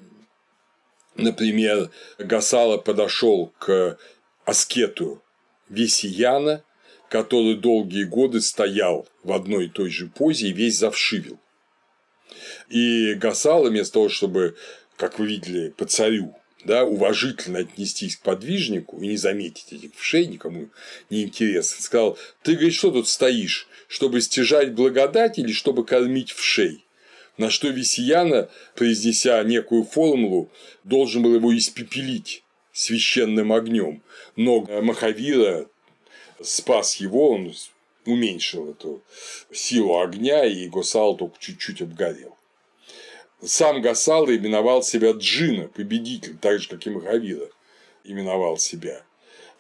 например, 1.15 1.93
Гасала 2.19 2.77
подошел 2.77 3.53
к 3.61 3.97
аскету 4.45 5.23
Весияна, 5.69 6.65
который 7.11 7.57
долгие 7.57 8.05
годы 8.05 8.41
стоял 8.41 9.07
в 9.25 9.33
одной 9.33 9.67
и 9.67 9.69
той 9.69 9.91
же 9.91 10.07
позе 10.07 10.49
и 10.49 10.53
весь 10.53 10.79
завшивил. 10.79 11.39
И 12.71 13.15
Гасала 13.15 13.69
вместо 13.69 13.95
того, 13.95 14.09
чтобы, 14.09 14.57
как 14.97 15.19
вы 15.19 15.27
видели, 15.27 15.71
по 15.71 15.85
царю 15.85 16.35
да, 16.65 16.85
уважительно 16.85 17.61
отнестись 17.61 18.17
к 18.17 18.23
подвижнику 18.23 19.01
и 19.01 19.09
не 19.09 19.17
заметить 19.17 19.73
этих 19.73 19.95
вшей, 19.97 20.27
никому 20.27 20.69
не 21.09 21.23
интересно, 21.25 21.83
сказал, 21.83 22.19
ты, 22.43 22.53
говорит, 22.53 22.75
что 22.75 22.91
тут 22.91 23.09
стоишь, 23.09 23.67
чтобы 23.89 24.21
стяжать 24.21 24.75
благодать 24.75 25.39
или 25.39 25.53
чтобы 25.53 25.85
кормить 25.85 26.31
вшей? 26.31 26.85
На 27.39 27.49
что 27.49 27.69
Висияна, 27.69 28.51
произнеся 28.77 29.43
некую 29.43 29.85
формулу, 29.85 30.51
должен 30.85 31.23
был 31.23 31.35
его 31.35 31.57
испепелить 31.57 32.45
священным 32.73 33.53
огнем. 33.53 34.03
Но 34.37 34.61
Махавира 34.61 35.67
спас 36.43 36.97
его, 36.97 37.31
он 37.31 37.53
уменьшил 38.07 38.71
эту 38.71 39.03
силу 39.53 40.01
огня, 40.01 40.45
и 40.45 40.69
Госал 40.69 41.17
только 41.17 41.39
чуть-чуть 41.39 41.83
обгорел. 41.83 42.37
Сам 43.43 43.81
Гасал 43.81 44.29
именовал 44.29 44.83
себя 44.83 45.13
Джина, 45.13 45.69
победитель, 45.69 46.37
так 46.37 46.61
же, 46.61 46.69
как 46.69 46.87
и 46.87 46.91
Махавира 46.91 47.49
именовал 48.05 48.59
себя. 48.59 49.03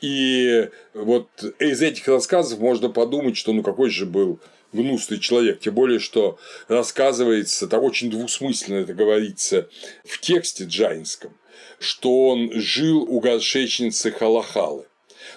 И 0.00 0.68
вот 0.94 1.28
из 1.58 1.82
этих 1.82 2.08
рассказов 2.08 2.58
можно 2.58 2.88
подумать, 2.88 3.36
что 3.36 3.52
ну 3.52 3.62
какой 3.62 3.90
же 3.90 4.06
был 4.06 4.40
гнусный 4.72 5.18
человек, 5.18 5.60
тем 5.60 5.74
более, 5.74 5.98
что 5.98 6.38
рассказывается, 6.68 7.66
это 7.66 7.78
очень 7.78 8.10
двусмысленно 8.10 8.78
это 8.78 8.94
говорится 8.94 9.68
в 10.04 10.20
тексте 10.20 10.64
джайнском, 10.64 11.36
что 11.78 12.28
он 12.28 12.52
жил 12.52 13.02
у 13.02 13.20
горшечницы 13.20 14.10
Халахалы. 14.10 14.86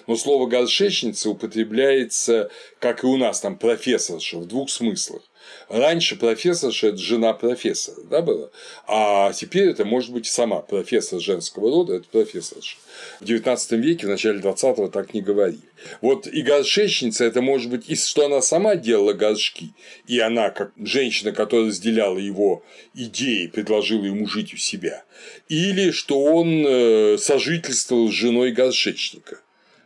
Но 0.06 0.16
слово 0.16 0.46
«горшечница» 0.46 1.30
употребляется, 1.30 2.50
как 2.78 3.04
и 3.04 3.06
у 3.06 3.16
нас, 3.16 3.40
там 3.40 3.56
профессорша, 3.56 4.38
в 4.38 4.46
двух 4.46 4.70
смыслах. 4.70 5.22
Раньше 5.68 6.16
профессорша– 6.16 6.88
это 6.88 6.98
жена 6.98 7.32
профессора, 7.32 8.02
да, 8.10 8.22
было? 8.22 8.50
А 8.86 9.32
теперь 9.32 9.68
это 9.68 9.84
может 9.84 10.12
быть 10.12 10.26
сама 10.26 10.60
профессор 10.60 11.20
женского 11.20 11.70
рода, 11.70 11.94
это 11.94 12.06
профессорша. 12.10 12.76
В 13.20 13.24
XIX 13.24 13.76
веке, 13.78 14.06
в 14.06 14.10
начале 14.10 14.40
XX 14.40 14.90
так 14.90 15.14
не 15.14 15.20
говорили. 15.20 15.60
Вот 16.00 16.26
и 16.26 16.42
горшечница– 16.42 17.24
это 17.26 17.40
может 17.40 17.70
быть 17.70 17.88
и 17.88 17.96
что 17.96 18.26
она 18.26 18.42
сама 18.42 18.76
делала 18.76 19.12
горшки, 19.12 19.72
и 20.06 20.18
она, 20.18 20.50
как 20.50 20.72
женщина, 20.76 21.32
которая 21.32 21.68
разделяла 21.68 22.18
его 22.18 22.62
идеи, 22.94 23.46
предложила 23.46 24.04
ему 24.04 24.26
жить 24.26 24.54
у 24.54 24.56
себя, 24.56 25.04
или 25.48 25.90
что 25.90 26.22
он 26.22 26.64
э, 26.66 27.18
сожительствовал 27.18 28.10
с 28.10 28.14
женой 28.14 28.52
горшечника 28.52 29.40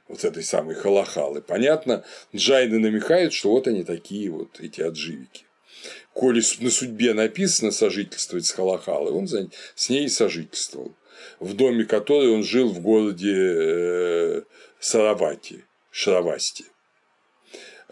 вот 0.08 0.24
этой 0.24 0.42
самой 0.42 0.74
халахалы. 0.74 1.42
Понятно, 1.42 2.04
джайны 2.34 2.78
намекают, 2.78 3.32
что 3.32 3.50
вот 3.50 3.66
они 3.68 3.84
такие 3.84 4.30
вот, 4.30 4.60
эти 4.60 4.80
отживики. 4.80 5.44
Коли 6.12 6.42
на 6.60 6.70
судьбе 6.70 7.14
написано 7.14 7.70
сожительствовать 7.70 8.46
с 8.46 8.52
халахалой, 8.52 9.12
он 9.12 9.28
с 9.28 9.88
ней 9.88 10.08
сожительствовал. 10.08 10.92
В 11.38 11.54
доме 11.54 11.84
которой 11.84 12.30
он 12.30 12.42
жил 12.42 12.68
в 12.68 12.80
городе 12.80 13.34
э, 13.34 14.42
Саравати, 14.80 15.64
Шаравасти, 15.90 16.64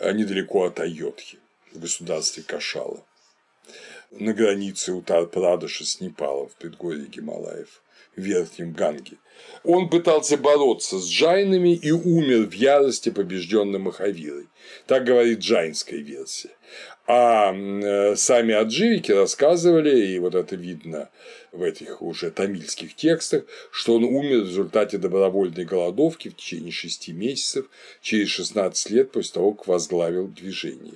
недалеко 0.00 0.64
от 0.64 0.80
Айотхи, 0.80 1.38
в 1.72 1.80
государстве 1.80 2.42
Кашала, 2.42 3.04
на 4.10 4.32
границе 4.32 4.92
Утар-Прадыша 4.92 5.84
с 5.84 6.00
Непалом 6.00 6.48
в 6.48 6.56
предгорье 6.56 7.06
Гималаев 7.06 7.82
Верхнем 8.16 8.72
Ганге. 8.72 9.18
Он 9.62 9.88
пытался 9.88 10.36
бороться 10.36 10.98
с 10.98 11.08
джайнами 11.08 11.74
и 11.74 11.90
умер 11.90 12.46
в 12.46 12.52
ярости, 12.52 13.10
побежденный 13.10 13.78
Махавирой. 13.78 14.46
Так 14.86 15.04
говорит 15.04 15.40
джайнская 15.40 16.00
версия. 16.00 16.50
А 17.06 17.52
э, 17.54 18.16
сами 18.16 18.54
адживики 18.54 19.12
рассказывали, 19.12 20.06
и 20.06 20.18
вот 20.18 20.34
это 20.34 20.56
видно 20.56 21.10
в 21.52 21.62
этих 21.62 22.02
уже 22.02 22.30
тамильских 22.30 22.94
текстах, 22.96 23.44
что 23.70 23.94
он 23.94 24.04
умер 24.04 24.42
в 24.42 24.48
результате 24.48 24.98
добровольной 24.98 25.64
голодовки 25.64 26.28
в 26.28 26.36
течение 26.36 26.72
шести 26.72 27.12
месяцев 27.12 27.66
через 28.02 28.28
16 28.28 28.90
лет 28.90 29.12
после 29.12 29.34
того, 29.34 29.52
как 29.52 29.68
возглавил 29.68 30.26
движение. 30.26 30.94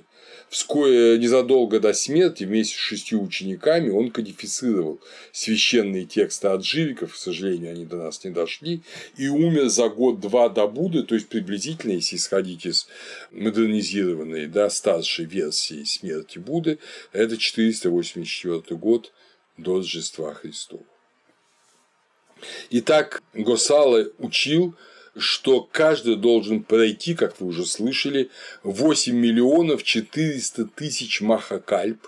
Вскоре, 0.51 1.17
незадолго 1.17 1.79
до 1.79 1.93
смерти, 1.93 2.43
вместе 2.43 2.75
с 2.75 2.77
шестью 2.77 3.23
учениками 3.23 3.89
он 3.89 4.11
кодифицировал 4.11 4.99
священные 5.31 6.03
тексты 6.03 6.49
отживиков, 6.49 7.13
к 7.13 7.15
сожалению, 7.17 7.71
они 7.71 7.85
до 7.85 7.95
нас 7.95 8.21
не 8.25 8.31
дошли, 8.31 8.81
и 9.15 9.29
умер 9.29 9.69
за 9.69 9.87
год-два 9.87 10.49
до 10.49 10.67
Будды, 10.67 11.03
то 11.03 11.15
есть 11.15 11.29
приблизительно, 11.29 11.93
если 11.93 12.17
исходить 12.17 12.65
из 12.65 12.89
модернизированной, 13.31 14.47
да, 14.47 14.69
старшей 14.69 15.23
версии 15.23 15.85
смерти 15.85 16.37
Будды, 16.37 16.79
это 17.13 17.37
484 17.37 18.77
год 18.77 19.13
до 19.57 19.77
Рождества 19.77 20.33
Христова. 20.33 20.83
Итак, 22.71 23.23
Госала 23.33 24.05
учил, 24.17 24.75
что 25.17 25.61
каждый 25.61 26.15
должен 26.15 26.63
пройти, 26.63 27.15
как 27.15 27.39
вы 27.39 27.47
уже 27.47 27.65
слышали, 27.65 28.29
8 28.63 29.15
миллионов 29.15 29.83
400 29.83 30.65
тысяч 30.65 31.21
махакальп, 31.21 32.07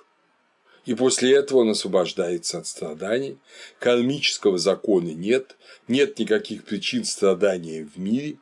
и 0.86 0.94
после 0.96 1.34
этого 1.36 1.60
он 1.60 1.70
освобождается 1.70 2.60
от 2.60 2.68
страданий, 2.68 3.38
кармического 3.80 4.58
закона 4.58 5.10
нет, 5.10 5.58
нет 5.88 6.20
никаких 6.20 6.66
причин 6.66 7.06
страдания 7.06 7.86
в 7.86 7.98
мире, 7.98 8.38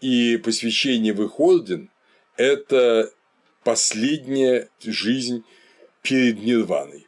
и 0.00 0.36
посвящение 0.36 1.12
в 1.12 1.22
их 1.22 1.40
орден– 1.40 1.90
это 2.36 3.10
последняя 3.62 4.68
жизнь 4.82 5.44
перед 6.02 6.42
нирваной. 6.42 7.06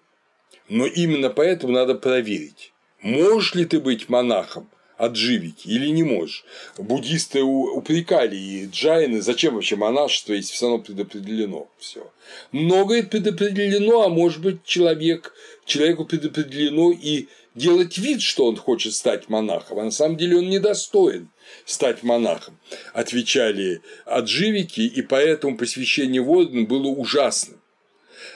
Но 0.68 0.87
именно 0.87 1.31
поэтому 1.31 1.72
надо 1.72 1.95
проверить, 1.95 2.72
можешь 3.03 3.55
ли 3.55 3.64
ты 3.66 3.79
быть 3.79 4.09
монахом 4.09 4.70
отживить 4.97 5.66
или 5.66 5.88
не 5.88 6.03
можешь. 6.03 6.44
Буддисты 6.78 7.42
упрекали 7.42 8.36
и 8.36 8.66
джайны, 8.66 9.20
зачем 9.20 9.55
вообще 9.55 9.76
монашество, 9.76 10.32
если 10.32 10.53
все 10.53 10.66
равно 10.66 10.82
предопределено 10.82 11.68
все. 11.78 12.11
Многое 12.53 13.03
предопределено, 13.03 14.03
а 14.03 14.09
может 14.09 14.40
быть 14.40 14.64
человек, 14.64 15.34
человеку 15.64 16.05
предопределено 16.05 16.92
и 16.92 17.26
делать 17.55 17.99
вид, 17.99 18.22
что 18.22 18.47
он 18.47 18.57
хочет 18.57 18.94
стать 18.94 19.28
монахом, 19.28 19.78
а 19.78 19.84
на 19.84 19.90
самом 19.90 20.16
деле 20.16 20.38
он 20.38 20.49
недостоин 20.49 21.28
стать 21.64 22.03
монахом, 22.03 22.59
отвечали 22.92 23.80
отживики, 24.05 24.80
и 24.80 25.03
поэтому 25.03 25.57
посвящение 25.57 26.20
в 26.20 26.30
орден 26.30 26.66
было 26.66 26.88
ужасным 26.88 27.56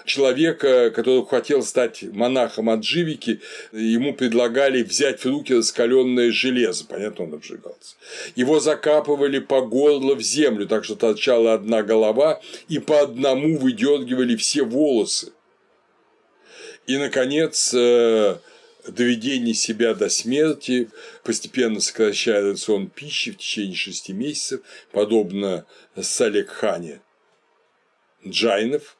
человека, 0.04 0.90
который 0.90 1.24
хотел 1.26 1.62
стать 1.62 2.02
монахом 2.02 2.70
от 2.70 2.80
Дживики, 2.80 3.40
ему 3.72 4.14
предлагали 4.14 4.82
взять 4.82 5.20
в 5.20 5.26
руки 5.26 5.54
раскаленное 5.54 6.30
железо, 6.30 6.84
понятно, 6.86 7.24
он 7.24 7.34
обжигался. 7.34 7.96
Его 8.36 8.60
закапывали 8.60 9.38
по 9.38 9.62
горло 9.62 10.14
в 10.14 10.22
землю, 10.22 10.66
так 10.66 10.84
что 10.84 10.96
торчала 10.96 11.54
одна 11.54 11.82
голова, 11.82 12.40
и 12.68 12.78
по 12.78 13.00
одному 13.00 13.58
выдергивали 13.58 14.36
все 14.36 14.62
волосы. 14.62 15.32
И, 16.86 16.96
наконец, 16.96 17.72
э, 17.72 18.38
доведение 18.88 19.54
себя 19.54 19.94
до 19.94 20.08
смерти, 20.08 20.88
постепенно 21.22 21.80
сокращая 21.80 22.42
рацион 22.42 22.88
пищи 22.88 23.32
в 23.32 23.38
течение 23.38 23.76
шести 23.76 24.12
месяцев, 24.12 24.60
подобно 24.90 25.66
Салекхане 26.00 27.00
Джайнов 28.26 28.96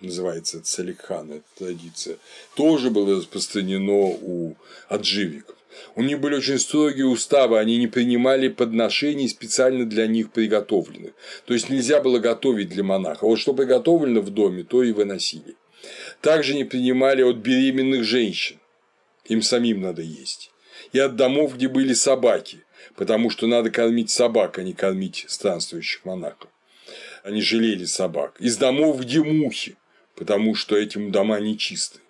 называется 0.00 0.62
Цаликхан, 0.62 1.32
эта 1.32 1.44
традиция, 1.58 2.18
тоже 2.54 2.90
было 2.90 3.16
распространено 3.16 3.92
у 3.92 4.56
отживиков. 4.88 5.56
У 5.94 6.02
них 6.02 6.20
были 6.20 6.36
очень 6.36 6.58
строгие 6.58 7.06
уставы, 7.06 7.58
они 7.58 7.76
не 7.78 7.86
принимали 7.86 8.48
подношений 8.48 9.28
специально 9.28 9.84
для 9.84 10.06
них 10.06 10.32
приготовленных. 10.32 11.12
То 11.44 11.54
есть 11.54 11.68
нельзя 11.68 12.00
было 12.00 12.18
готовить 12.18 12.70
для 12.70 12.82
монаха. 12.82 13.26
Вот 13.26 13.38
что 13.38 13.52
приготовлено 13.52 14.20
в 14.20 14.30
доме, 14.30 14.62
то 14.64 14.82
и 14.82 14.92
выносили. 14.92 15.56
Также 16.20 16.54
не 16.54 16.64
принимали 16.64 17.22
от 17.22 17.36
беременных 17.36 18.04
женщин. 18.04 18.58
Им 19.26 19.42
самим 19.42 19.82
надо 19.82 20.02
есть. 20.02 20.50
И 20.92 20.98
от 20.98 21.16
домов, 21.16 21.56
где 21.56 21.68
были 21.68 21.94
собаки, 21.94 22.64
потому 22.94 23.30
что 23.30 23.46
надо 23.46 23.70
кормить 23.70 24.10
собак, 24.10 24.58
а 24.58 24.62
не 24.62 24.72
кормить 24.72 25.26
странствующих 25.28 26.04
монахов. 26.04 26.50
Они 27.22 27.42
жалели 27.42 27.84
собак. 27.84 28.36
Из 28.38 28.56
домов, 28.56 29.00
где 29.00 29.22
мухи, 29.22 29.76
потому 30.16 30.54
что 30.54 30.76
этим 30.76 31.12
дома 31.12 31.38
нечисты. 31.40 32.00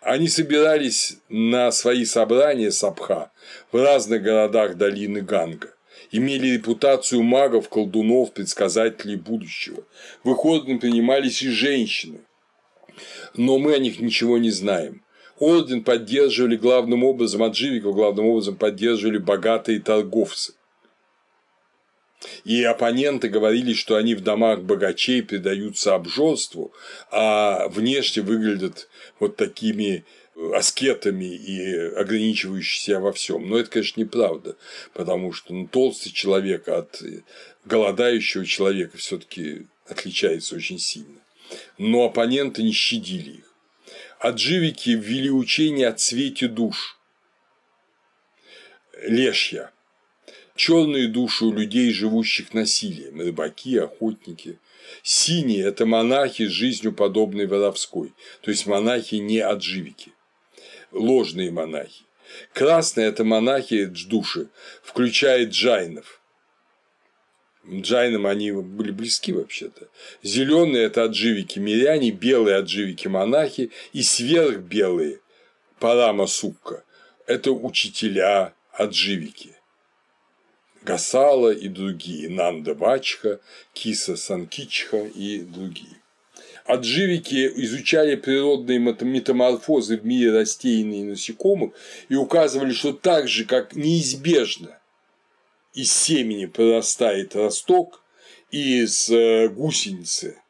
Они 0.00 0.28
собирались 0.28 1.18
на 1.28 1.70
свои 1.70 2.04
собрания 2.04 2.70
сабха 2.70 3.30
в 3.70 3.76
разных 3.76 4.22
городах 4.22 4.76
долины 4.76 5.20
Ганга, 5.20 5.74
имели 6.10 6.54
репутацию 6.54 7.22
магов, 7.22 7.68
колдунов, 7.68 8.32
предсказателей 8.32 9.16
будущего. 9.16 9.84
В 10.24 10.30
их 10.32 10.44
орден 10.44 10.78
принимались 10.78 11.42
и 11.42 11.50
женщины, 11.50 12.20
но 13.34 13.58
мы 13.58 13.74
о 13.74 13.78
них 13.78 14.00
ничего 14.00 14.38
не 14.38 14.50
знаем. 14.50 15.02
Орден 15.38 15.84
поддерживали 15.84 16.56
главным 16.56 17.04
образом, 17.04 17.42
отживиков 17.42 17.94
главным 17.94 18.26
образом 18.26 18.56
поддерживали 18.56 19.18
богатые 19.18 19.80
торговцы. 19.80 20.54
И 22.44 22.62
оппоненты 22.64 23.28
говорили, 23.28 23.72
что 23.72 23.96
они 23.96 24.14
в 24.14 24.20
домах 24.20 24.62
богачей 24.62 25.22
предаются 25.22 25.94
обжорству, 25.94 26.72
а 27.10 27.68
внешне 27.68 28.22
выглядят 28.22 28.88
вот 29.18 29.36
такими 29.36 30.04
аскетами 30.54 31.34
и 31.34 31.74
ограничивающими 31.94 32.80
себя 32.80 33.00
во 33.00 33.12
всем. 33.12 33.48
Но 33.48 33.58
это, 33.58 33.70
конечно, 33.70 34.00
неправда, 34.00 34.56
потому 34.92 35.32
что 35.32 35.54
ну, 35.54 35.66
толстый 35.66 36.10
человек 36.10 36.68
от 36.68 37.02
голодающего 37.64 38.44
человека 38.44 38.98
все-таки 38.98 39.66
отличается 39.86 40.56
очень 40.56 40.78
сильно. 40.78 41.20
Но 41.78 42.04
оппоненты 42.04 42.62
не 42.62 42.72
щадили 42.72 43.38
их. 43.38 43.54
Отживики 44.18 44.90
ввели 44.90 45.30
учение 45.30 45.88
о 45.88 45.92
цвете 45.92 46.48
душ. 46.48 46.98
Лешья– 49.02 49.72
черные 50.60 51.08
души 51.08 51.46
у 51.46 51.52
людей, 51.54 51.90
живущих 51.90 52.52
насилием, 52.52 53.18
рыбаки, 53.18 53.78
охотники. 53.78 54.58
Синие– 55.02 55.64
это 55.64 55.86
монахи 55.86 56.46
с 56.46 56.50
жизнью 56.50 56.92
подобной 56.92 57.46
воровской, 57.46 58.12
то 58.42 58.50
есть 58.50 58.66
монахи 58.66 59.14
не 59.14 59.38
отживики, 59.38 60.12
ложные 60.92 61.50
монахи. 61.50 62.04
Красные– 62.52 63.06
это 63.08 63.24
монахи 63.24 63.86
души, 63.86 64.48
включая 64.82 65.46
джайнов. 65.46 66.20
Джайнам 67.66 68.26
они 68.26 68.52
были 68.52 68.90
близки 68.90 69.32
вообще-то. 69.32 69.88
Зеленые– 70.22 70.84
это 70.88 71.04
отживики 71.04 71.58
миряне, 71.58 72.10
белые– 72.10 72.56
отживики 72.58 73.08
монахи, 73.08 73.70
и 73.94 74.02
сверхбелые– 74.02 75.20
парама 75.78 76.26
сукка– 76.26 76.84
это 77.26 77.50
учителя 77.50 78.52
отживики. 78.72 79.56
Гасала 80.90 81.52
и 81.52 81.68
другие, 81.68 82.28
Нанда 82.28 82.74
Вачха, 82.74 83.38
Киса 83.72 84.16
Санкичха 84.16 85.06
и 85.06 85.38
другие. 85.38 85.96
Отживики 86.64 87.46
изучали 87.62 88.16
природные 88.16 88.80
метаморфозы 88.80 89.98
в 89.98 90.04
мире 90.04 90.32
растений 90.32 91.02
и 91.02 91.04
насекомых 91.04 91.74
и 92.08 92.16
указывали, 92.16 92.72
что 92.72 92.92
так 92.92 93.28
же, 93.28 93.44
как 93.44 93.76
неизбежно 93.76 94.80
из 95.74 95.92
семени 95.92 96.46
прорастает 96.46 97.36
росток, 97.36 98.02
из 98.50 99.08
э, 99.10 99.48
гусеницы 99.48 100.42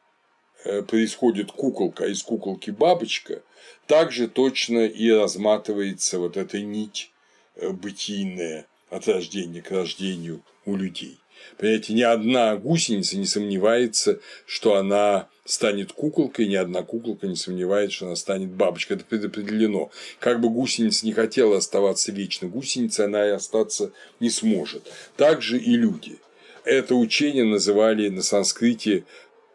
э, 0.65 0.81
происходит 0.81 1.53
куколка, 1.53 2.05
а 2.05 2.09
из 2.09 2.23
куколки 2.23 2.71
бабочка, 2.71 3.43
также 3.87 4.27
точно 4.27 4.87
и 4.87 5.11
разматывается 5.11 6.19
вот 6.19 6.39
эта 6.39 6.63
нить 6.63 7.11
э, 7.57 7.69
бытийная 7.69 8.67
от 8.91 9.09
рождения 9.09 9.63
к 9.63 9.71
рождению 9.71 10.43
у 10.67 10.77
людей. 10.77 11.19
Понимаете, 11.57 11.95
ни 11.95 12.03
одна 12.03 12.57
гусеница 12.57 13.17
не 13.17 13.25
сомневается, 13.25 14.21
что 14.47 14.77
она 14.77 15.29
станет 15.45 15.93
куколкой, 15.93 16.47
ни 16.47 16.55
одна 16.55 16.83
куколка 16.83 17.27
не 17.27 17.37
сомневается, 17.37 17.97
что 17.97 18.07
она 18.07 18.17
станет 18.17 18.51
бабочкой. 18.51 18.99
Это 18.99 19.07
предопределено. 19.07 19.91
Как 20.19 20.41
бы 20.41 20.51
гусеница 20.51 21.07
не 21.07 21.13
хотела 21.13 21.57
оставаться 21.57 22.13
вечно 22.13 22.49
гусеницей, 22.49 23.07
она 23.07 23.27
и 23.27 23.31
остаться 23.31 23.93
не 24.21 24.31
сможет. 24.31 24.91
Также 25.17 25.59
и 25.59 25.77
люди. 25.77 26.19
Это 26.65 26.95
учение 26.95 27.45
называли 27.45 28.09
на 28.09 28.23
санскрите 28.23 29.05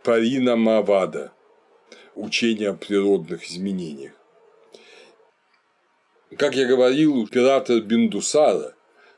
Парина 0.03 0.55
Мавада– 0.55 1.31
учение 2.15 2.69
о 2.69 2.73
природных 2.73 3.47
изменениях. 3.49 4.13
Как 6.37 6.55
я 6.55 6.65
говорил, 6.65 7.21
император 7.21 7.81
Биндусара 7.81 8.74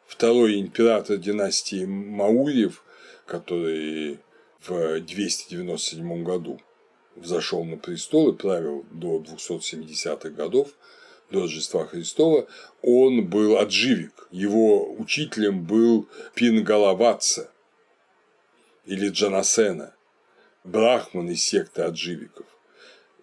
второй 0.07 0.59
император 0.59 1.17
династии 1.17 1.85
Маурьев, 1.85 2.83
который 3.25 4.19
в 4.65 4.99
297 5.01 6.23
году 6.23 6.59
взошел 7.15 7.63
на 7.65 7.77
престол 7.77 8.31
и 8.31 8.35
правил 8.35 8.85
до 8.91 9.19
270-х 9.19 10.29
годов, 10.29 10.69
до 11.29 11.41
Рождества 11.41 11.85
Христова, 11.85 12.47
он 12.81 13.27
был 13.27 13.57
отживик. 13.57 14.27
Его 14.31 14.93
учителем 14.93 15.65
был 15.65 16.07
Пингалаватса 16.35 17.51
или 18.85 19.09
Джанасена, 19.09 19.93
брахман 20.63 21.29
из 21.29 21.43
секты 21.43 21.81
отживиков. 21.81 22.45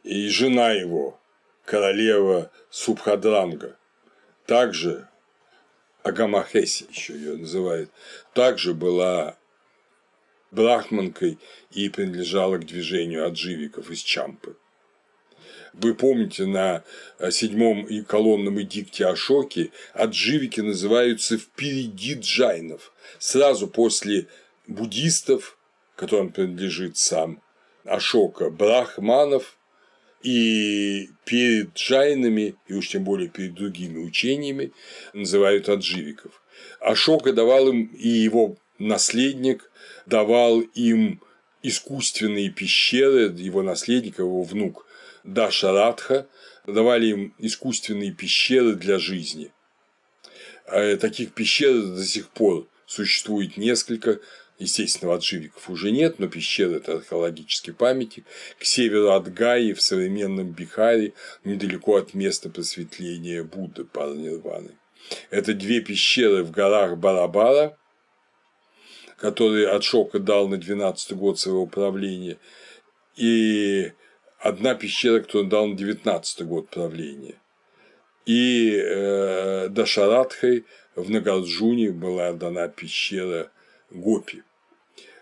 И 0.03 0.29
жена 0.29 0.73
его, 0.73 1.19
королева 1.65 2.51
Субхадранга, 2.69 3.79
также 4.45 5.09
Агамахеси 6.05 6.87
еще 6.91 7.15
ее 7.15 7.37
называют, 7.37 7.91
также 8.35 8.75
была 8.75 9.37
брахманкой 10.51 11.39
и 11.73 11.89
принадлежала 11.89 12.59
к 12.59 12.67
движению 12.67 13.27
отживиков 13.27 13.91
из 13.91 14.01
Чампы. 14.01 14.55
Вы 15.73 15.95
помните, 15.95 16.45
на 16.45 16.85
седьмом 17.31 17.85
и 17.87 18.03
колонном 18.03 18.61
эдикте 18.61 19.07
Ашоки 19.07 19.73
отживики 19.95 20.61
называются 20.61 21.39
впереди 21.39 22.15
джайнов, 22.15 22.93
сразу 23.19 23.67
после 23.67 24.29
буддистов, 24.67 25.59
которым 25.97 26.33
принадлежит 26.33 26.99
сам 26.99 27.43
Ашока, 27.85 28.51
брахманов 28.51 29.59
и 30.25 31.11
перед 31.27 31.75
джайнами, 31.75 32.57
и 32.67 32.75
уж 32.75 32.89
тем 32.89 33.05
более 33.05 33.29
перед 33.29 33.55
другими 33.55 33.99
учениями, 33.99 34.73
называют 35.13 35.69
адживиков. 35.69 36.43
Ашока 36.81 37.33
давал 37.33 37.69
им, 37.69 37.85
и 37.95 38.09
его 38.09 38.57
наследник 38.79 39.71
давал 40.07 40.61
им 40.61 41.21
искусственные 41.63 42.51
пещеры, 42.51 43.33
его 43.37 43.63
наследник, 43.63 44.19
его 44.19 44.43
внук 44.43 44.87
Дашарадха, 45.25 46.27
давали 46.67 47.07
им 47.07 47.35
искусственные 47.39 48.13
пещеры 48.13 48.75
для 48.75 48.99
жизни. 48.99 49.53
А 50.67 50.97
таких 50.97 51.33
пещер 51.33 51.83
до 51.83 52.05
сих 52.05 52.31
пор 52.31 52.67
существует 52.87 53.59
несколько, 53.59 54.21
Естественно, 54.59 55.15
отживиков 55.15 55.69
уже 55.69 55.91
нет, 55.91 56.19
но 56.19 56.29
пещера– 56.29 56.75
это 56.77 56.95
археологический 56.95 57.73
памятник. 57.73 58.25
К 58.59 58.65
северу 58.65 59.11
от 59.11 59.33
Гаи, 59.33 59.73
в 59.73 59.83
современном 59.83 60.53
Бихаре, 60.53 61.13
недалеко 61.43 61.97
от 61.97 62.15
места 62.15 62.51
просветления 62.51 63.43
Будды 63.43 63.85
Парнирваны. 63.85 64.79
Это 65.31 65.55
две 65.55 65.81
пещеры 65.81 66.45
в 66.45 66.53
горах 66.53 66.97
Барабара, 66.97 67.77
которые 69.17 69.69
от 69.69 69.83
Шока 69.83 70.21
дал 70.21 70.49
на 70.49 70.57
12 70.57 71.13
год 71.17 71.39
своего 71.39 71.67
правления, 71.67 72.39
и 73.17 73.93
одна 74.39 74.75
пещера, 74.75 75.21
которую 75.21 75.45
он 75.45 75.49
дал 75.51 75.67
на 75.67 75.77
19 75.77 76.47
год 76.47 76.69
правления. 76.71 77.41
И 78.25 78.77
э, 78.77 79.69
Дашарадхой 79.69 80.65
в 80.95 81.11
Нагарджуне 81.11 81.91
была 81.91 82.33
дана 82.33 82.69
пещера 82.69 83.51
Гопи. 83.95 84.43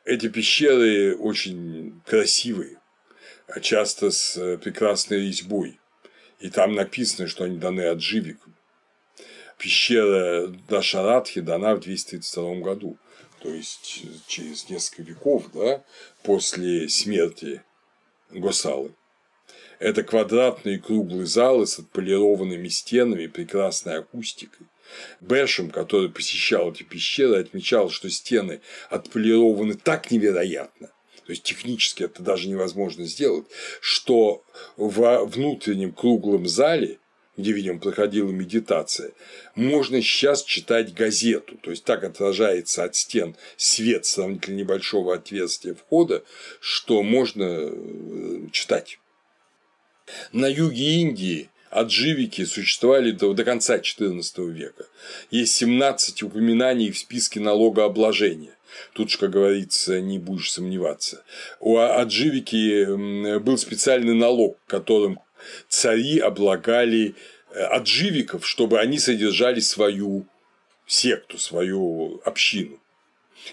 Эти 0.05 0.28
пещеры 0.28 1.15
очень 1.15 2.01
красивые, 2.07 2.81
а 3.47 3.61
часто 3.61 4.11
с 4.11 4.36
э, 4.36 4.57
прекрасной 4.57 5.27
резьбой. 5.27 5.78
И 6.40 6.49
там 6.49 6.74
написано, 6.74 7.28
что 7.28 7.44
они 7.44 7.59
даны 7.59 7.82
отживикам. 7.82 8.57
Пещера 9.59 10.49
Дашарадхи 10.69 11.43
дана 11.43 11.77
в 11.77 11.81
232 11.81 12.55
году, 12.57 12.97
то 13.40 13.51
есть 13.51 14.05
через 14.27 14.69
несколько 14.69 15.03
веков 15.03 15.53
да, 15.53 15.85
после 16.23 16.89
смерти 16.89 17.62
Госалы. 18.31 18.94
Это 19.78 20.03
квадратные 20.03 20.78
круглые 20.78 21.27
залы 21.27 21.66
с 21.66 21.78
отполированными 21.78 22.69
стенами 22.69 23.27
прекрасной 23.27 23.99
акустикой. 23.99 24.66
Бэшем, 25.20 25.70
который 25.70 26.10
посещал 26.10 26.73
эти 26.73 26.82
пещеры, 26.82 27.40
отмечал, 27.40 27.90
что 27.90 28.10
стены 28.10 28.60
отполированы 28.90 29.74
так 29.74 30.10
невероятно, 30.10 30.89
то 31.24 31.31
есть 31.31 31.43
технически 31.43 32.05
это 32.05 32.23
даже 32.23 32.48
невозможно 32.48 33.05
сделать, 33.05 33.47
что 33.81 34.44
во 34.77 35.24
внутреннем 35.24 35.93
круглом 35.93 36.48
зале 36.48 36.98
где, 37.36 37.52
видимо, 37.52 37.78
проходила 37.78 38.31
медитация, 38.31 39.12
можно 39.55 40.02
сейчас 40.02 40.44
читать 40.44 40.93
газету. 40.93 41.56
То 41.62 41.70
есть 41.70 41.85
так 41.85 42.05
отражается 42.05 42.85
от 42.85 42.94
стен 42.94 43.36
свет 43.56 44.05
сравнительно 44.05 44.56
небольшого 44.56 45.14
отверстия 45.14 45.74
входа, 45.74 46.24
что 46.60 47.02
можно 47.02 47.44
э, 47.44 48.48
читать. 48.52 48.98
На 50.32 50.47
юге 50.47 51.01
Индии 51.01 51.48
Адживики 51.73 52.44
существовали 52.44 53.12
до, 53.12 53.32
до 53.32 53.44
конца 53.44 53.78
XIV 53.78 54.51
века. 54.51 54.85
Есть 55.31 55.57
17 55.57 56.23
упоминаний 56.23 56.90
в 56.90 56.99
списке 56.99 57.40
налогообложения. 57.40 58.55
Тут 58.93 59.11
же, 59.11 59.19
как 59.19 59.31
говорится, 59.31 59.99
не 60.03 60.19
будешь 60.19 60.53
сомневаться. 60.53 61.24
У 61.61 61.78
адживики 61.78 63.39
был 63.39 63.57
специальный 63.57 64.15
налог, 64.15 64.59
которым 64.66 65.19
цари 65.69 66.19
облагали 66.19 67.15
э, 67.55 67.62
адживиков, 67.62 68.47
чтобы 68.47 68.78
они 68.78 68.99
содержали 68.99 69.61
свою 69.61 70.27
секту, 70.86 71.39
свою 71.39 72.20
общину. 72.24 72.81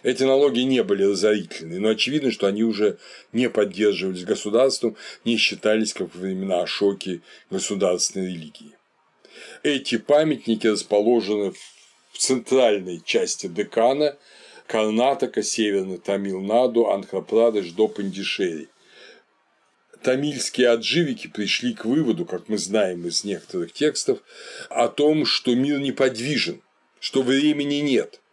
Эти 0.03 0.23
налоги 0.23 0.59
не 0.59 0.83
были 0.83 1.03
разорительны, 1.03 1.79
но 1.79 1.89
очевидно, 1.89 2.31
что 2.31 2.47
они 2.47 2.63
уже 2.63 2.97
не 3.33 3.49
поддерживались 3.49 4.23
государством, 4.23 4.95
не 5.25 5.37
считались, 5.37 5.93
как 5.93 6.13
во 6.13 6.21
времена 6.21 6.61
Ашоки, 6.61 7.21
государственной 7.49 8.27
религией. 8.27 8.75
Эти 9.63 9.97
памятники 9.97 10.67
расположены 10.67 11.53
в 12.11 12.17
центральной 12.17 13.01
части 13.03 13.47
Декана, 13.47 14.17
Карнатака, 14.67 15.41
Северный 15.41 15.97
Тамилнаду, 15.97 16.89
Анхрапрадеш 16.89 17.71
до 17.71 17.87
Пандишери. 17.87 18.69
Тамильские 20.03 20.69
отживики 20.69 21.27
пришли 21.27 21.73
к 21.73 21.83
выводу, 21.83 22.25
как 22.25 22.47
мы 22.47 22.57
знаем 22.57 23.05
из 23.07 23.23
некоторых 23.23 23.73
текстов, 23.73 24.19
о 24.69 24.87
том, 24.87 25.25
что 25.25 25.53
мир 25.55 25.79
неподвижен, 25.79 26.61
что 26.99 27.21
времени 27.23 27.75
нет– 27.75 28.21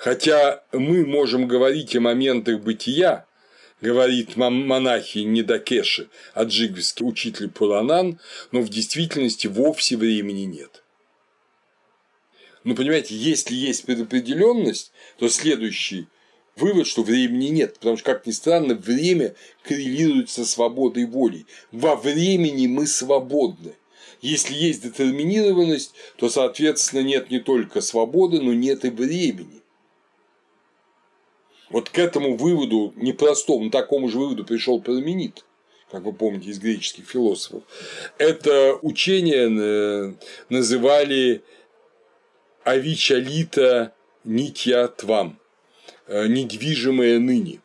Хотя 0.00 0.64
мы 0.72 1.04
можем 1.04 1.46
говорить 1.46 1.94
о 1.94 2.00
моментах 2.00 2.62
бытия, 2.62 3.26
говорит 3.82 4.34
монахи 4.34 5.18
Недакеши, 5.18 6.08
аджигвский 6.32 7.06
учитель 7.06 7.50
Пуранан, 7.50 8.18
но 8.50 8.62
в 8.62 8.70
действительности 8.70 9.46
вовсе 9.46 9.98
времени 9.98 10.46
нет. 10.46 10.82
Ну, 12.64 12.74
понимаете, 12.74 13.14
если 13.14 13.54
есть 13.54 13.84
предопределенность, 13.84 14.90
то 15.18 15.28
следующий 15.28 16.06
вывод, 16.56 16.86
что 16.86 17.02
времени 17.02 17.48
нет, 17.48 17.74
потому 17.74 17.98
что, 17.98 18.06
как 18.06 18.26
ни 18.26 18.30
странно, 18.30 18.74
время 18.76 19.34
коррелирует 19.64 20.30
со 20.30 20.46
свободой 20.46 21.04
воли. 21.04 21.44
Во 21.72 21.94
времени 21.94 22.66
мы 22.68 22.86
свободны. 22.86 23.74
Если 24.22 24.54
есть 24.54 24.82
детерминированность, 24.82 25.92
то, 26.16 26.30
соответственно, 26.30 27.02
нет 27.02 27.30
не 27.30 27.38
только 27.38 27.82
свободы, 27.82 28.40
но 28.40 28.54
нет 28.54 28.86
и 28.86 28.88
времени. 28.88 29.59
Вот 31.70 31.88
к 31.88 31.98
этому 31.98 32.36
выводу 32.36 32.92
непростому, 32.96 33.70
такому 33.70 34.08
же 34.08 34.18
выводу 34.18 34.44
пришел 34.44 34.80
Парменид, 34.80 35.44
как 35.90 36.02
вы 36.02 36.12
помните 36.12 36.50
из 36.50 36.58
греческих 36.58 37.08
философов. 37.08 37.62
Это 38.18 38.76
учение 38.82 39.48
э, 39.48 40.12
называли 40.48 41.42
авичалита 42.64 43.94
нитья 44.24 44.88
твам, 44.88 45.38
э, 46.08 46.26
недвижимое 46.26 47.20
ныне. 47.20 47.60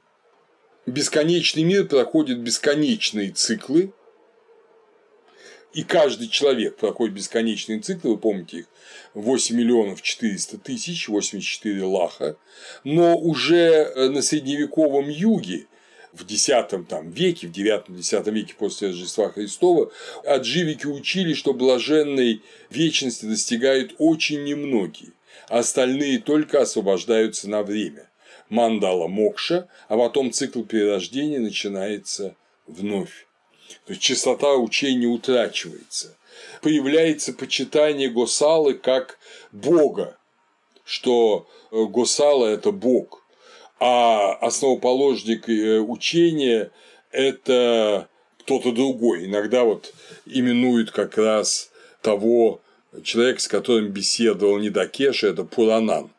Бесконечный 0.86 1.64
мир 1.64 1.88
проходит 1.88 2.40
бесконечные 2.40 3.32
циклы, 3.32 3.92
и 5.76 5.84
каждый 5.84 6.30
человек 6.30 6.78
проходит 6.78 7.14
бесконечные 7.16 7.82
циклы, 7.82 8.12
вы 8.12 8.18
помните 8.18 8.60
их, 8.60 8.66
8 9.14 9.58
миллионов 9.58 10.02
400 10.02 10.58
тысяч, 10.58 11.10
84 11.10 11.84
лаха, 11.84 12.38
но 12.86 13.18
уже 13.18 13.94
на 14.10 14.22
средневековом 14.22 15.10
юге 15.10 15.68
в 16.14 16.24
X 16.24 16.50
там, 16.88 17.12
веке, 17.12 17.48
в 17.48 17.52
IX-X 17.52 18.14
веке 18.28 18.54
после 18.58 18.88
Рождества 18.88 19.30
Христова, 19.30 19.92
отживики 20.24 20.88
учили, 20.88 21.34
что 21.34 21.54
блаженной 21.54 22.42
вечности 22.70 23.26
достигают 23.26 23.96
очень 23.98 24.46
немногие, 24.46 25.12
а 25.50 25.60
остальные 25.60 26.20
только 26.20 26.62
освобождаются 26.62 27.50
на 27.50 27.64
время. 27.64 28.10
Мандала 28.48 29.08
мокша, 29.08 29.68
а 29.90 29.98
потом 29.98 30.32
цикл 30.32 30.64
перерождения 30.64 31.40
начинается 31.40 32.38
вновь. 32.66 33.26
То 33.86 33.94
есть 33.94 34.02
частота 34.02 34.56
учения 34.56 35.08
утрачивается. 35.08 36.18
Появляется 36.62 37.34
почитание 37.34 38.10
Госалы 38.10 38.74
как 38.74 39.20
Бога, 39.52 40.18
что 40.84 41.48
э, 41.72 41.84
Госала– 41.86 42.46
это 42.48 42.72
Бог– 42.72 43.22
а 43.80 44.34
основоположник 44.36 45.50
э, 45.50 45.80
учения– 45.80 46.72
это 47.12 48.08
кто-то 48.40 48.72
другой. 48.72 49.26
Иногда 49.26 49.64
вот 49.64 49.94
именуют 50.26 50.92
как 50.92 51.18
раз 51.18 51.72
того 52.02 52.62
человека, 53.04 53.42
с 53.42 53.48
которым 53.48 53.90
беседовал 53.90 54.60
Нидакеша, 54.60 55.28
это 55.28 55.44
Пуранан. 55.44 56.10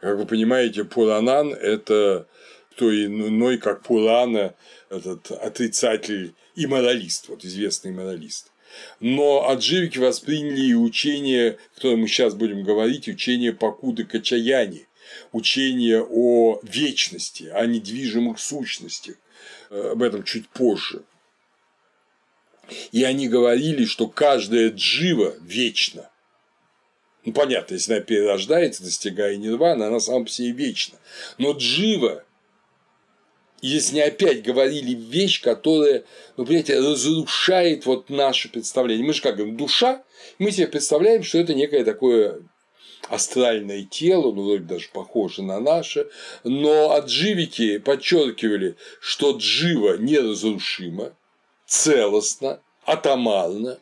Как 0.00 0.16
вы 0.16 0.26
понимаете, 0.26 0.84
Пуранан– 0.84 1.52
это 1.54 2.26
кто 2.72 2.90
иной, 2.90 3.58
как 3.58 3.82
Пурана, 3.82 4.54
этот 4.92 5.30
отрицатель 5.30 6.34
и 6.54 6.66
моралист, 6.66 7.28
вот 7.28 7.44
известный 7.44 7.92
моралист. 7.92 8.52
Но 9.00 9.48
адживики 9.48 9.98
восприняли 9.98 10.72
учение, 10.74 11.52
о 11.52 11.74
котором 11.74 12.00
мы 12.00 12.08
сейчас 12.08 12.34
будем 12.34 12.62
говорить, 12.62 13.08
учение 13.08 13.52
Пакуды 13.52 14.04
Качаяни, 14.04 14.86
учение 15.32 16.02
о 16.02 16.58
вечности, 16.62 17.44
о 17.52 17.66
недвижимых 17.66 18.38
сущностях. 18.38 19.16
Э, 19.72 19.92
об 19.92 20.02
этом 20.02 20.22
чуть 20.22 20.48
позже. 20.50 21.02
И 22.92 23.04
они 23.04 23.28
говорили, 23.28 23.86
что 23.86 24.06
каждая 24.06 24.70
джива 24.70 25.34
вечна. 25.40 26.10
Ну, 27.24 27.32
понятно, 27.32 27.74
если 27.74 27.94
она 27.94 28.02
перерождается, 28.02 28.82
достигая 28.82 29.36
нирваны, 29.36 29.84
она 29.84 29.98
сама 29.98 30.24
по 30.24 30.30
себе 30.30 30.50
вечна. 30.50 30.98
Но 31.38 31.52
джива, 31.52 32.24
если 33.62 34.00
опять 34.00 34.42
говорили 34.42 34.92
вещь, 34.92 35.40
которая, 35.40 36.04
ну, 36.36 36.44
понимаете, 36.44 36.80
разрушает 36.80 37.86
вот 37.86 38.10
наше 38.10 38.50
представление. 38.50 39.06
Мы 39.06 39.12
же 39.12 39.22
как 39.22 39.36
говорим, 39.36 39.56
душа, 39.56 40.02
мы 40.38 40.50
себе 40.50 40.66
представляем, 40.66 41.22
что 41.22 41.38
это 41.38 41.54
некое 41.54 41.84
такое 41.84 42.42
астральное 43.08 43.84
тело, 43.84 44.32
ну, 44.32 44.44
вроде 44.44 44.64
даже 44.64 44.88
похоже 44.92 45.42
на 45.42 45.60
наше, 45.60 46.08
но 46.42 46.90
отживики 46.90 47.78
подчеркивали, 47.78 48.76
что 49.00 49.36
джива 49.36 49.96
неразрушима, 49.96 51.14
целостна, 51.66 52.60
атомарна, 52.84 53.78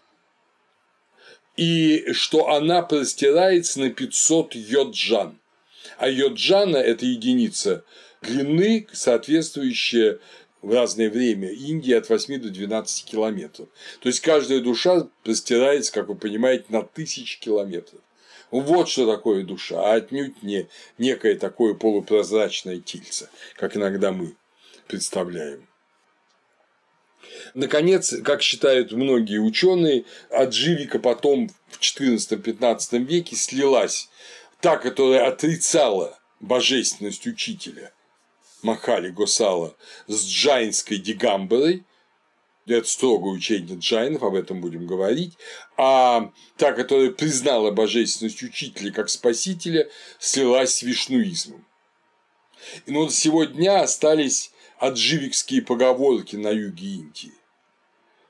и 1.56 2.12
что 2.12 2.50
она 2.50 2.82
простирается 2.82 3.80
на 3.80 3.90
500 3.90 4.54
йоджан. 4.54 5.38
А 5.98 6.08
йоджана– 6.08 6.76
это 6.78 7.06
единица 7.06 7.84
длины, 8.22 8.86
соответствующая 8.92 10.18
в 10.62 10.72
разное 10.72 11.10
время 11.10 11.50
Индии 11.50 11.92
от 11.92 12.08
8 12.08 12.40
до 12.40 12.50
12 12.50 13.04
километров. 13.04 13.68
То 14.00 14.08
есть 14.08 14.20
каждая 14.20 14.60
душа 14.60 15.08
простирается, 15.24 15.92
как 15.92 16.08
вы 16.08 16.16
понимаете, 16.16 16.66
на 16.68 16.82
тысячи 16.82 17.40
километров. 17.40 18.00
Вот 18.50 18.88
что 18.88 19.06
такое 19.10 19.44
душа, 19.44 19.80
а 19.80 19.94
отнюдь 19.94 20.42
не 20.42 20.68
некое 20.98 21.36
такое 21.36 21.74
полупрозрачное 21.74 22.80
тельце, 22.80 23.30
как 23.56 23.76
иногда 23.76 24.10
мы 24.12 24.34
представляем. 24.88 25.66
Наконец, 27.54 28.14
как 28.24 28.42
считают 28.42 28.92
многие 28.92 29.38
ученые, 29.38 30.04
от 30.30 30.52
Живика 30.52 30.98
потом 30.98 31.48
в 31.68 31.80
XIV-XV 31.80 32.98
веке 33.04 33.36
слилась 33.36 34.08
та, 34.60 34.76
которая 34.76 35.28
отрицала 35.28 36.18
божественность 36.40 37.26
учителя 37.26 37.92
Махали 38.62 39.10
Госала 39.10 39.76
с 40.06 40.26
джайнской 40.26 40.98
дигамбарой, 40.98 41.84
это 42.66 42.86
строгое 42.86 43.32
учение 43.32 43.76
джайнов, 43.78 44.22
об 44.22 44.34
этом 44.34 44.60
будем 44.60 44.86
говорить, 44.86 45.36
а 45.76 46.30
та, 46.56 46.72
которая 46.72 47.10
признала 47.10 47.70
божественность 47.70 48.42
учителя 48.42 48.92
как 48.92 49.08
спасителя, 49.08 49.88
слилась 50.18 50.76
с 50.76 50.82
вишнуизмом. 50.82 51.64
И 52.86 52.92
ну, 52.92 53.08
сегодня 53.08 53.80
остались 53.80 54.52
адживикские 54.78 55.62
поговорки 55.62 56.36
на 56.36 56.50
юге 56.50 56.86
Индии. 56.86 57.32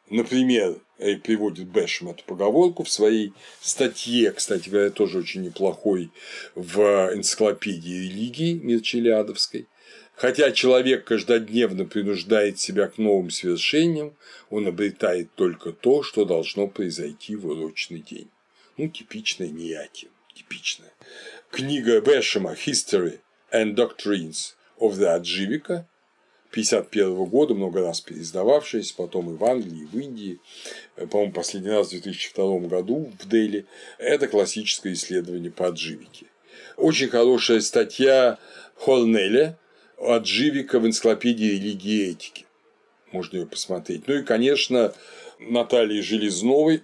Например, 0.09 0.81
приводит 1.23 1.69
Бэшем 1.69 2.09
эту 2.09 2.25
поговорку 2.25 2.83
в 2.83 2.91
своей 2.91 3.33
статье, 3.61 4.33
кстати 4.33 4.69
говоря, 4.69 4.91
тоже 4.91 5.19
очень 5.19 5.43
неплохой 5.43 6.11
в 6.55 6.81
энциклопедии 7.15 8.09
религии 8.09 8.55
Мирчелядовской– 8.55 9.69
Хотя 10.21 10.53
человек 10.53 11.07
каждодневно 11.07 11.87
принуждает 11.87 12.59
себя 12.59 12.89
к 12.89 12.99
новым 12.99 13.31
свершениям, 13.31 14.15
он 14.51 14.67
обретает 14.67 15.35
только 15.35 15.73
то, 15.73 16.03
что 16.03 16.27
должно 16.27 16.67
произойти 16.67 17.35
в 17.37 17.47
урочный 17.47 18.01
день. 18.01 18.29
Ну, 18.77 18.89
типичная 18.89 19.49
нияти, 19.49 20.09
типичная. 20.35 20.93
Книга 21.51 22.03
Бешема 22.03 22.53
«History 22.53 23.21
and 23.51 23.75
Doctrines 23.75 24.57
of 24.79 24.99
the 24.99 25.07
Адживика» 25.07 25.89
1951 26.51 27.25
года, 27.25 27.55
много 27.55 27.81
раз 27.81 28.03
переиздававшаяся, 28.03 28.95
потом 28.99 29.33
и 29.33 29.39
в 29.39 29.43
Англии, 29.43 29.85
и 29.85 29.87
в 29.87 29.99
Индии, 29.99 30.39
по-моему, 30.97 31.33
последний 31.33 31.71
раз 31.71 31.87
в 31.87 31.91
2002 31.93 32.59
году 32.69 33.11
в 33.19 33.27
Дели, 33.27 33.65
это 33.97 34.29
классическое 34.29 34.93
исследование 34.93 35.51
по 35.51 35.69
адживике. 35.69 36.27
Очень 36.77 37.09
хорошая 37.09 37.63
статья 37.63 38.39
Хорнеля 38.77 39.57
от 40.01 40.27
Живика 40.27 40.81
в 40.81 40.87
энциклопедии 40.87 41.45
религии 41.45 42.07
и 42.07 42.11
этики. 42.11 42.47
Можно 43.13 43.39
ее 43.39 43.47
посмотреть. 43.47 44.09
Ну 44.09 44.15
и, 44.15 44.23
конечно, 44.23 44.95
Натальи 45.39 46.01
Железновой 46.01 46.83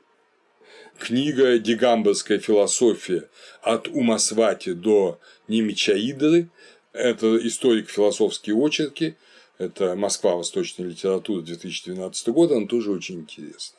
книга 0.98 1.58
«Дигамберская 1.58 2.38
философия 2.38 3.28
от 3.62 3.88
Умасвати 3.88 4.74
до 4.74 5.18
Немичаидры». 5.48 6.50
Это 6.92 7.36
историк-философские 7.46 8.56
очерки. 8.56 9.16
Это 9.58 9.94
Москва. 9.96 10.36
Восточная 10.36 10.86
литература 10.86 11.42
2012 11.42 12.28
года. 12.28 12.56
Она 12.56 12.66
тоже 12.66 12.90
очень 12.90 13.20
интересна. 13.20 13.78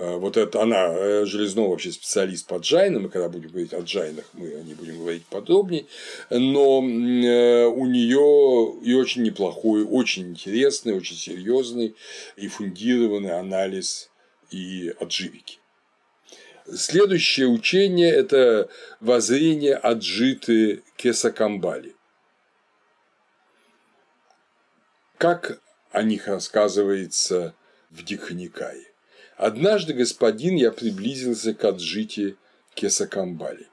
Э, 0.00 0.16
вот 0.16 0.38
это 0.38 0.62
она, 0.62 0.88
э, 0.88 1.26
Железнова 1.26 1.68
вообще 1.68 1.92
специалист 1.92 2.46
по 2.46 2.56
джайнам, 2.56 3.06
и 3.06 3.10
когда 3.10 3.28
будем 3.28 3.50
говорить 3.50 3.74
о 3.74 3.80
джайнах, 3.80 4.24
мы 4.32 4.54
о 4.54 4.62
ней 4.62 4.72
будем 4.72 4.98
говорить 4.98 5.26
подробнее, 5.26 5.84
но 6.30 6.78
э, 6.78 7.66
у 7.66 7.84
нее 7.84 8.80
и 8.82 8.94
очень 8.94 9.22
неплохой, 9.24 9.84
очень 9.84 10.30
интересный, 10.30 10.94
очень 10.94 11.16
серьезный 11.16 11.94
и 12.36 12.48
фундированный 12.48 13.38
анализ 13.38 14.10
и 14.50 14.94
отживики. 14.98 15.58
Следующее 16.74 17.48
учение– 17.48 18.10
это 18.10 18.70
воззрение 19.00 19.74
Аджиты 19.74 20.82
Кесакамбали. 20.96 21.94
Как 25.18 25.60
о 25.90 26.02
них 26.02 26.26
рассказывается 26.26 27.54
в 27.90 28.02
Дигха-никае. 28.02 28.89
Однажды, 29.40 29.94
господин, 29.94 30.56
я 30.56 30.70
приблизился 30.70 31.54
к 31.54 31.64
Аджите 31.64 32.36
Кесакамбали. 32.74 33.68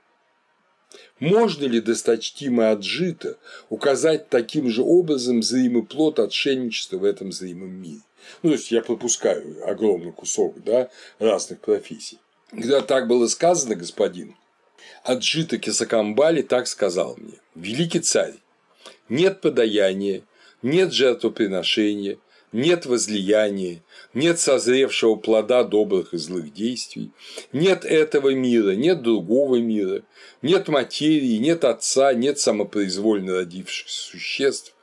Можно 1.19 1.65
ли 1.65 1.81
досточтимый 1.81 2.72
Аджита 2.72 3.38
указать 3.68 4.30
таким 4.30 4.69
же 4.69 4.81
образом 4.81 5.44
зримый 5.44 5.84
плод 5.84 6.19
отшельничества 6.19 6.99
в 6.99 7.03
этом 7.03 7.34
зримом 7.34 7.72
мире? 7.72 7.99
Ну, 8.44 8.52
то 8.52 8.56
есть 8.56 8.72
я 8.72 8.81
пропускаю 8.81 9.69
огромный 9.69 10.14
кусок 10.14 10.56
да, 10.64 10.89
разных 11.19 11.60
профессий. 11.60 12.19
Когда 12.49 12.80
так 12.80 13.10
было 13.10 13.27
сказано, 13.27 13.76
господин, 13.76 14.38
Аджита 15.03 15.57
Кесакамбали 15.57 16.44
так 16.44 16.68
сказал 16.68 17.18
мне. 17.18 17.41
Великий 17.56 17.99
царь, 17.99 18.35
нет 19.10 19.41
подаяния, 19.41 20.23
нет 20.61 20.94
жертвоприношения, 20.94 22.19
нет 22.52 22.86
возлияния, 22.86 23.84
нет 24.14 24.40
созревшего 24.40 25.15
плода 25.15 25.64
добрых 25.64 26.14
и 26.14 26.18
злых 26.18 26.53
действий, 26.53 27.11
нет 27.52 27.86
этого 27.86 28.34
мира, 28.34 28.72
нет 28.72 29.02
другого 29.02 29.57
мира, 29.57 30.03
нет 30.41 30.68
материи, 30.68 31.38
нет 31.38 31.65
отца, 31.65 32.14
нет 32.14 32.40
самопроизвольно 32.40 33.34
родившихся 33.34 34.02
существ, 34.02 34.74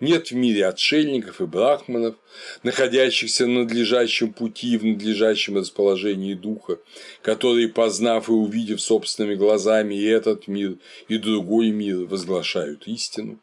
нет 0.00 0.30
в 0.30 0.34
мире 0.34 0.66
отшельников 0.66 1.40
и 1.40 1.46
брахманов, 1.46 2.16
находящихся 2.62 3.46
на 3.46 3.60
надлежащем 3.60 4.32
пути, 4.32 4.76
в 4.76 4.84
надлежащем 4.84 5.56
расположении 5.56 6.34
духа, 6.34 6.78
которые, 7.22 7.68
познав 7.68 8.28
и 8.28 8.32
увидев 8.32 8.80
собственными 8.80 9.34
глазами 9.34 9.94
и 9.94 10.04
этот 10.04 10.46
мир, 10.48 10.76
и 11.08 11.18
другой 11.18 11.70
мир, 11.70 12.04
возглашают 12.04 12.86
истину. 12.86 13.40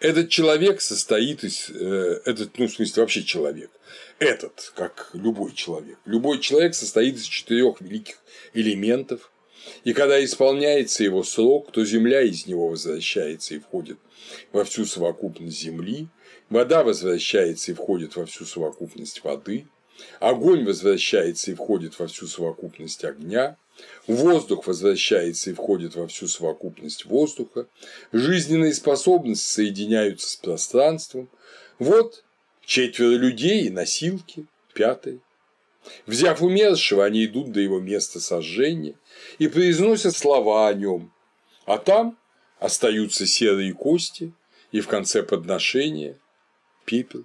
Этот 0.00 0.30
человек 0.30 0.80
состоит 0.80 1.44
из, 1.44 1.68
э, 1.68 2.22
этот, 2.24 2.58
ну, 2.58 2.66
в 2.66 2.72
смысле, 2.72 3.02
вообще 3.02 3.22
человек, 3.22 3.70
этот, 4.18 4.72
как 4.74 5.10
любой 5.12 5.52
человек, 5.52 5.98
любой 6.06 6.40
человек 6.40 6.74
состоит 6.74 7.16
из 7.16 7.24
четырех 7.24 7.82
великих 7.82 8.16
элементов, 8.54 9.30
и 9.84 9.92
когда 9.92 10.22
исполняется 10.24 11.04
его 11.04 11.22
срок, 11.22 11.70
то 11.70 11.84
земля 11.84 12.22
из 12.22 12.46
него 12.46 12.68
возвращается 12.68 13.54
и 13.54 13.58
входит 13.58 13.98
во 14.52 14.64
всю 14.64 14.86
совокупность 14.86 15.60
земли, 15.60 16.08
вода 16.48 16.82
возвращается 16.82 17.72
и 17.72 17.74
входит 17.74 18.16
во 18.16 18.24
всю 18.24 18.46
совокупность 18.46 19.22
воды, 19.22 19.66
огонь 20.18 20.64
возвращается 20.64 21.50
и 21.50 21.54
входит 21.54 21.98
во 21.98 22.06
всю 22.06 22.26
совокупность 22.26 23.04
огня, 23.04 23.56
воздух 24.06 24.66
возвращается 24.66 25.50
и 25.50 25.54
входит 25.54 25.94
во 25.94 26.06
всю 26.06 26.28
совокупность 26.28 27.04
воздуха, 27.06 27.66
жизненные 28.12 28.74
способности 28.74 29.46
соединяются 29.46 30.30
с 30.30 30.36
пространством. 30.36 31.28
Вот 31.78 32.24
четверо 32.64 33.14
людей 33.14 33.66
и 33.66 33.70
носилки, 33.70 34.46
пятый. 34.74 35.20
Взяв 36.06 36.42
умершего, 36.42 37.04
они 37.04 37.24
идут 37.24 37.52
до 37.52 37.60
его 37.60 37.80
места 37.80 38.20
сожжения 38.20 38.96
и 39.38 39.48
произносят 39.48 40.14
слова 40.14 40.68
о 40.68 40.74
нем, 40.74 41.12
а 41.64 41.78
там 41.78 42.18
остаются 42.58 43.26
серые 43.26 43.72
кости 43.72 44.32
и 44.72 44.80
в 44.80 44.88
конце 44.88 45.22
подношения 45.22 46.18
пепел. 46.84 47.24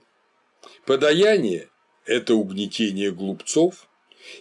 Подаяние– 0.85 1.69
это 2.05 2.35
угнетение 2.35 3.11
глупцов, 3.11 3.87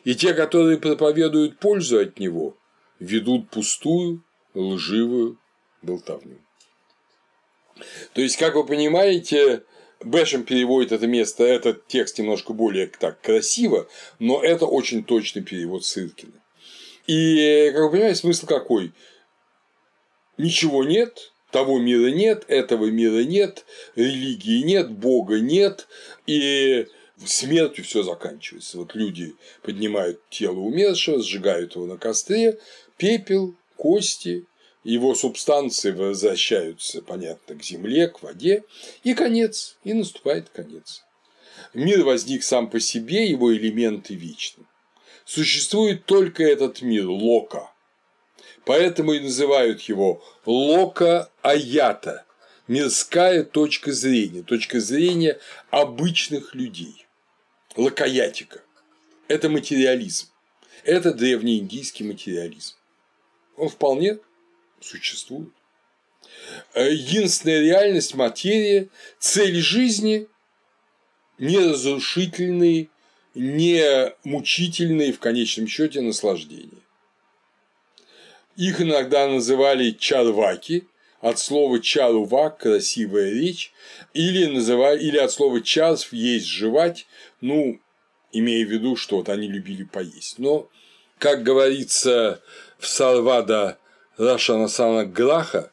и 0.05 0.15
те, 0.15 0.35
которые 0.35 0.79
проповедуют 0.79 1.59
пользу 1.59 1.99
от 1.99 2.19
него, 2.19 2.57
ведут 2.99 3.51
пустую, 3.51 4.25
лживую 4.55 5.39
болтовню. 5.83 6.39
То 8.15 8.21
есть, 8.21 8.37
как 8.37 8.55
вы 8.55 8.65
понимаете, 8.65 9.65
Бэшем 10.01 10.45
переводит 10.45 10.93
это 10.93 11.07
место, 11.07 11.45
этот 11.45 11.87
текст 11.87 12.19
немножко 12.19 12.53
более 12.53 12.87
так 12.87 13.21
красиво, 13.21 13.89
но 14.19 14.43
это 14.43 14.67
очень 14.67 15.05
точный 15.05 15.43
перевод 15.43 15.85
Сыркина. 15.85 16.43
И, 17.07 17.71
как 17.73 17.83
вы 17.83 17.91
понимаете, 17.91 18.21
смысл 18.21 18.47
какой? 18.47 18.93
Ничего 20.37 20.85
нет, 20.85 21.33
того 21.51 21.79
мира 21.79 22.11
нет, 22.11 22.45
этого 22.49 22.87
мира 22.87 23.25
нет, 23.25 23.65
религии 23.95 24.63
нет, 24.63 24.91
Бога 24.91 25.41
нет, 25.41 25.87
и 26.27 26.87
смертью 27.25 27.85
все 27.85 28.03
заканчивается. 28.03 28.79
Вот 28.79 28.95
люди 28.95 29.35
поднимают 29.63 30.21
тело 30.31 30.59
умершего, 30.59 31.23
сжигают 31.23 31.75
его 31.75 31.87
на 31.87 31.97
костре, 31.97 32.59
пепел, 32.97 33.55
кости, 33.77 34.47
его 34.83 35.15
субстанции 35.15 35.93
возвращаются, 35.93 37.01
понятно, 37.03 37.55
к 37.55 37.63
земле, 37.63 38.09
к 38.09 38.23
воде, 38.23 38.65
и 39.03 39.15
конец, 39.15 39.79
и 39.83 39.95
наступает 39.95 40.51
конец. 40.51 41.05
Мир 41.73 42.05
возник 42.05 42.43
сам 42.43 42.69
по 42.69 42.81
себе, 42.81 43.27
его 43.27 43.55
элементы 43.55 44.15
вечны. 44.15 44.65
Существует 45.25 46.05
только 46.05 46.43
этот 46.45 46.83
мир, 46.83 47.09
Лока. 47.09 47.71
Поэтому 48.67 49.13
и 49.13 49.21
называют 49.21 49.81
его 49.83 50.23
Лока 50.45 51.31
Аята– 51.43 52.25
мирская 52.69 53.45
точка 53.45 53.93
зрения, 53.93 54.43
точка 54.43 54.81
зрения 54.81 55.39
обычных 55.71 56.55
людей. 56.55 57.04
Локаятика– 57.77 58.63
это 59.29 59.49
материализм. 59.49 60.29
Это 60.85 61.13
древнеиндийский 61.13 62.05
материализм. 62.05 62.77
Он 63.57 63.69
вполне 63.69 64.19
существует. 64.81 65.51
Э, 66.75 66.93
единственная 66.93 67.61
реальность 67.61 68.15
материя, 68.15 68.89
цель 69.19 69.57
жизни 69.57 70.29
не 71.39 71.59
разрушительные, 71.59 72.89
не 73.35 74.15
мучительные 74.23 75.13
в 75.13 75.19
конечном 75.19 75.67
счете 75.67 76.01
наслаждения. 76.01 76.83
Их 78.57 78.81
иногда 78.81 79.27
называли 79.27 79.91
чарваки, 79.91 80.87
от 81.25 81.39
слова 81.39 81.81
чарувак– 81.81 82.59
красивая 82.61 83.31
речь, 83.31 83.73
или, 84.13 84.45
называли, 84.45 85.03
или 85.03 85.17
от 85.17 85.33
слова 85.33 85.63
чарв– 85.63 86.13
есть 86.13 86.47
жевать, 86.47 87.07
ну, 87.41 87.81
имея 88.31 88.67
в 88.67 88.71
виду, 88.71 88.95
что 88.95 89.17
вот 89.17 89.31
они 89.31 89.49
любили 89.49 89.85
поесть. 89.85 90.39
Но, 90.39 90.69
как 91.19 91.43
говорится 91.43 92.43
в 92.79 92.87
Сарвада 92.87 93.79
Рашанасана 94.19 95.07
Граха 95.07 95.73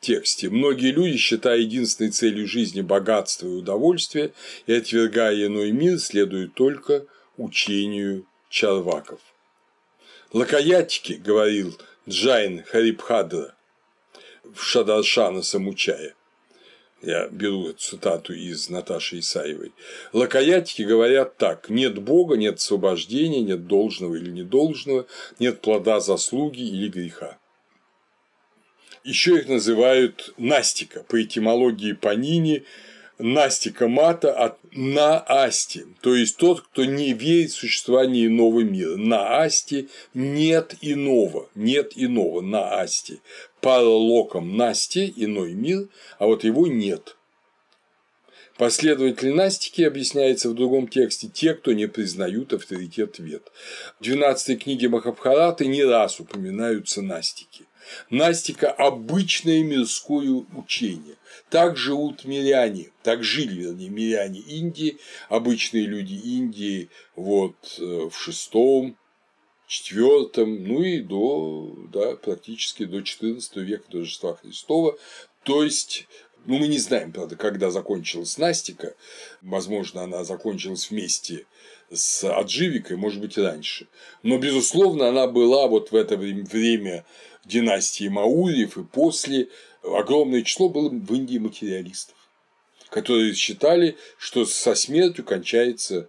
тексте 0.00 0.50
многие 0.50 0.90
люди, 0.90 1.18
считая 1.18 1.58
единственной 1.58 2.10
целью 2.10 2.48
жизни 2.48 2.80
богатство 2.80 3.46
и 3.46 3.50
удовольствие, 3.50 4.32
и 4.66 4.72
отвергая 4.72 5.46
иной 5.46 5.70
мир, 5.70 6.00
следуют 6.00 6.54
только 6.54 7.06
учению 7.36 8.26
чарваков. 8.48 9.20
Локаятики, 10.32 11.12
говорил 11.12 11.78
Джайн 12.08 12.64
Харибхадра 12.64 13.54
Шаддаршана-самуччая, 14.56 16.14
я 17.02 17.28
беру 17.28 17.72
цитату 17.72 18.34
из 18.34 18.68
Наташи 18.68 19.20
Исаевой. 19.20 19.72
Локаятики 20.12 20.82
говорят 20.82 21.38
так. 21.38 21.70
Нет 21.70 21.98
Бога, 21.98 22.36
нет 22.36 22.56
освобождения, 22.56 23.40
нет 23.40 23.66
должного 23.66 24.16
или 24.16 24.30
недолжного, 24.30 25.06
нет 25.38 25.62
плода 25.62 26.00
заслуги 26.00 26.60
или 26.60 26.88
греха. 26.88 27.38
Еще 29.02 29.36
их 29.36 29.48
называют 29.48 30.34
настика 30.36 31.02
по 31.04 31.22
этимологии 31.22 31.92
Панини 31.92 32.64
настика 33.20 33.88
мата 33.88 34.32
от 34.32 34.58
наасти, 34.72 35.86
то 36.00 36.14
есть 36.14 36.36
тот, 36.36 36.62
кто 36.62 36.84
не 36.84 37.12
верит 37.12 37.50
в 37.50 37.56
существование 37.56 38.26
иного 38.26 38.60
мира. 38.60 38.96
Наасти 38.96 39.88
нет 40.14 40.74
иного, 40.80 41.48
нет 41.54 41.92
иного, 41.94 42.40
наасти. 42.40 43.20
Паралоком 43.60 44.56
насти 44.56 45.12
иной 45.16 45.52
мир, 45.52 45.88
а 46.18 46.26
вот 46.26 46.44
его 46.44 46.66
нет. 46.66 47.16
Последователи 48.60 49.30
Настики 49.30 49.80
объясняется 49.80 50.50
в 50.50 50.54
другом 50.54 50.86
тексте 50.86 51.28
те, 51.28 51.54
кто 51.54 51.72
не 51.72 51.86
признают 51.88 52.52
авторитет 52.52 53.18
вет. 53.18 53.50
В 53.98 54.04
12 54.04 54.62
книге 54.62 54.90
Махабхараты 54.90 55.66
не 55.66 55.82
раз 55.82 56.20
упоминаются 56.20 57.00
Настики. 57.00 57.64
Настика– 58.10 58.70
обычное 58.78 59.62
мирское 59.62 60.44
учение. 60.54 61.16
Так 61.48 61.76
живут 61.76 62.26
миряне, 62.26 62.90
так 63.02 63.24
жили, 63.24 63.62
вернее, 63.62 63.88
миряне 63.88 64.40
Индии, 64.40 64.98
обычные 65.30 65.86
люди 65.86 66.12
Индии 66.12 66.90
вот 67.16 67.56
э, 67.78 68.10
в 68.10 68.12
шестом, 68.14 68.96
четвертом, 69.70 70.64
ну 70.64 70.82
и 70.82 70.98
до, 70.98 71.76
да, 71.92 72.16
практически 72.16 72.84
до 72.84 72.98
XIV 72.98 73.40
века 73.62 73.84
до 73.88 73.98
Рождества 73.98 74.34
Христова. 74.34 74.98
То 75.44 75.62
есть 75.62 76.08
ну, 76.44 76.58
мы 76.58 76.66
не 76.66 76.78
знаем, 76.78 77.12
правда, 77.12 77.36
когда 77.36 77.70
закончилась 77.70 78.36
Настика. 78.36 78.96
Возможно, 79.42 80.02
она 80.02 80.24
закончилась 80.24 80.90
вместе 80.90 81.46
с 81.92 82.24
Адживикой, 82.24 82.96
может 82.96 83.20
быть, 83.20 83.38
и 83.38 83.42
раньше. 83.42 83.86
Но, 84.24 84.38
безусловно, 84.38 85.08
она 85.08 85.28
была 85.28 85.68
вот 85.68 85.92
в 85.92 85.94
это 85.94 86.16
время 86.16 87.04
династии 87.44 88.08
Мауриев 88.08 88.76
и 88.76 88.82
после 88.82 89.50
огромное 89.84 90.42
число 90.42 90.68
было 90.68 90.88
в 90.88 91.14
Индии 91.14 91.38
материалистов, 91.38 92.16
которые 92.88 93.34
считали, 93.34 93.96
что 94.18 94.44
со 94.44 94.74
смертью 94.74 95.24
кончается 95.24 96.08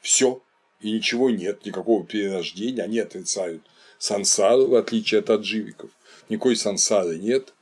все 0.00 0.42
и 0.80 0.92
ничего 0.92 1.30
нет, 1.30 1.64
никакого 1.64 2.04
перерождения, 2.04 2.84
они 2.84 2.98
отрицают 2.98 3.62
сансару, 3.98 4.66
в 4.66 4.74
отличие 4.74 5.20
от 5.20 5.30
адживиков. 5.30 5.90
Никакой 6.28 6.56
сансары 6.56 7.18
нет. 7.18 7.52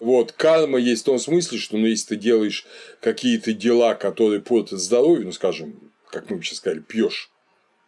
Вот, 0.00 0.32
карма 0.32 0.78
есть 0.78 1.02
в 1.02 1.06
том 1.06 1.18
смысле, 1.18 1.58
что 1.58 1.76
ну, 1.76 1.86
если 1.86 2.08
ты 2.08 2.16
делаешь 2.16 2.66
какие-то 3.00 3.52
дела, 3.52 3.94
которые 3.94 4.40
портят 4.40 4.80
здоровье, 4.80 5.24
ну, 5.24 5.32
скажем, 5.32 5.92
как 6.10 6.30
мы 6.30 6.42
сейчас 6.42 6.58
сказали, 6.58 6.80
пьешь 6.80 7.30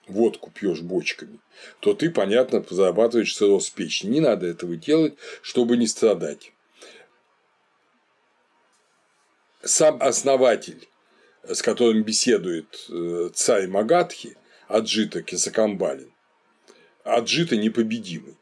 водку 0.07 0.51
пьешь 0.51 0.81
бочками, 0.81 1.41
то 1.81 1.95
ты, 1.95 2.11
понятно, 2.11 2.65
зарабатываешь 2.69 3.35
цирроз 3.35 3.71
печени. 3.71 4.15
Не 4.15 4.21
надо 4.21 4.47
этого 4.47 4.77
делать, 4.77 5.15
чтобы 5.43 5.77
не 5.77 5.87
страдать. 5.87 6.53
Сам 9.63 10.01
основатель, 10.01 10.89
с 11.43 11.61
которым 11.61 12.03
беседует 12.05 12.87
э, 12.89 13.31
царь 13.35 13.67
Магадхи, 13.67 14.37
Аджита 14.69 15.23
Кесакамбалин, 15.23 16.13
Аджита 17.05 17.57
непобедимый. 17.57 18.37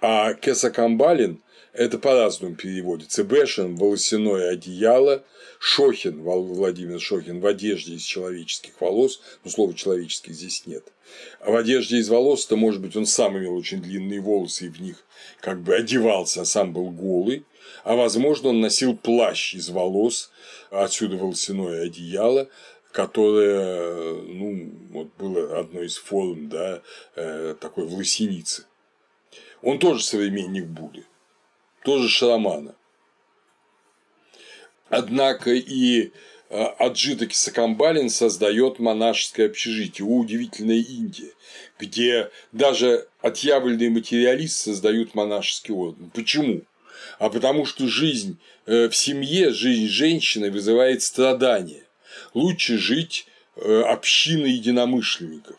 А 0.00 0.34
Кесакамбалин– 0.34 1.42
это 1.72 1.98
по-разному 1.98 2.54
переводится. 2.54 3.24
Бешен– 3.24 3.74
волосяное 3.76 4.50
одеяло, 4.50 5.24
Шохин, 5.58 6.22
Владимир 6.22 7.00
Шохин, 7.00 7.40
в 7.40 7.46
одежде 7.46 7.94
из 7.94 8.02
человеческих 8.02 8.80
волос, 8.80 9.20
но 9.44 9.50
слова 9.50 9.74
человеческих 9.74 10.34
здесь 10.34 10.66
нет. 10.66 10.84
А 11.40 11.50
в 11.50 11.56
одежде 11.56 11.98
из 11.98 12.08
волос-то, 12.08 12.56
может 12.56 12.80
быть, 12.80 12.96
он 12.96 13.06
сам 13.06 13.38
имел 13.38 13.54
очень 13.54 13.82
длинные 13.82 14.20
волосы 14.20 14.66
и 14.66 14.68
в 14.68 14.80
них 14.80 15.04
как 15.40 15.62
бы 15.62 15.74
одевался, 15.74 16.42
а 16.42 16.44
сам 16.44 16.72
был 16.72 16.90
голый, 16.90 17.44
а 17.84 17.94
возможно, 17.94 18.50
он 18.50 18.60
носил 18.60 18.96
плащ 18.96 19.54
из 19.54 19.68
волос, 19.70 20.30
отсюда 20.70 21.16
волосяное 21.16 21.84
одеяло, 21.84 22.48
которое, 22.96 24.22
ну, 24.22 24.72
вот 24.88 25.08
было 25.18 25.60
одной 25.60 25.84
из 25.84 25.98
форм, 25.98 26.48
да, 26.48 26.80
э, 27.14 27.54
такой 27.60 27.86
власеницы. 27.86 28.64
Он 29.60 29.78
тоже 29.78 30.02
современник 30.02 30.64
Будды, 30.64 31.04
тоже 31.84 32.08
Шарамана. 32.08 32.74
Однако 34.88 35.50
и 35.50 36.04
э, 36.04 36.10
Аджита 36.78 37.26
Кисакамбалин 37.26 38.08
создает 38.08 38.78
монашеское 38.78 39.48
общежитие, 39.48 40.08
удивительная 40.08 40.76
Индия, 40.76 41.32
где 41.78 42.30
даже 42.52 43.08
отъявленные 43.20 43.90
материалисты 43.90 44.70
создают 44.70 45.14
монашеский 45.14 45.74
орден. 45.74 46.08
Почему? 46.14 46.62
А 47.18 47.28
потому 47.28 47.66
что 47.66 47.88
жизнь 47.88 48.38
э, 48.64 48.88
в 48.88 48.96
семье, 48.96 49.50
жизнь 49.50 49.86
женщины 49.86 50.50
вызывает 50.50 51.02
страдания 51.02 51.85
лучше 52.36 52.76
жить 52.76 53.26
э, 53.56 53.80
общиной 53.80 54.50
единомышленников, 54.52 55.56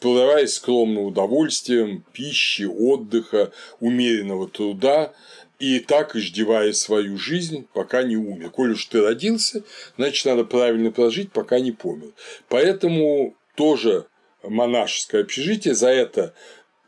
плодоваясь 0.00 0.54
скромным 0.54 1.04
удовольствием, 1.04 2.04
пищи, 2.12 2.64
отдыха, 2.64 3.52
умеренного 3.78 4.48
труда, 4.48 5.14
и 5.60 5.78
так 5.80 6.16
иждевая 6.16 6.72
свою 6.72 7.16
жизнь, 7.18 7.68
пока 7.72 8.02
не 8.02 8.16
умер. 8.16 8.50
Коль 8.50 8.72
уж 8.72 8.84
ты 8.86 9.00
родился, 9.00 9.62
значит, 9.96 10.26
надо 10.26 10.44
правильно 10.44 10.90
прожить, 10.90 11.32
пока 11.32 11.60
не 11.60 11.72
помер. 11.72 12.12
Поэтому 12.48 13.36
тоже 13.56 14.06
монашеское 14.42 15.22
общежитие 15.22 15.74
за 15.74 15.88
это 15.88 16.34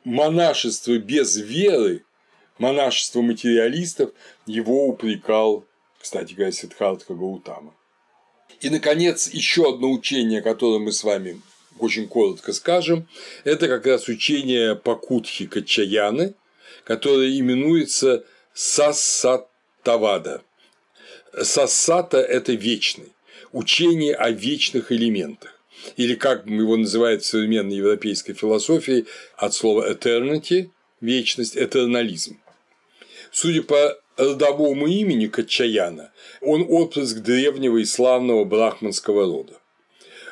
монашество 0.04 0.98
без 0.98 1.36
веры, 1.36 2.04
монашество 2.58 3.22
материалистов 3.22 4.10
его 4.46 4.86
упрекал, 4.86 5.64
кстати 6.00 6.34
говоря, 6.34 6.52
Сиддхартха 6.52 7.14
Гаутама. 7.14 7.74
И, 8.60 8.68
наконец, 8.68 9.28
еще 9.28 9.70
одно 9.70 9.90
учение, 9.90 10.42
которое 10.42 10.78
мы 10.78 10.92
с 10.92 11.02
вами 11.02 11.40
очень 11.78 12.06
коротко 12.08 12.52
скажем, 12.52 13.08
это 13.44 13.68
как 13.68 13.86
раз 13.86 14.08
учение 14.08 14.76
Пакутхи 14.76 15.46
Качаяны, 15.46 16.34
которое 16.84 17.38
именуется 17.38 18.24
Сассатавада. 18.52 20.42
Сассата– 21.42 22.18
это 22.18 22.52
вечный, 22.52 23.12
учение 23.52 24.14
о 24.14 24.30
вечных 24.30 24.92
элементах. 24.92 25.56
Или 25.96 26.14
как 26.14 26.46
его 26.46 26.76
называют 26.76 27.22
в 27.22 27.26
современной 27.26 27.76
европейской 27.76 28.34
философии 28.34 29.06
от 29.36 29.54
слова 29.54 29.90
eternity– 29.90 30.70
вечность, 31.00 31.56
этернализм. 31.56 32.38
Судя 33.32 33.62
по 33.62 33.98
родовому 34.16 34.86
имени 34.86 35.26
Качаяна, 35.26 36.12
он 36.40 36.66
отпрыск 36.68 37.18
древнего 37.18 37.78
и 37.78 37.84
славного 37.84 38.44
брахманского 38.44 39.26
рода. 39.26 39.60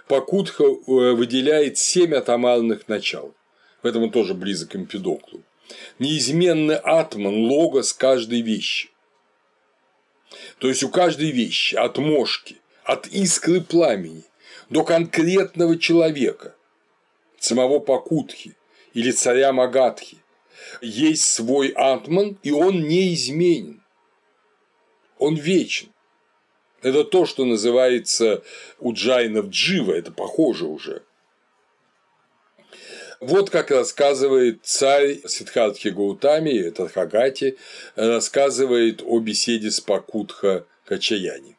Пакутха 0.06 0.64
э, 0.64 0.76
выделяет 0.86 1.78
семь 1.78 2.14
атомарных 2.14 2.88
начал. 2.88 3.34
В 3.82 3.86
этом 3.86 4.04
он 4.04 4.10
тоже 4.10 4.34
близок 4.34 4.70
к 4.70 4.76
Эмпидоклу. 4.76 5.42
Неизменный 5.98 6.76
атман, 6.76 7.46
логос 7.46 7.92
каждой 7.92 8.40
вещи. 8.40 8.90
То 10.58 10.68
есть 10.68 10.82
у 10.82 10.88
каждой 10.88 11.30
вещи, 11.30 11.74
от 11.74 11.98
мошки, 11.98 12.60
от 12.84 13.06
искры 13.08 13.60
пламени 13.60 14.24
до 14.70 14.84
конкретного 14.84 15.78
человека, 15.78 16.54
самого 17.38 17.78
Пакутхи 17.78 18.56
или 18.94 19.10
царя 19.10 19.52
Магадхи, 19.52 20.17
есть 20.80 21.24
свой 21.24 21.68
атман, 21.68 22.38
и 22.42 22.50
он 22.50 22.82
неизменен. 22.88 23.82
Он 25.18 25.34
вечен. 25.34 25.88
Это 26.82 27.04
то, 27.04 27.26
что 27.26 27.44
называется 27.44 28.42
у 28.78 28.92
джайнов 28.92 29.46
джива, 29.46 29.92
это 29.92 30.12
похоже 30.12 30.66
уже. 30.66 31.02
Вот 33.20 33.50
как 33.50 33.72
рассказывает 33.72 34.60
царь 34.62 35.18
Сиддхартхи 35.26 35.88
Гаутами, 35.88 36.70
Тадхагати, 36.70 37.58
рассказывает 37.96 39.02
о 39.04 39.18
беседе 39.18 39.72
с 39.72 39.80
Пакутха 39.80 40.66
Качаяни. 40.84 41.56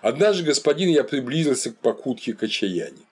Однажды, 0.00 0.44
господин, 0.44 0.90
я 0.90 1.02
приблизился 1.02 1.72
к 1.72 1.78
Пакутхе 1.78 2.34
Качаяни. 2.34 3.04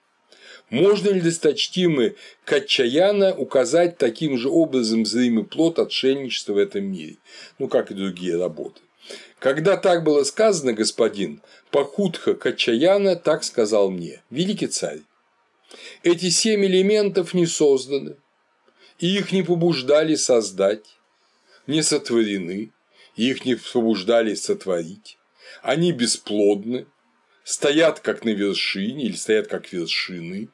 Можно 0.71 1.11
ли 1.11 1.21
досточтимый 1.21 2.17
Качаяна 2.45 3.35
указать 3.35 3.97
таким 3.97 4.37
же 4.37 4.51
образом 4.51 5.07
зримый 5.07 5.45
плод 5.45 5.79
отшельничества 5.79 6.55
в 6.55 6.59
этом 6.59 6.85
мире, 6.85 7.17
ну, 7.59 7.69
как 7.69 7.91
и 7.91 7.95
другие 7.95 8.37
работы? 8.37 8.81
Когда 9.39 9.77
так 9.77 10.05
было 10.05 10.25
сказано, 10.25 10.75
господин, 10.75 11.41
Пахутха 11.71 12.35
Качаяна 12.35 13.17
так 13.17 13.45
сказал 13.45 13.91
мне, 13.91 14.23
великий 14.31 14.67
царь, 14.67 15.01
эти 16.03 16.29
семь 16.29 16.67
элементов 16.67 17.33
не 17.33 17.47
созданы, 17.47 18.17
и 18.99 19.17
их 19.17 19.33
не 19.33 19.43
побуждали 19.43 20.17
создать, 20.17 20.85
не 21.67 21.83
сотворены, 21.83 22.73
и 23.17 23.31
их 23.31 23.45
не 23.47 23.55
побуждали 23.55 24.35
сотворить, 24.35 25.19
они 25.63 25.93
бесплодны, 25.93 26.87
стоят 27.45 28.01
как 28.01 28.25
на 28.25 28.31
вершине 28.31 29.05
или 29.05 29.17
стоят 29.17 29.47
как 29.47 29.73
вершины, 29.73 30.51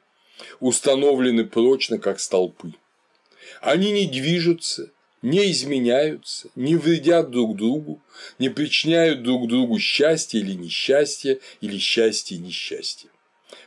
установлены 0.59 1.45
прочно, 1.45 1.97
как 1.97 2.19
столпы. 2.19 2.73
Они 3.61 3.91
не 3.91 4.07
движутся, 4.07 4.91
не 5.21 5.51
изменяются, 5.51 6.49
не 6.55 6.75
вредят 6.75 7.31
друг 7.31 7.55
другу, 7.55 8.01
не 8.37 8.49
причиняют 8.49 9.23
друг 9.23 9.47
другу 9.47 9.79
счастье 9.79 10.39
или 10.39 10.53
несчастье, 10.53 11.39
или 11.61 11.77
счастье 11.77 12.37
и 12.37 12.41
несчастье. 12.41 13.09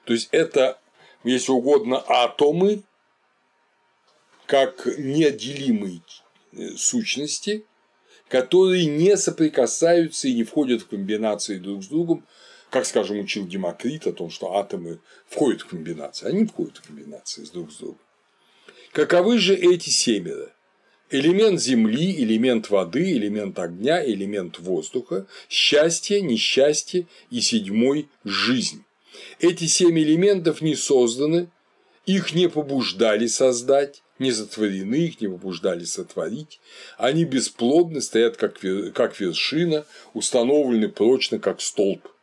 То 0.04 0.12
есть 0.12 0.28
это, 0.30 0.78
если 1.24 1.52
угодно, 1.52 2.02
атомы, 2.06 2.82
как 4.46 4.86
неотделимые 4.98 6.00
э, 6.52 6.70
сущности, 6.76 7.64
которые 8.28 8.86
не 8.86 9.16
соприкасаются 9.16 10.28
и 10.28 10.34
не 10.34 10.44
входят 10.44 10.82
в 10.82 10.88
комбинации 10.88 11.58
друг 11.58 11.82
с 11.82 11.88
другом, 11.88 12.24
как, 12.70 12.86
скажем, 12.86 13.18
учил 13.18 13.46
Демокрит 13.46 14.06
о 14.06 14.12
том, 14.12 14.30
что 14.30 14.56
атомы 14.56 15.00
входят 15.26 15.62
в 15.62 15.66
комбинации, 15.66 16.28
они 16.28 16.44
входят 16.44 16.78
в 16.78 16.86
комбинации 16.86 17.44
с 17.44 17.50
друг 17.50 17.72
с 17.72 17.76
другом. 17.76 17.98
Каковы 18.92 19.38
же 19.38 19.54
эти 19.54 19.90
семеро? 19.90 20.52
Элемент 21.10 21.60
земли, 21.60 22.22
элемент 22.22 22.68
воды, 22.68 23.12
элемент 23.12 23.58
огня, 23.58 24.04
элемент 24.04 24.58
воздуха, 24.58 25.26
счастье, 25.48 26.20
несчастье 26.20 27.06
и 27.30 27.40
седьмой– 27.40 28.08
жизнь. 28.24 28.84
Эти 29.40 29.64
семь 29.64 29.98
элементов 29.98 30.60
не 30.60 30.74
созданы, 30.74 31.50
их 32.04 32.34
не 32.34 32.48
побуждали 32.50 33.26
создать, 33.26 34.02
не 34.18 34.32
затворены, 34.32 34.96
их 34.96 35.20
не 35.22 35.28
побуждали 35.28 35.84
сотворить, 35.84 36.60
они 36.98 37.24
бесплодны, 37.24 38.02
стоят 38.02 38.36
как 38.36 38.62
вершина, 38.62 39.86
установлены 40.12 40.90
прочно, 40.90 41.38
как 41.38 41.62
столб– 41.62 42.06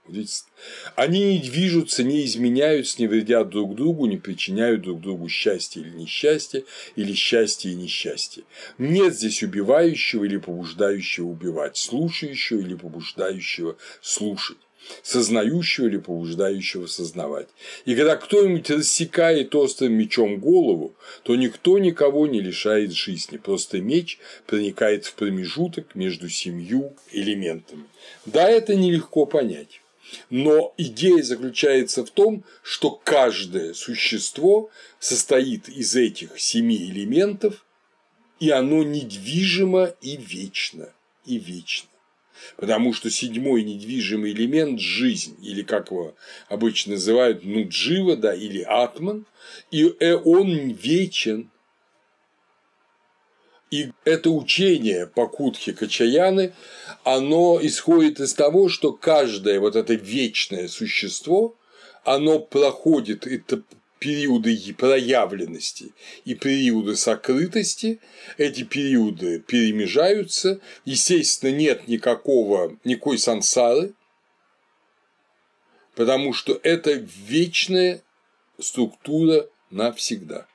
они 0.95 1.33
не 1.33 1.39
движутся, 1.39 2.03
не 2.03 2.25
изменяются, 2.25 3.01
не 3.01 3.07
вредят 3.07 3.49
друг 3.49 3.75
другу, 3.75 4.05
не 4.05 4.17
причиняют 4.17 4.81
друг 4.81 5.01
другу 5.01 5.29
счастье 5.29 5.81
или 5.81 5.89
несчастье, 5.89 6.63
или 6.95 7.13
счастье 7.13 7.71
и 7.71 7.75
несчастье. 7.75 8.43
Нет 8.77 9.15
здесь 9.15 9.41
убивающего 9.41 10.23
или 10.25 10.37
побуждающего 10.37 11.25
убивать, 11.25 11.77
слушающего 11.77 12.59
или 12.59 12.75
побуждающего 12.75 13.77
слушать 14.01 14.57
сознающего 15.01 15.87
или 15.87 15.97
побуждающего 15.97 16.85
сознавать. 16.85 17.47
И 17.85 17.95
когда 17.95 18.15
кто-нибудь 18.15 18.69
рассекает 18.69 19.55
острым 19.55 19.93
мечом 19.93 20.39
голову, 20.39 20.95
то 21.23 21.35
никто 21.35 21.79
никого 21.79 22.27
не 22.27 22.39
лишает 22.39 22.93
жизни, 22.93 23.37
просто 23.37 23.81
меч 23.81 24.19
проникает 24.45 25.05
в 25.05 25.15
промежуток 25.15 25.95
между 25.95 26.29
семью 26.29 26.95
элементами. 27.11 27.85
Да, 28.25 28.47
это 28.47 28.75
нелегко 28.75 29.25
понять. 29.25 29.81
Но 30.29 30.73
идея 30.77 31.23
заключается 31.23 32.05
в 32.05 32.11
том, 32.11 32.43
что 32.63 32.91
каждое 32.91 33.73
существо 33.73 34.69
состоит 34.99 35.69
из 35.69 35.95
этих 35.95 36.39
семи 36.39 36.77
элементов, 36.77 37.65
и 38.39 38.49
оно 38.49 38.83
недвижимо 38.83 39.95
и 40.01 40.17
вечно, 40.17 40.93
и 41.25 41.37
вечно. 41.37 41.89
Потому 42.57 42.93
что 42.93 43.09
седьмой 43.09 43.63
недвижимый 43.63 44.31
элемент– 44.31 44.79
жизнь, 44.81 45.37
или 45.41 45.61
как 45.61 45.89
его 45.89 46.15
обычно 46.49 46.93
называют, 46.93 47.43
нуджива, 47.43 48.15
да, 48.17 48.33
или 48.33 48.61
атман, 48.61 49.25
и 49.71 49.93
э, 49.99 50.15
он 50.15 50.71
вечен. 50.71 51.49
И 53.75 53.91
это 54.05 54.29
учение 54.29 55.05
Пакутхи 55.05 55.73
Качаяны, 55.73 56.53
оно 57.03 57.59
исходит 57.61 58.21
из 58.21 58.33
того, 58.33 58.69
что 58.69 58.93
каждое 58.93 59.59
вот 59.59 59.75
это 59.75 59.95
вечное 59.95 60.69
существо, 60.69 61.57
оно 62.05 62.39
проходит 62.39 63.27
это 63.27 63.63
периоды 63.99 64.73
проявленности 64.77 65.93
и 66.23 66.35
периоды 66.35 66.95
сокрытости, 66.95 67.99
эти 68.37 68.63
периоды 68.63 69.41
перемежаются, 69.41 70.61
естественно, 70.85 71.51
нет 71.51 71.89
никакого, 71.89 72.77
никакой 72.85 73.17
сансары, 73.17 73.93
потому 75.95 76.31
что 76.31 76.57
это 76.63 76.93
вечная 76.93 78.01
структура 78.57 79.49
навсегда. 79.69 80.47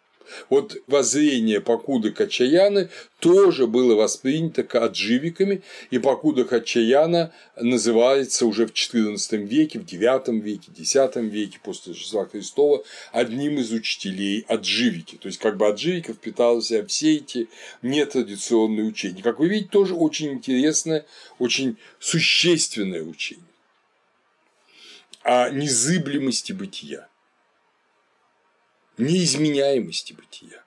Вот 0.49 0.77
воззрение 0.87 1.61
Покуда 1.61 2.11
Качаяны 2.11 2.89
тоже 3.19 3.67
было 3.67 3.95
воспринято 3.95 4.63
адживиками, 4.63 5.63
и 5.91 5.99
Покуда 5.99 6.45
Качаяна 6.45 7.33
называется 7.57 8.47
уже 8.47 8.67
в 8.67 8.73
XIV 8.73 9.37
веке, 9.45 9.79
в 9.79 9.85
IX 9.85 10.41
веке, 10.41 10.71
X 10.77 10.95
веке 11.17 11.59
после 11.63 11.93
Рождества 11.93 12.27
Христова 12.27 12.83
одним 13.13 13.59
из 13.59 13.73
учителей 13.73 14.45
адживики. 14.49 15.17
То 15.17 15.27
есть, 15.27 15.39
как 15.39 15.57
бы 15.57 15.67
адживика 15.67 16.15
впитала 16.15 16.61
в 16.61 16.65
себя 16.65 16.87
все 16.87 17.17
эти 17.17 17.49
нетрадиционные 17.83 18.87
учения. 18.87 19.23
Как 19.23 19.39
вы 19.39 19.49
видите, 19.49 19.71
тоже 19.71 19.95
очень 19.95 20.33
интересное, 20.33 21.05
очень 21.39 21.77
существенное 21.99 23.03
учение 23.03 23.45
о 25.23 25.51
незыблемости 25.51 26.53
бытия 26.53 27.10
неизменяемости 29.01 30.13
бытия. 30.13 30.65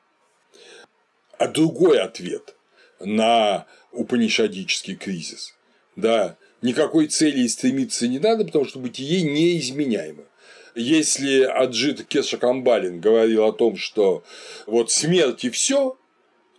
А 1.38 1.48
другой 1.48 2.00
ответ 2.00 2.56
на 3.00 3.66
упанишадический 3.92 4.96
кризис. 4.96 5.56
Да, 5.96 6.38
никакой 6.62 7.08
цели 7.08 7.48
стремиться 7.48 8.08
не 8.08 8.20
надо, 8.20 8.46
потому 8.46 8.66
что 8.66 8.80
бытие 8.80 9.22
неизменяемо. 9.22 10.24
Если 10.76 11.42
Аджит 11.42 12.06
Кеша 12.08 12.38
Камбалин 12.38 13.00
говорил 13.00 13.46
о 13.46 13.54
том, 13.54 13.78
что 13.78 14.24
вот 14.66 14.92
смерть 14.92 15.44
и 15.44 15.50
все, 15.52 15.98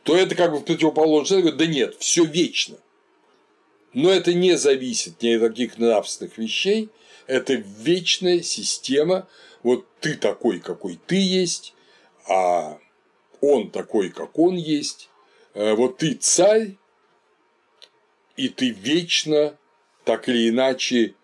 то 0.04 0.16
это 0.16 0.34
как 0.36 0.52
бы 0.52 0.58
в 0.58 0.64
противоположность. 0.64 1.42
Говорит, 1.42 1.58
да 1.58 1.66
нет, 1.66 1.96
все 1.98 2.24
вечно. 2.24 2.76
Но 3.92 4.10
это 4.10 4.34
не 4.34 4.56
зависит 4.56 5.20
ни 5.22 5.30
от 5.30 5.42
каких 5.42 5.78
нравственных 5.78 6.38
вещей, 6.38 6.90
это 7.26 7.54
вечная 7.54 8.42
система 8.42 9.28
вот 9.64 9.86
ты 10.00 10.14
такой, 10.14 10.60
какой 10.60 11.00
ты 11.06 11.16
есть, 11.16 11.74
а 12.28 12.78
он 13.40 13.70
такой, 13.70 14.10
как 14.10 14.38
он 14.38 14.54
есть, 14.54 15.10
э, 15.54 15.74
вот 15.74 15.98
ты 15.98 16.14
царь, 16.14 16.76
и 18.36 18.48
ты 18.48 18.70
вечно 18.70 19.58
так 20.04 20.28
или 20.28 20.50
иначе 20.50 21.14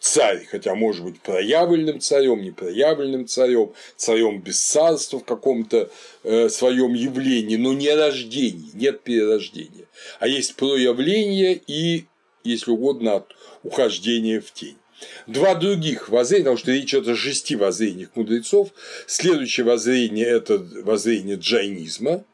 царь, 0.00 0.44
хотя 0.46 0.74
может 0.74 1.04
быть 1.04 1.20
проявленным 1.20 2.00
царем, 2.00 2.42
непроявленным 2.42 3.26
царем, 3.26 3.72
царем 3.96 4.40
без 4.40 4.58
царства 4.58 5.20
в 5.20 5.24
каком-то 5.24 5.90
э, 6.24 6.48
своем 6.48 6.94
явлении, 6.94 7.56
но 7.56 7.72
не 7.72 7.94
рождении, 7.94 8.70
нет 8.74 9.02
перерождения, 9.02 9.86
а 10.18 10.28
есть 10.28 10.56
проявление 10.56 11.60
и, 11.66 12.06
если 12.42 12.70
угодно, 12.70 13.16
от 13.16 13.36
ухождения 13.62 14.40
в 14.40 14.50
тень. 14.50 14.78
Два 15.26 15.54
других 15.54 16.08
воззрения, 16.08 16.44
потому 16.44 16.58
что 16.58 16.72
речь 16.72 16.94
идет 16.94 17.08
о 17.08 17.16
шести 17.16 17.56
воззрениях 17.56 18.10
мудрецов. 18.14 18.70
Следующее 19.06 19.64
воззрение– 19.64 20.26
это 20.28 20.58
воззрение 20.58 21.36
джайнизма. 21.36 22.24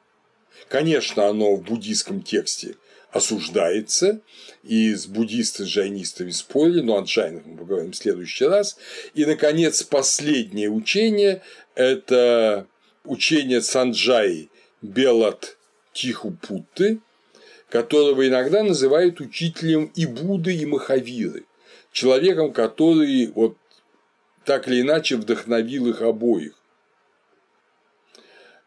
Конечно, 0.68 1.26
оно 1.26 1.54
в 1.56 1.62
буддийском 1.62 2.22
тексте 2.22 2.76
осуждается, 3.10 4.20
и 4.62 4.94
с 4.94 5.06
буддисты 5.06 5.64
с 5.64 5.68
джайнистами 5.68 6.30
спорили, 6.30 6.80
но 6.80 6.98
о 6.98 7.02
джайнах 7.02 7.46
мы 7.46 7.56
поговорим 7.56 7.92
в 7.92 7.96
следующий 7.96 8.44
раз. 8.44 8.76
И, 9.14 9.24
наконец, 9.24 9.82
последнее 9.82 10.68
учение– 10.68 11.42
это 11.74 12.66
учение 13.04 13.62
Санджаи 13.62 14.50
Белат 14.82 15.56
Тихупутты, 15.94 17.00
которого 17.70 18.26
иногда 18.26 18.62
называют 18.62 19.20
учителем 19.20 19.90
и 19.94 20.06
Будды, 20.06 20.54
и 20.54 20.66
Махавиры 20.66 21.44
человеком, 21.92 22.52
который 22.52 23.26
вот 23.34 23.56
так 24.44 24.68
или 24.68 24.80
иначе 24.80 25.16
вдохновил 25.16 25.88
их 25.88 26.02
обоих. 26.02 26.54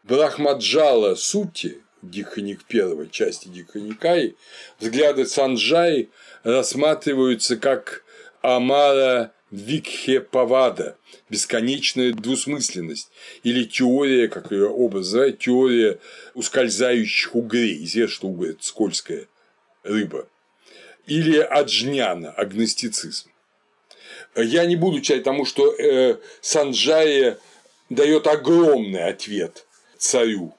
Брахмаджала 0.02 1.14
Сути, 1.14 1.82
Дикханик 2.02 2.64
первой 2.64 3.08
части 3.08 3.48
Дикханикаи, 3.48 4.36
взгляды 4.80 5.26
Санджаи 5.26 6.10
рассматриваются 6.42 7.56
как 7.56 8.04
Амара 8.42 9.32
Викхепавада, 9.52 10.96
бесконечная 11.28 12.12
двусмысленность, 12.12 13.10
или 13.42 13.64
теория, 13.64 14.28
как 14.28 14.50
ее 14.50 14.68
оба 14.68 14.98
называют, 14.98 15.38
теория 15.38 15.98
ускользающих 16.34 17.34
угрей. 17.34 17.84
Известно, 17.84 18.14
что 18.14 18.28
угорь– 18.28 18.56
скользкая 18.60 19.28
рыба 19.84 20.26
или 21.06 21.38
аджняна, 21.38 22.30
агностицизм. 22.30 23.30
Я 24.36 24.64
не 24.66 24.76
буду 24.76 25.00
читать, 25.00 25.24
потому 25.24 25.44
что 25.44 25.72
э, 25.72 26.16
Санджая 26.40 27.38
дает 27.90 28.26
огромный 28.26 29.04
ответ 29.04 29.66
царю 29.98 30.54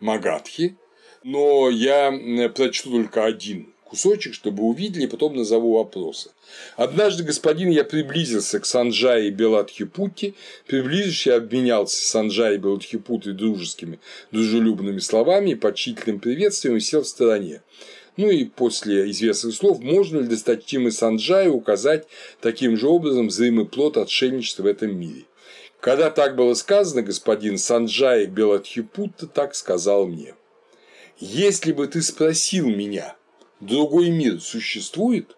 Магадхи, 0.00 0.76
но 1.22 1.70
я 1.70 2.12
прочту 2.54 2.90
только 2.90 3.24
один 3.24 3.72
кусочек, 3.88 4.34
чтобы 4.34 4.64
увидели, 4.64 5.04
и 5.04 5.08
потом 5.08 5.36
назову 5.36 5.78
вопросы. 5.78 6.30
Однажды, 6.76 7.24
господин, 7.24 7.70
я 7.70 7.84
приблизился 7.84 8.60
к 8.60 8.66
Санджае 8.66 9.30
Беладхипути, 9.30 10.34
приблизившись, 10.66 11.26
я 11.26 11.36
обменялся 11.36 11.96
с 11.96 12.08
Санджаей 12.08 12.58
Беладхипутой 12.58 13.32
дружескими, 13.32 13.98
дружелюбными 14.30 14.98
словами 14.98 15.50
и 15.50 15.54
почтительным 15.54 16.20
приветствием 16.20 16.76
и 16.76 16.80
сел 16.80 17.02
в 17.02 17.08
стороне. 17.08 17.62
Ну 18.18 18.28
и 18.30 18.46
после 18.46 19.08
известных 19.12 19.54
слов, 19.54 19.78
можно 19.78 20.18
ли 20.18 20.26
досточтимый 20.26 20.90
Санджай 20.90 21.48
указать 21.48 22.08
таким 22.40 22.76
же 22.76 22.88
образом 22.88 23.30
зримый 23.30 23.64
плод 23.64 23.96
отшельничества 23.96 24.64
в 24.64 24.66
этом 24.66 24.98
мире. 24.98 25.26
Когда 25.78 26.10
так 26.10 26.34
было 26.34 26.54
сказано, 26.54 27.02
господин 27.02 27.58
Санджай 27.58 28.26
Беладхипутта 28.26 29.28
так 29.28 29.54
сказал 29.54 30.08
мне. 30.08 30.34
Если 31.18 31.70
бы 31.70 31.86
ты 31.86 32.02
спросил 32.02 32.68
меня, 32.68 33.16
другой 33.60 34.10
мир 34.10 34.40
существует, 34.40 35.36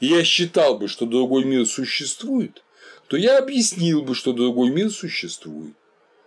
и 0.00 0.06
я 0.06 0.24
считал 0.24 0.76
бы, 0.76 0.88
что 0.88 1.06
другой 1.06 1.44
мир 1.44 1.64
существует, 1.64 2.64
то 3.06 3.16
я 3.16 3.38
объяснил 3.38 4.02
бы, 4.02 4.16
что 4.16 4.32
другой 4.32 4.70
мир 4.70 4.90
существует. 4.90 5.74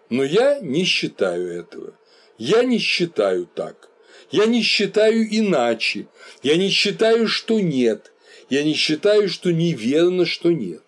Но 0.09 0.23
я 0.23 0.61
не 0.61 0.85
считаю 0.85 1.51
этого. 1.51 1.93
Я 2.37 2.63
не 2.63 2.79
считаю 2.79 3.47
так. 3.53 3.89
Я 4.31 4.45
не 4.45 4.61
считаю 4.61 5.25
иначе. 5.29 6.07
Я 6.43 6.57
не 6.57 6.69
считаю, 6.69 7.27
что 7.27 7.59
нет. 7.59 8.11
Я 8.49 8.63
не 8.63 8.73
считаю, 8.73 9.29
что 9.29 9.51
неверно, 9.51 10.25
что 10.25 10.51
нет. 10.51 10.83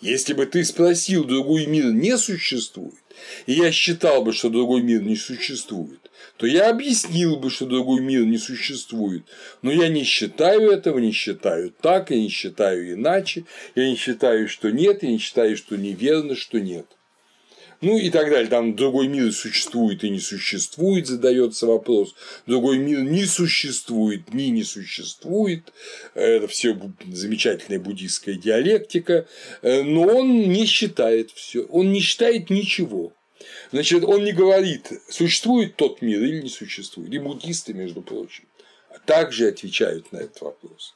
Если 0.00 0.32
бы 0.32 0.46
ты 0.46 0.64
спросил, 0.64 1.24
другой 1.24 1.66
мир 1.66 1.92
не 1.92 2.18
существует, 2.18 3.04
и 3.46 3.52
я 3.52 3.70
считал 3.70 4.24
бы, 4.24 4.32
что 4.32 4.50
другой 4.50 4.82
мир 4.82 5.00
не 5.00 5.14
существует, 5.14 6.10
то 6.36 6.46
я 6.46 6.70
объяснил 6.70 7.36
бы, 7.36 7.50
что 7.50 7.66
другой 7.66 8.00
мир 8.00 8.24
не 8.24 8.38
существует. 8.38 9.22
Но 9.62 9.70
я 9.70 9.88
не 9.88 10.02
считаю 10.02 10.72
этого, 10.72 10.98
не 10.98 11.12
считаю 11.12 11.70
так, 11.70 12.10
я 12.10 12.16
не 12.16 12.30
считаю 12.30 12.94
иначе, 12.94 13.44
я 13.76 13.88
не 13.88 13.94
считаю, 13.94 14.48
что 14.48 14.70
нет, 14.70 15.04
я 15.04 15.10
не 15.10 15.18
считаю, 15.18 15.56
что 15.56 15.76
неверно, 15.76 16.34
что 16.34 16.58
нет 16.58 16.86
ну 17.82 17.98
и 17.98 18.10
так 18.10 18.30
далее. 18.30 18.48
Там 18.48 18.74
другой 18.74 19.08
мир 19.08 19.32
существует 19.32 20.04
и 20.04 20.10
не 20.10 20.20
существует, 20.20 21.06
задается 21.06 21.66
вопрос. 21.66 22.14
Другой 22.46 22.78
мир 22.78 23.02
не 23.02 23.26
существует, 23.26 24.32
ни 24.32 24.44
не 24.44 24.64
существует. 24.64 25.72
Это 26.14 26.48
все 26.48 26.76
замечательная 27.06 27.80
буддийская 27.80 28.36
диалектика. 28.36 29.26
Но 29.62 30.02
он 30.02 30.48
не 30.48 30.64
считает 30.64 31.30
все, 31.32 31.62
он 31.64 31.92
не 31.92 32.00
считает 32.00 32.48
ничего. 32.48 33.12
Значит, 33.72 34.04
он 34.04 34.24
не 34.24 34.32
говорит, 34.32 34.92
существует 35.08 35.76
тот 35.76 36.02
мир 36.02 36.22
или 36.22 36.42
не 36.42 36.48
существует. 36.48 37.12
И 37.12 37.18
буддисты, 37.18 37.74
между 37.74 38.00
прочим, 38.00 38.44
также 39.06 39.48
отвечают 39.48 40.12
на 40.12 40.18
этот 40.18 40.40
вопрос. 40.40 40.94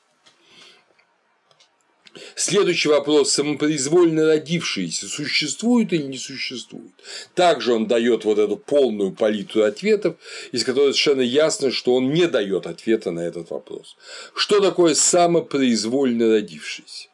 Следующий 2.35 2.89
вопрос– 2.89 3.31
самопроизвольно 3.33 4.27
родившиеся 4.27 5.07
существуют 5.07 5.93
или 5.93 6.03
не 6.03 6.19
существуют? 6.19 6.93
Также 7.35 7.75
он 7.75 7.87
дает 7.87 8.25
вот 8.25 8.39
эту 8.39 8.57
полную 8.57 9.13
палитру 9.13 9.63
ответов, 9.63 10.17
из 10.53 10.65
которой 10.65 10.93
совершенно 10.93 11.21
ясно, 11.21 11.71
что 11.71 11.95
он 11.95 12.13
не 12.13 12.27
дает 12.27 12.67
ответа 12.67 13.11
на 13.11 13.21
этот 13.21 13.51
вопрос. 13.51 13.97
Что 14.35 14.61
такое 14.61 14.95
самопроизвольно 14.95 16.31
родившийся? 16.31 17.09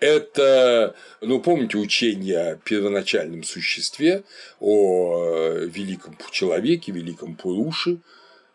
Это, 0.00 0.94
ну, 1.20 1.40
помните 1.40 1.78
учение 1.78 2.52
о 2.52 2.56
первоначальном 2.56 3.42
существе, 3.42 4.24
о 4.60 5.24
э, 5.24 5.66
великом 5.66 6.16
человеке, 6.30 6.92
великом 6.92 7.34
Пуруше, 7.34 7.98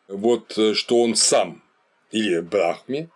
вот 0.07 0.57
э, 0.57 0.73
что 0.73 1.01
он 1.01 1.15
сам, 1.15 1.63
или 2.11 2.39
Брахме, 2.39 3.09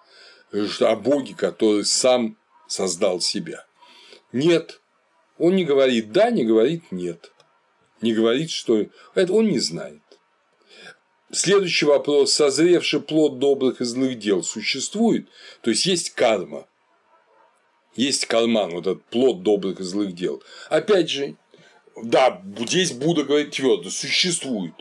о 0.81 0.95
Боге, 0.95 1.35
который 1.35 1.85
сам 1.85 2.37
создал 2.67 3.21
себя. 3.21 3.65
Нет, 4.31 4.81
он 5.37 5.55
не 5.55 5.65
говорит 5.65 6.11
да, 6.11 6.29
не 6.29 6.43
говорит 6.43 6.91
нет. 6.91 7.31
Не 8.01 8.13
говорит, 8.13 8.51
что 8.51 8.85
это 9.15 9.33
он 9.33 9.47
не 9.47 9.59
знает. 9.59 10.01
Следующий 11.31 11.85
вопрос. 11.85 12.33
Созревший 12.33 13.01
плод 13.01 13.39
добрых 13.39 13.81
и 13.81 13.85
злых 13.85 14.19
дел 14.19 14.43
существует? 14.43 15.27
То 15.61 15.71
есть 15.71 15.85
есть 15.85 16.11
карма. 16.11 16.67
Есть 17.95 18.25
карман, 18.25 18.71
вот 18.71 18.87
этот 18.87 19.05
плод 19.05 19.41
добрых 19.43 19.79
и 19.79 19.83
злых 19.83 20.13
дел. 20.13 20.43
Опять 20.69 21.09
же, 21.09 21.37
да, 22.01 22.41
здесь 22.59 22.91
Будда 22.91 23.23
говорит 23.23 23.51
твердо, 23.51 23.89
существует. 23.89 24.73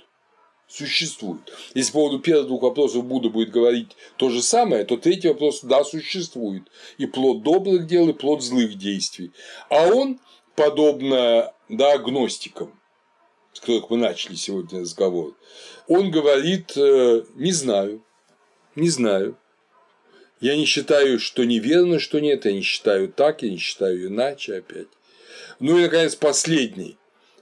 Существует. 0.76 1.52
Если 1.74 1.92
по 1.92 1.98
поводу 2.00 2.18
первых 2.18 2.48
двух 2.48 2.62
вопросов 2.62 3.04
Будда 3.04 3.28
будет 3.28 3.52
говорить 3.52 3.90
то 4.16 4.28
же 4.28 4.42
самое, 4.42 4.84
то 4.84 4.96
третий 4.96 5.28
вопрос, 5.28 5.60
да, 5.62 5.84
существует. 5.84 6.64
И 6.98 7.06
плод 7.06 7.44
добрых 7.44 7.86
дел, 7.86 8.08
и 8.08 8.12
плод 8.12 8.42
злых 8.42 8.76
действий. 8.76 9.30
А 9.68 9.86
он, 9.86 10.18
подобно 10.56 11.52
да, 11.68 11.98
гностикам, 11.98 12.76
с 13.52 13.60
которых 13.60 13.88
мы 13.88 13.98
начали 13.98 14.34
сегодня 14.34 14.80
разговор, 14.80 15.36
он 15.86 16.10
говорит, 16.10 16.76
э, 16.76 17.22
не 17.36 17.52
знаю, 17.52 18.02
не 18.74 18.88
знаю. 18.88 19.38
Я 20.40 20.56
не 20.56 20.64
считаю, 20.64 21.20
что 21.20 21.44
неверно, 21.44 22.00
что 22.00 22.18
нет, 22.18 22.46
я 22.46 22.52
не 22.52 22.62
считаю 22.62 23.12
так, 23.12 23.44
я 23.44 23.50
не 23.50 23.58
считаю 23.58 24.08
иначе 24.08 24.56
опять. 24.56 24.88
Ну 25.60 25.78
и, 25.78 25.82
наконец, 25.82 26.16
последний. 26.16 26.96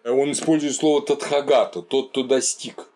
Он 0.04 0.32
использует 0.32 0.74
слово 0.74 1.00
«татхагата», 1.00 1.80
тот, 1.80 2.10
кто 2.10 2.24
достиг 2.24 2.91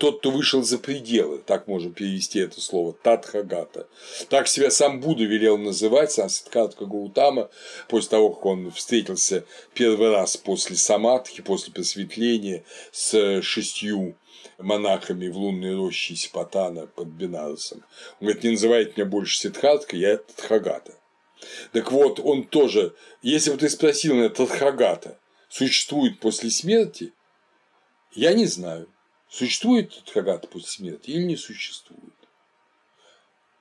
тот, 0.00 0.20
кто 0.20 0.30
вышел 0.30 0.62
за 0.62 0.78
пределы, 0.78 1.38
так 1.38 1.68
можно 1.68 1.92
перевести 1.92 2.40
это 2.40 2.60
слово, 2.60 2.94
Татхагата. 2.94 3.86
Так 4.30 4.48
себя 4.48 4.70
сам 4.70 5.00
Будда 5.00 5.24
велел 5.24 5.58
называть, 5.58 6.10
сам 6.10 6.30
Сиддхартха 6.30 6.86
Гаутама, 6.86 7.50
после 7.86 8.08
того, 8.08 8.30
как 8.30 8.46
он 8.46 8.70
встретился 8.70 9.44
первый 9.74 10.10
раз 10.10 10.38
после 10.38 10.76
самадхи, 10.76 11.42
после 11.42 11.72
просветления 11.72 12.64
с 12.92 13.42
шестью 13.42 14.16
монахами 14.58 15.28
в 15.28 15.36
лунной 15.36 15.76
роще 15.76 16.16
Сипатана 16.16 16.86
под 16.86 17.08
Бенаросом. 17.08 17.84
Он 18.20 18.26
говорит, 18.26 18.42
не 18.42 18.50
называйте 18.52 18.92
меня 18.96 19.04
больше 19.04 19.36
Сиддхартха, 19.38 19.96
я 19.96 20.16
Татхагата. 20.16 20.94
Так 21.72 21.92
вот, 21.92 22.20
он 22.20 22.44
тоже, 22.44 22.94
если 23.20 23.50
бы 23.50 23.58
ты 23.58 23.68
спросил 23.68 24.14
меня, 24.14 24.30
Татхагата 24.30 25.18
существует 25.50 26.20
после 26.20 26.50
смерти, 26.50 27.12
я 28.14 28.32
не 28.32 28.46
знаю. 28.46 28.88
Существует 29.30 29.92
Тхагата 30.06 30.48
после 30.48 30.68
смерти 30.68 31.10
или 31.10 31.22
не 31.22 31.36
существует? 31.36 32.02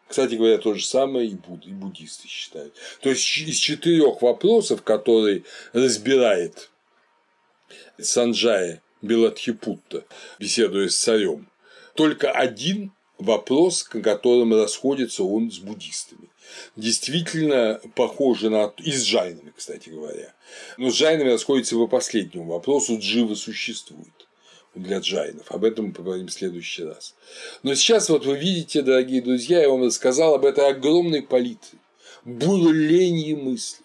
Кстати 0.08 0.34
говоря, 0.34 0.58
то 0.58 0.74
же 0.74 0.84
самое 0.84 1.30
и, 1.30 1.36
буд, 1.36 1.68
и 1.68 1.72
буддисты 1.72 2.28
считают. 2.28 2.74
То 3.02 3.10
есть 3.10 3.38
из 3.38 3.58
четырех 3.58 4.24
вопросов, 4.24 4.82
которые 4.82 5.44
разбирает 5.72 6.72
Санджая 8.00 8.82
Белатхипутта, 9.04 10.06
беседуя 10.40 10.90
с 10.90 10.98
царем, 10.98 11.48
только 11.94 12.32
один 12.32 12.92
вопрос, 13.20 13.84
к 13.84 14.02
которому 14.02 14.56
расходится 14.56 15.24
он 15.24 15.52
с 15.52 15.60
буддистами. 15.60 16.30
Действительно 16.76 17.80
похоже 17.94 18.50
на... 18.50 18.74
И 18.80 18.92
с 18.92 19.06
джайнами, 19.06 19.54
кстати 19.56 19.90
говоря. 19.90 20.34
Но 20.78 20.90
с 20.90 20.96
джайнами 20.96 21.30
расходится 21.30 21.76
по 21.76 21.86
последнему 21.86 22.46
вопросу, 22.46 22.98
джива 22.98 23.36
существует 23.36 24.19
для 24.82 25.00
джайнов. 25.00 25.52
Об 25.52 25.64
этом 25.64 25.88
мы 25.88 25.92
поговорим 25.94 26.28
в 26.28 26.34
следующий 26.34 26.84
раз. 26.84 27.16
Но 27.64 27.76
сейчас 27.76 28.10
вот 28.10 28.26
вы 28.26 28.38
видите, 28.38 28.82
дорогие 28.82 29.22
друзья, 29.22 29.62
я 29.62 29.70
вам 29.70 29.84
рассказал 29.84 30.36
об 30.36 30.46
этой 30.46 30.70
огромной 30.70 31.22
палитре, 31.22 31.80
бурлении 32.24 33.34
мысли. 33.34 33.84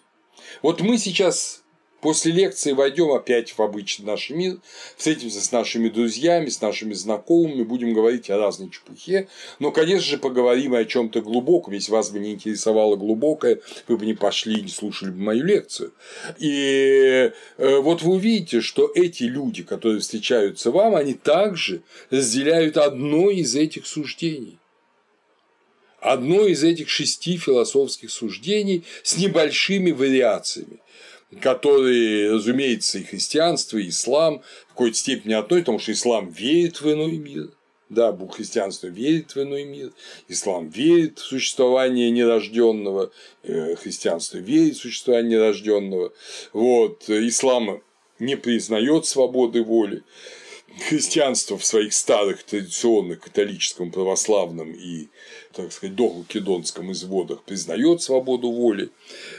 Вот 0.61 0.81
мы 0.81 0.97
сейчас 0.97 1.64
После 2.05 2.31
лекции 2.31 2.73
войдем 2.73 3.13
опять 3.13 3.57
в 3.57 3.59
обычный 3.63 4.05
наш 4.05 4.29
мир, 4.29 4.59
встретимся 4.95 5.41
с 5.41 5.51
нашими 5.51 5.89
друзьями, 5.89 6.49
с 6.49 6.61
нашими 6.61 6.93
знакомыми, 6.93 7.63
будем 7.63 7.95
говорить 7.95 8.29
о 8.29 8.37
разной 8.37 8.69
чепухе, 8.69 9.27
но, 9.57 9.71
конечно 9.71 10.05
же, 10.05 10.19
поговорим 10.19 10.75
о 10.75 10.85
чем-то 10.85 11.21
глубоком. 11.21 11.73
Если 11.73 11.91
вас 11.91 12.11
бы 12.11 12.19
не 12.19 12.33
интересовало 12.33 12.95
глубокое, 12.95 13.59
вы 13.87 13.97
бы 13.97 14.05
не 14.05 14.13
пошли 14.13 14.59
и 14.59 14.61
не 14.61 14.67
слушали 14.67 15.09
бы 15.09 15.17
мою 15.17 15.45
лекцию. 15.45 15.93
И 16.37 17.31
э, 17.57 17.79
вот 17.79 18.03
вы 18.03 18.13
увидите, 18.13 18.61
что 18.61 18.91
эти 18.93 19.23
люди, 19.23 19.63
которые 19.63 19.99
встречаются 19.99 20.69
вам, 20.69 20.93
они 20.95 21.15
также 21.15 21.81
разделяют 22.11 22.77
одно 22.77 23.31
из 23.31 23.55
этих 23.55 23.87
суждений 23.87 24.59
одно 26.01 26.45
из 26.45 26.63
этих 26.63 26.87
шести 26.87 27.35
философских 27.35 28.11
суждений 28.11 28.83
с 29.01 29.17
небольшими 29.17 29.89
вариациями 29.89 30.77
которые, 31.41 32.31
разумеется, 32.33 32.99
и 32.99 33.03
христианство, 33.03 33.77
и 33.77 33.89
ислам 33.89 34.41
в 34.67 34.69
какой-то 34.69 34.97
степени 34.97 35.33
относятся, 35.33 35.65
потому 35.65 35.79
что 35.79 35.91
ислам 35.91 36.29
верит 36.29 36.81
в 36.81 36.91
иной 36.91 37.17
мир, 37.17 37.49
да, 37.89 38.15
христианство 38.31 38.87
верит 38.87 39.35
в 39.35 39.41
иной 39.41 39.63
мир, 39.63 39.91
ислам 40.27 40.69
верит 40.69 41.19
в 41.19 41.23
существование 41.23 42.09
нерожденного, 42.09 43.11
э, 43.43 43.75
христианство 43.75 44.37
верит 44.37 44.75
в 44.75 44.81
существование 44.81 45.39
нерожденного, 45.39 46.13
вот, 46.53 47.03
ислам 47.09 47.81
не 48.19 48.37
признает 48.37 49.05
свободы 49.05 49.63
воли, 49.63 50.03
христианство 50.79 51.57
в 51.57 51.65
своих 51.65 51.93
старых 51.93 52.43
традиционных 52.43 53.21
католическом, 53.21 53.91
православном 53.91 54.71
и, 54.71 55.07
так 55.53 55.71
сказать, 55.71 55.95
дохлокедонском 55.95 56.91
изводах 56.91 57.43
признает 57.43 58.01
свободу 58.01 58.51
воли, 58.51 58.89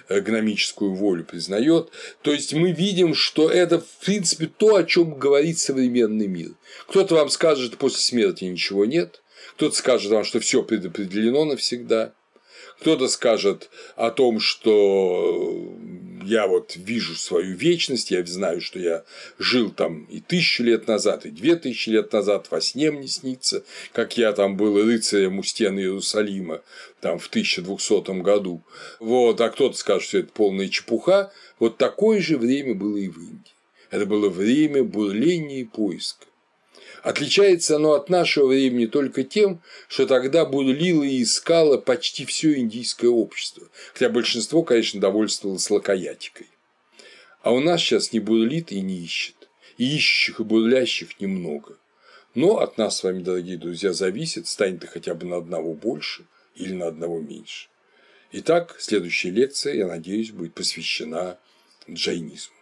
гномическую 0.09 0.95
волю 0.95 1.25
признает. 1.25 1.91
То 2.23 2.33
есть 2.33 2.55
мы 2.55 2.73
видим, 2.73 3.15
что 3.15 3.51
это 3.51 3.81
в 3.81 4.05
принципе 4.05 4.47
то, 4.47 4.77
о 4.77 4.85
чем 4.85 5.19
говорит 5.19 5.59
современный 5.59 6.27
мир. 6.27 6.53
Кто-то 6.89 7.15
вам 7.15 7.29
скажет, 7.29 7.69
что 7.69 7.77
после 7.77 8.01
смерти 8.01 8.45
ничего 8.45 8.85
нет, 8.85 9.23
кто-то 9.57 9.75
скажет 9.75 10.13
вам, 10.13 10.25
что 10.25 10.41
все 10.41 10.63
предопределено 10.63 11.45
навсегда, 11.45 12.13
кто-то 12.81 13.09
скажет 13.09 13.71
о 13.97 14.11
том, 14.11 14.39
что 14.39 15.75
я 16.27 16.47
вот 16.47 16.77
вижу 16.77 17.15
свою 17.15 17.57
вечность, 17.57 18.11
я 18.11 18.25
знаю, 18.27 18.61
что 18.61 18.79
я 18.79 19.05
жил 19.39 19.71
там 19.71 20.05
и 20.05 20.21
тысячу 20.21 20.65
лет 20.65 20.87
назад, 20.89 21.25
и 21.25 21.31
две 21.31 21.57
тысячи 21.57 21.91
лет 21.91 22.13
назад, 22.13 22.49
во 22.51 22.61
сне 22.61 22.91
мне 22.91 23.09
снится, 23.09 23.65
как 23.93 24.17
я 24.19 24.33
там 24.33 24.57
был 24.57 24.83
рыцарем 24.83 25.39
у 25.39 25.43
стен 25.43 25.79
Иерусалима 25.79 26.63
там 27.01 27.19
в 27.19 27.29
1200 27.29 28.21
году. 28.23 28.63
Вот, 28.99 29.41
а 29.41 29.49
кто-то 29.51 29.77
скажет, 29.77 30.09
что 30.09 30.19
это 30.19 30.33
полная 30.33 30.69
чепуха. 30.69 31.33
Вот 31.59 31.79
такое 31.79 32.21
же 32.21 32.37
время 32.37 32.75
было 32.75 32.97
и 32.97 33.09
в 33.09 33.19
Индии. 33.19 33.53
Это 33.91 34.07
было 34.07 34.29
время 34.29 34.83
бурления 34.83 35.61
и 35.61 35.65
поиска. 35.65 36.27
Отличается 37.07 37.77
оно 37.77 37.93
от 37.93 38.11
нашего 38.11 38.49
времени 38.49 38.87
только 38.87 39.23
тем, 39.23 39.63
что 39.87 40.09
тогда 40.09 40.45
бурлило 40.45 41.05
и 41.05 41.23
искало 41.23 41.79
почти 41.79 42.25
все 42.25 42.59
индийское 42.59 43.09
общество, 43.09 43.69
хотя 43.93 44.09
большинство, 44.09 44.65
конечно, 44.65 45.01
довольствовалось 45.01 45.71
лакоятикой. 45.71 46.49
А 47.43 47.53
у 47.53 47.61
нас 47.61 47.81
сейчас 47.81 48.13
не 48.13 48.19
бурлит 48.19 48.73
и 48.73 48.81
не 48.81 49.05
ищет. 49.05 49.37
И 49.79 49.85
ищущих 49.95 50.41
и 50.41 50.43
бурлящих 50.43 51.21
немного. 51.21 51.79
Но 52.35 52.59
от 52.59 52.77
нас 52.77 52.97
с 52.97 53.05
вами, 53.05 53.23
дорогие 53.23 53.57
друзья, 53.57 53.93
зависит, 53.93 54.49
станет 54.49 54.83
и 54.83 54.89
хотя 54.89 55.15
бы 55.15 55.27
на 55.27 55.37
одного 55.37 55.75
больше 55.75 56.25
или 56.57 56.73
на 56.73 56.89
одного 56.89 57.21
меньше. 57.21 57.69
Итак, 58.33 58.75
следующая 58.81 59.31
лекция, 59.31 59.75
я 59.75 59.87
надеюсь, 59.87 60.33
будет 60.33 60.55
посвящена 60.55 61.39
джайнизму. 61.89 62.56